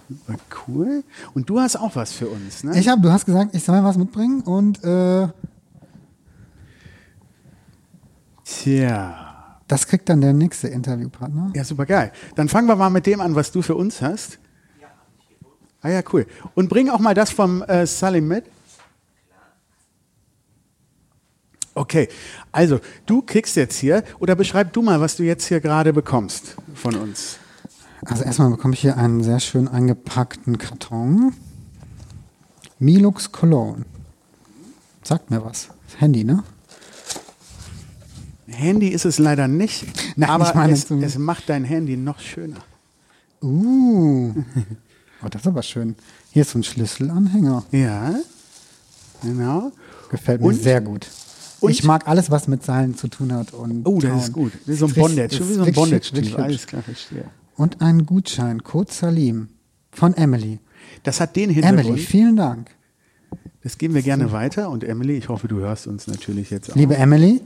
Cool. 0.67 1.05
Und 1.35 1.49
du 1.49 1.61
hast 1.61 1.77
auch 1.77 1.95
was 1.97 2.13
für 2.13 2.29
uns, 2.29 2.65
ne? 2.65 2.79
Ich 2.79 2.89
habe, 2.89 3.01
du 3.01 3.11
hast 3.11 3.27
gesagt, 3.27 3.55
ich 3.55 3.63
soll 3.63 3.83
was 3.85 3.97
mitbringen 3.97 4.41
und 4.41 4.83
äh, 4.83 5.29
Tja. 8.45 9.59
Das 9.69 9.87
kriegt 9.87 10.09
dann 10.09 10.21
der 10.21 10.33
nächste 10.33 10.67
Interviewpartner. 10.67 11.53
Ja, 11.55 11.63
super 11.63 11.87
geil. 11.87 12.11
Dann 12.35 12.49
fangen 12.49 12.67
wir 12.67 12.75
mal 12.75 12.91
mit 12.91 13.07
dem 13.07 13.21
an, 13.21 13.37
was 13.37 13.53
du 13.53 13.63
für 13.63 13.77
uns 13.77 14.03
hast. 14.03 14.41
Ah 15.83 15.89
ja, 15.89 16.03
cool. 16.13 16.27
Und 16.55 16.69
bring 16.69 16.91
auch 16.91 16.99
mal 16.99 17.15
das 17.15 17.31
vom 17.31 17.63
äh, 17.63 17.87
Salim 17.87 18.29
mit. 18.29 18.45
Okay, 21.75 22.09
also 22.53 22.81
du 23.07 23.23
kriegst 23.23 23.57
jetzt 23.57 23.79
hier, 23.79 24.05
oder 24.19 24.35
beschreib 24.35 24.73
du 24.73 24.83
mal, 24.83 25.01
was 25.01 25.17
du 25.17 25.23
jetzt 25.23 25.47
hier 25.47 25.61
gerade 25.61 25.93
bekommst 25.93 26.57
von 26.75 26.97
uns. 26.97 27.39
Also 28.05 28.25
erstmal 28.25 28.51
bekomme 28.51 28.75
ich 28.75 28.81
hier 28.81 28.97
einen 28.97 29.23
sehr 29.23 29.41
schön 29.41 29.69
eingepackten 29.69 30.59
Karton. 30.59 31.35
Milux 32.79 33.31
Cologne. 33.31 33.85
Sagt 35.03 35.31
mir 35.31 35.45
was. 35.45 35.69
Handy, 35.99 36.25
ne? 36.25 36.43
Handy 38.47 38.89
ist 38.89 39.05
es 39.05 39.19
leider 39.19 39.49
nicht, 39.49 39.87
Nein, 40.17 40.29
aber 40.29 40.69
es, 40.69 40.91
es 40.91 41.19
macht 41.19 41.49
dein 41.49 41.65
Handy 41.65 41.97
noch 41.97 42.19
schöner. 42.19 42.59
Uh. 43.43 44.35
Oh, 45.23 45.29
das 45.29 45.43
ist 45.43 45.47
aber 45.47 45.63
schön. 45.63 45.97
Hier 46.31 46.43
ist 46.43 46.53
so 46.53 46.59
ein 46.59 46.65
Schlüsselanhänger. 46.65 47.65
Ja, 47.73 48.15
genau. 49.23 49.73
Gefällt 50.11 50.41
mir 50.41 50.49
und, 50.49 50.63
sehr 50.63 50.81
gut. 50.81 51.07
Ich 51.63 51.85
mag 51.85 52.09
alles, 52.09 52.31
was 52.31 52.49
mit 52.49 52.65
Seilen 52.65 52.97
zu 52.97 53.09
tun 53.09 53.33
hat. 53.33 53.53
Und 53.53 53.87
oh, 53.87 54.01
das 54.01 54.25
ist 54.25 54.33
gut. 54.33 54.53
Wie 54.67 54.75
so 54.75 54.87
ein 54.87 54.95
Bondage. 54.95 55.39
Wie 55.41 55.55
so 55.55 55.63
ein 55.63 55.73
Bondage. 55.73 56.37
Alles 56.37 56.67
klar, 56.67 56.83
verstehe. 56.83 57.25
Und 57.57 57.83
ein 57.83 58.07
Gutschein, 58.07 58.65
Code 58.65 58.91
Salim 58.91 59.49
von 59.91 60.15
Emily. 60.15 60.59
Das 61.03 61.21
hat 61.21 61.37
den 61.37 61.51
Hintergrund. 61.51 61.87
Emily, 61.87 62.01
vielen 62.01 62.37
Dank. 62.37 62.71
Das 63.63 63.77
geben 63.77 63.95
wir 63.95 64.03
gerne 64.03 64.29
so. 64.29 64.33
weiter. 64.33 64.71
Und 64.71 64.85
Emily, 64.85 65.19
ich 65.19 65.29
hoffe, 65.29 65.49
du 65.49 65.59
hörst 65.59 65.87
uns 65.87 66.07
natürlich 66.07 66.49
jetzt 66.51 66.71
auch. 66.71 66.77
Liebe 66.77 66.97
Emily, 66.97 67.43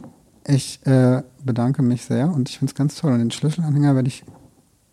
ich 0.47 0.79
äh, 0.87 1.22
bedanke 1.45 1.83
mich 1.83 2.03
sehr 2.05 2.31
und 2.31 2.49
ich 2.49 2.59
finde 2.59 2.70
es 2.70 2.75
ganz 2.77 2.95
toll. 2.95 3.12
Und 3.12 3.18
den 3.18 3.31
Schlüsselanhänger 3.33 3.97
werde 3.97 4.09
ich 4.09 4.25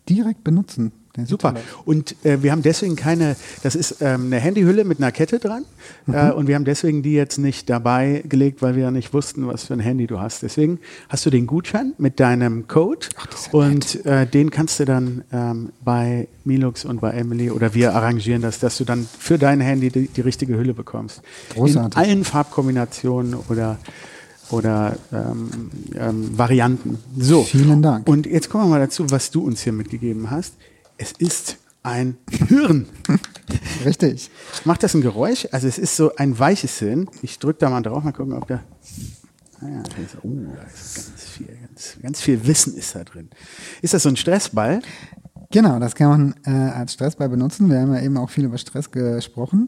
direkt 0.08 0.42
benutzen. 0.42 0.92
Super. 1.26 1.54
Und 1.84 2.16
äh, 2.24 2.42
wir 2.42 2.52
haben 2.52 2.62
deswegen 2.62 2.96
keine, 2.96 3.36
das 3.62 3.74
ist 3.74 3.96
ähm, 4.00 4.26
eine 4.26 4.40
Handyhülle 4.40 4.84
mit 4.84 4.98
einer 4.98 5.12
Kette 5.12 5.38
dran. 5.38 5.64
Mhm. 6.06 6.14
Äh, 6.14 6.30
und 6.32 6.46
wir 6.46 6.54
haben 6.54 6.64
deswegen 6.64 7.02
die 7.02 7.12
jetzt 7.12 7.38
nicht 7.38 7.68
dabei 7.68 8.24
gelegt, 8.26 8.62
weil 8.62 8.76
wir 8.76 8.84
ja 8.84 8.90
nicht 8.90 9.12
wussten, 9.12 9.46
was 9.46 9.64
für 9.64 9.74
ein 9.74 9.80
Handy 9.80 10.06
du 10.06 10.20
hast. 10.20 10.42
Deswegen 10.42 10.78
hast 11.10 11.26
du 11.26 11.30
den 11.30 11.46
Gutschein 11.46 11.92
mit 11.98 12.18
deinem 12.18 12.66
Code 12.66 13.08
Ach, 13.16 13.52
und 13.52 14.04
äh, 14.06 14.26
den 14.26 14.50
kannst 14.50 14.80
du 14.80 14.86
dann 14.86 15.22
ähm, 15.32 15.70
bei 15.84 16.28
Milux 16.44 16.86
und 16.86 17.02
bei 17.02 17.10
Emily 17.10 17.50
oder 17.50 17.74
wir 17.74 17.94
arrangieren 17.94 18.40
das, 18.40 18.58
dass 18.58 18.78
du 18.78 18.84
dann 18.84 19.06
für 19.18 19.38
dein 19.38 19.60
Handy 19.60 19.90
die, 19.90 20.08
die 20.08 20.20
richtige 20.22 20.56
Hülle 20.56 20.72
bekommst. 20.72 21.20
Großartig. 21.54 21.96
In 21.96 22.02
allen 22.02 22.24
Farbkombinationen 22.24 23.34
oder 23.34 23.78
oder 24.50 24.96
ähm, 25.12 25.70
ähm, 25.94 26.38
Varianten. 26.38 26.98
So. 27.18 27.42
Vielen 27.42 27.80
Dank. 27.80 28.06
Und 28.06 28.26
jetzt 28.26 28.50
kommen 28.50 28.64
wir 28.64 28.68
mal 28.68 28.80
dazu, 28.80 29.10
was 29.10 29.30
du 29.30 29.42
uns 29.42 29.62
hier 29.62 29.72
mitgegeben 29.72 30.30
hast. 30.30 30.54
Es 31.02 31.10
ist 31.18 31.56
ein 31.82 32.16
Hirn. 32.30 32.86
Richtig. 33.84 34.30
Macht 34.64 34.84
das 34.84 34.94
ein 34.94 35.00
Geräusch? 35.00 35.48
Also 35.50 35.66
es 35.66 35.76
ist 35.76 35.96
so 35.96 36.14
ein 36.14 36.38
weiches 36.38 36.78
Hirn. 36.78 37.10
Ich 37.22 37.40
drücke 37.40 37.58
da 37.58 37.70
mal 37.70 37.82
drauf, 37.82 38.04
mal 38.04 38.12
gucken, 38.12 38.34
ob 38.34 38.46
da. 38.46 38.62
Ah 39.60 39.68
ja, 39.68 39.82
da 39.82 39.96
ist, 40.00 40.16
oh, 40.22 40.28
da 40.54 40.62
ist 40.62 40.94
ganz 40.94 41.22
viel, 41.24 41.46
ganz, 41.66 41.96
ganz 42.00 42.20
viel 42.20 42.46
Wissen 42.46 42.76
ist 42.76 42.94
da 42.94 43.02
drin. 43.02 43.30
Ist 43.80 43.94
das 43.94 44.04
so 44.04 44.10
ein 44.10 44.16
Stressball? 44.16 44.80
Genau, 45.50 45.80
das 45.80 45.96
kann 45.96 46.08
man 46.08 46.34
äh, 46.46 46.70
als 46.70 46.92
Stressball 46.92 47.28
benutzen. 47.28 47.68
Wir 47.68 47.80
haben 47.80 47.92
ja 47.94 48.00
eben 48.00 48.16
auch 48.16 48.30
viel 48.30 48.44
über 48.44 48.58
Stress 48.58 48.88
gesprochen. 48.88 49.66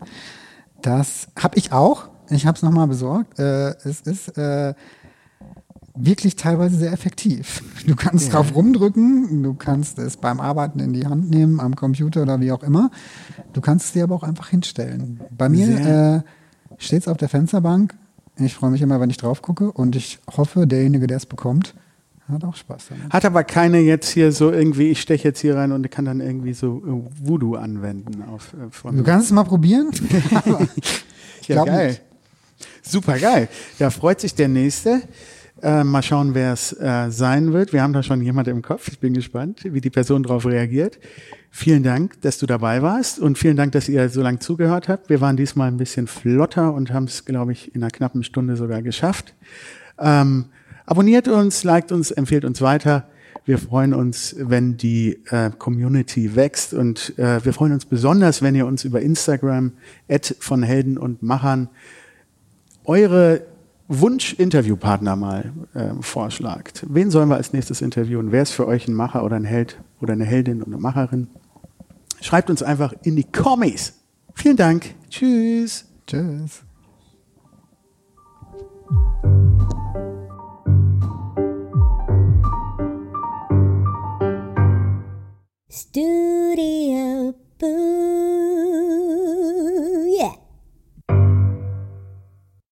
Das 0.83 1.27
habe 1.37 1.59
ich 1.59 1.73
auch. 1.73 2.11
Ich 2.31 2.47
habe 2.47 2.55
es 2.55 2.63
nochmal 2.63 2.87
besorgt. 2.87 3.41
Äh, 3.41 3.71
es 3.83 4.03
ist 4.03 4.39
äh, 4.39 4.73
wirklich 5.95 6.37
teilweise 6.37 6.77
sehr 6.77 6.93
effektiv. 6.93 7.63
Du 7.85 7.97
kannst 7.97 8.29
ja. 8.29 8.33
drauf 8.33 8.55
rumdrücken, 8.55 9.43
du 9.43 9.53
kannst 9.53 9.99
es 9.99 10.17
beim 10.17 10.41
Arbeiten 10.41 10.81
in 10.81 10.95
die 10.95 11.07
Hand 11.07 11.29
nehmen, 11.29 11.61
am 11.61 11.77
Computer 11.77 12.23
oder 12.23 12.41
wie 12.41 12.51
auch 12.51 12.63
immer. 12.63 12.91
Du 13.53 13.61
kannst 13.61 13.85
es 13.85 13.93
dir 13.93 14.05
aber 14.05 14.15
auch 14.15 14.23
einfach 14.23 14.49
hinstellen. 14.49 15.21
Bei 15.31 15.51
mir 15.51 15.69
äh, 15.69 16.83
steht 16.83 17.03
es 17.03 17.09
auf 17.09 17.19
der 17.19 17.29
Fensterbank. 17.29 17.95
Ich 18.39 18.55
freue 18.55 18.71
mich 18.71 18.81
immer, 18.81 19.01
wenn 19.01 19.11
ich 19.11 19.19
drauf 19.19 19.43
gucke 19.43 19.71
und 19.71 19.97
ich 19.97 20.19
hoffe, 20.35 20.67
derjenige, 20.67 21.07
der 21.07 21.19
es 21.19 21.27
bekommt, 21.27 21.75
hat 22.27 22.43
auch 22.43 22.57
Spaß 22.57 22.87
damit. 22.89 23.13
Hat 23.13 23.27
aber 23.27 23.45
keine 23.45 23.81
jetzt 23.81 24.09
hier 24.09 24.33
so 24.33 24.51
irgendwie, 24.51 24.89
ich 24.89 25.03
steche 25.03 25.29
jetzt 25.29 25.41
hier 25.41 25.57
rein 25.57 25.73
und 25.73 25.91
kann 25.91 26.07
dann 26.07 26.21
irgendwie 26.21 26.55
so 26.55 26.79
äh, 26.79 27.27
Voodoo 27.29 27.57
anwenden. 27.57 28.23
Auf, 28.23 28.55
äh, 28.55 28.97
du 28.97 29.03
kannst 29.03 29.27
es 29.27 29.33
mal 29.33 29.45
probieren. 29.45 29.91
ja, 31.47 31.65
geil. 31.65 31.89
Nicht. 31.89 32.03
Super 32.83 33.19
geil. 33.19 33.49
Da 33.79 33.91
freut 33.91 34.21
sich 34.21 34.35
der 34.35 34.49
Nächste. 34.49 35.03
Äh, 35.65 35.83
mal 35.83 36.03
schauen, 36.03 36.35
wer 36.35 36.53
es 36.53 36.75
äh, 36.79 37.11
sein 37.11 37.55
wird. 37.55 37.73
Wir 37.73 37.83
haben 37.83 37.95
da 37.95 38.03
schon 38.03 38.21
jemand 38.21 38.49
im 38.49 38.61
Kopf. 38.61 38.87
Ich 38.89 38.99
bin 38.99 39.15
gespannt, 39.15 39.63
wie 39.65 39.81
die 39.81 39.89
Person 39.89 40.23
darauf 40.23 40.45
reagiert. 40.45 40.99
Vielen 41.51 41.83
Dank, 41.83 42.21
dass 42.21 42.37
du 42.37 42.45
dabei 42.45 42.83
warst 42.83 43.19
und 43.19 43.39
vielen 43.39 43.57
Dank, 43.57 43.73
dass 43.73 43.89
ihr 43.89 44.11
so 44.11 44.21
lange 44.21 44.41
zugehört 44.41 44.91
habt. 44.91 45.09
Wir 45.09 45.23
waren 45.23 45.39
diesmal 45.39 45.69
ein 45.69 45.79
bisschen 45.79 46.07
flotter 46.07 46.75
und 46.75 46.93
haben 46.93 47.05
es, 47.05 47.25
glaube 47.25 47.53
ich, 47.53 47.75
in 47.75 47.83
einer 47.83 47.91
knappen 47.91 48.25
Stunde 48.25 48.57
sogar 48.57 48.83
geschafft. 48.83 49.33
Ähm, 49.99 50.51
abonniert 50.85 51.29
uns, 51.29 51.65
liked 51.65 51.93
uns, 51.93 52.11
empfehlt 52.11 52.45
uns 52.45 52.61
weiter. 52.61 53.09
Wir 53.47 53.57
freuen 53.57 53.95
uns, 53.95 54.37
wenn 54.39 54.77
die 54.77 55.19
äh, 55.31 55.51
Community 55.59 56.37
wächst 56.37 56.75
und 56.75 57.19
äh, 57.19 57.43
wir 57.43 57.55
freuen 57.55 57.73
uns 57.73 57.87
besonders, 57.87 58.43
wenn 58.43 58.55
ihr 58.55 58.67
uns 58.67 58.85
über 58.85 59.01
Instagram 59.01 59.73
von 60.41 60.63
Helden 60.63 60.99
und 60.99 61.23
Machern 61.23 61.71
eure 62.85 63.54
Wunsch-Interviewpartner 63.89 65.17
mal 65.17 65.53
äh, 65.75 65.91
vorschlagt. 66.01 66.85
Wen 66.89 67.11
sollen 67.11 67.29
wir 67.29 67.37
als 67.37 67.53
nächstes 67.53 67.83
interviewen? 67.83 68.33
Wer 68.33 68.43
ist 68.43 68.53
für 68.53 68.67
euch 68.67 68.89
ein 68.89 68.95
Macher 68.95 69.25
oder 69.25 69.37
ein 69.37 69.45
Held 69.45 69.81
oder 70.01 70.15
eine 70.15 70.25
Heldin 70.25 70.63
oder 70.63 70.73
eine 70.73 70.79
Macherin? 70.79 71.29
Schreibt 72.21 72.49
uns 72.49 72.63
einfach 72.63 72.95
in 73.03 73.17
die 73.17 73.25
Kommis. 73.25 73.95
Vielen 74.35 74.57
Dank. 74.57 74.95
Tschüss. 75.11 75.85
Tschüss. 76.07 76.63
Studio 85.71 87.35
the 87.61 89.24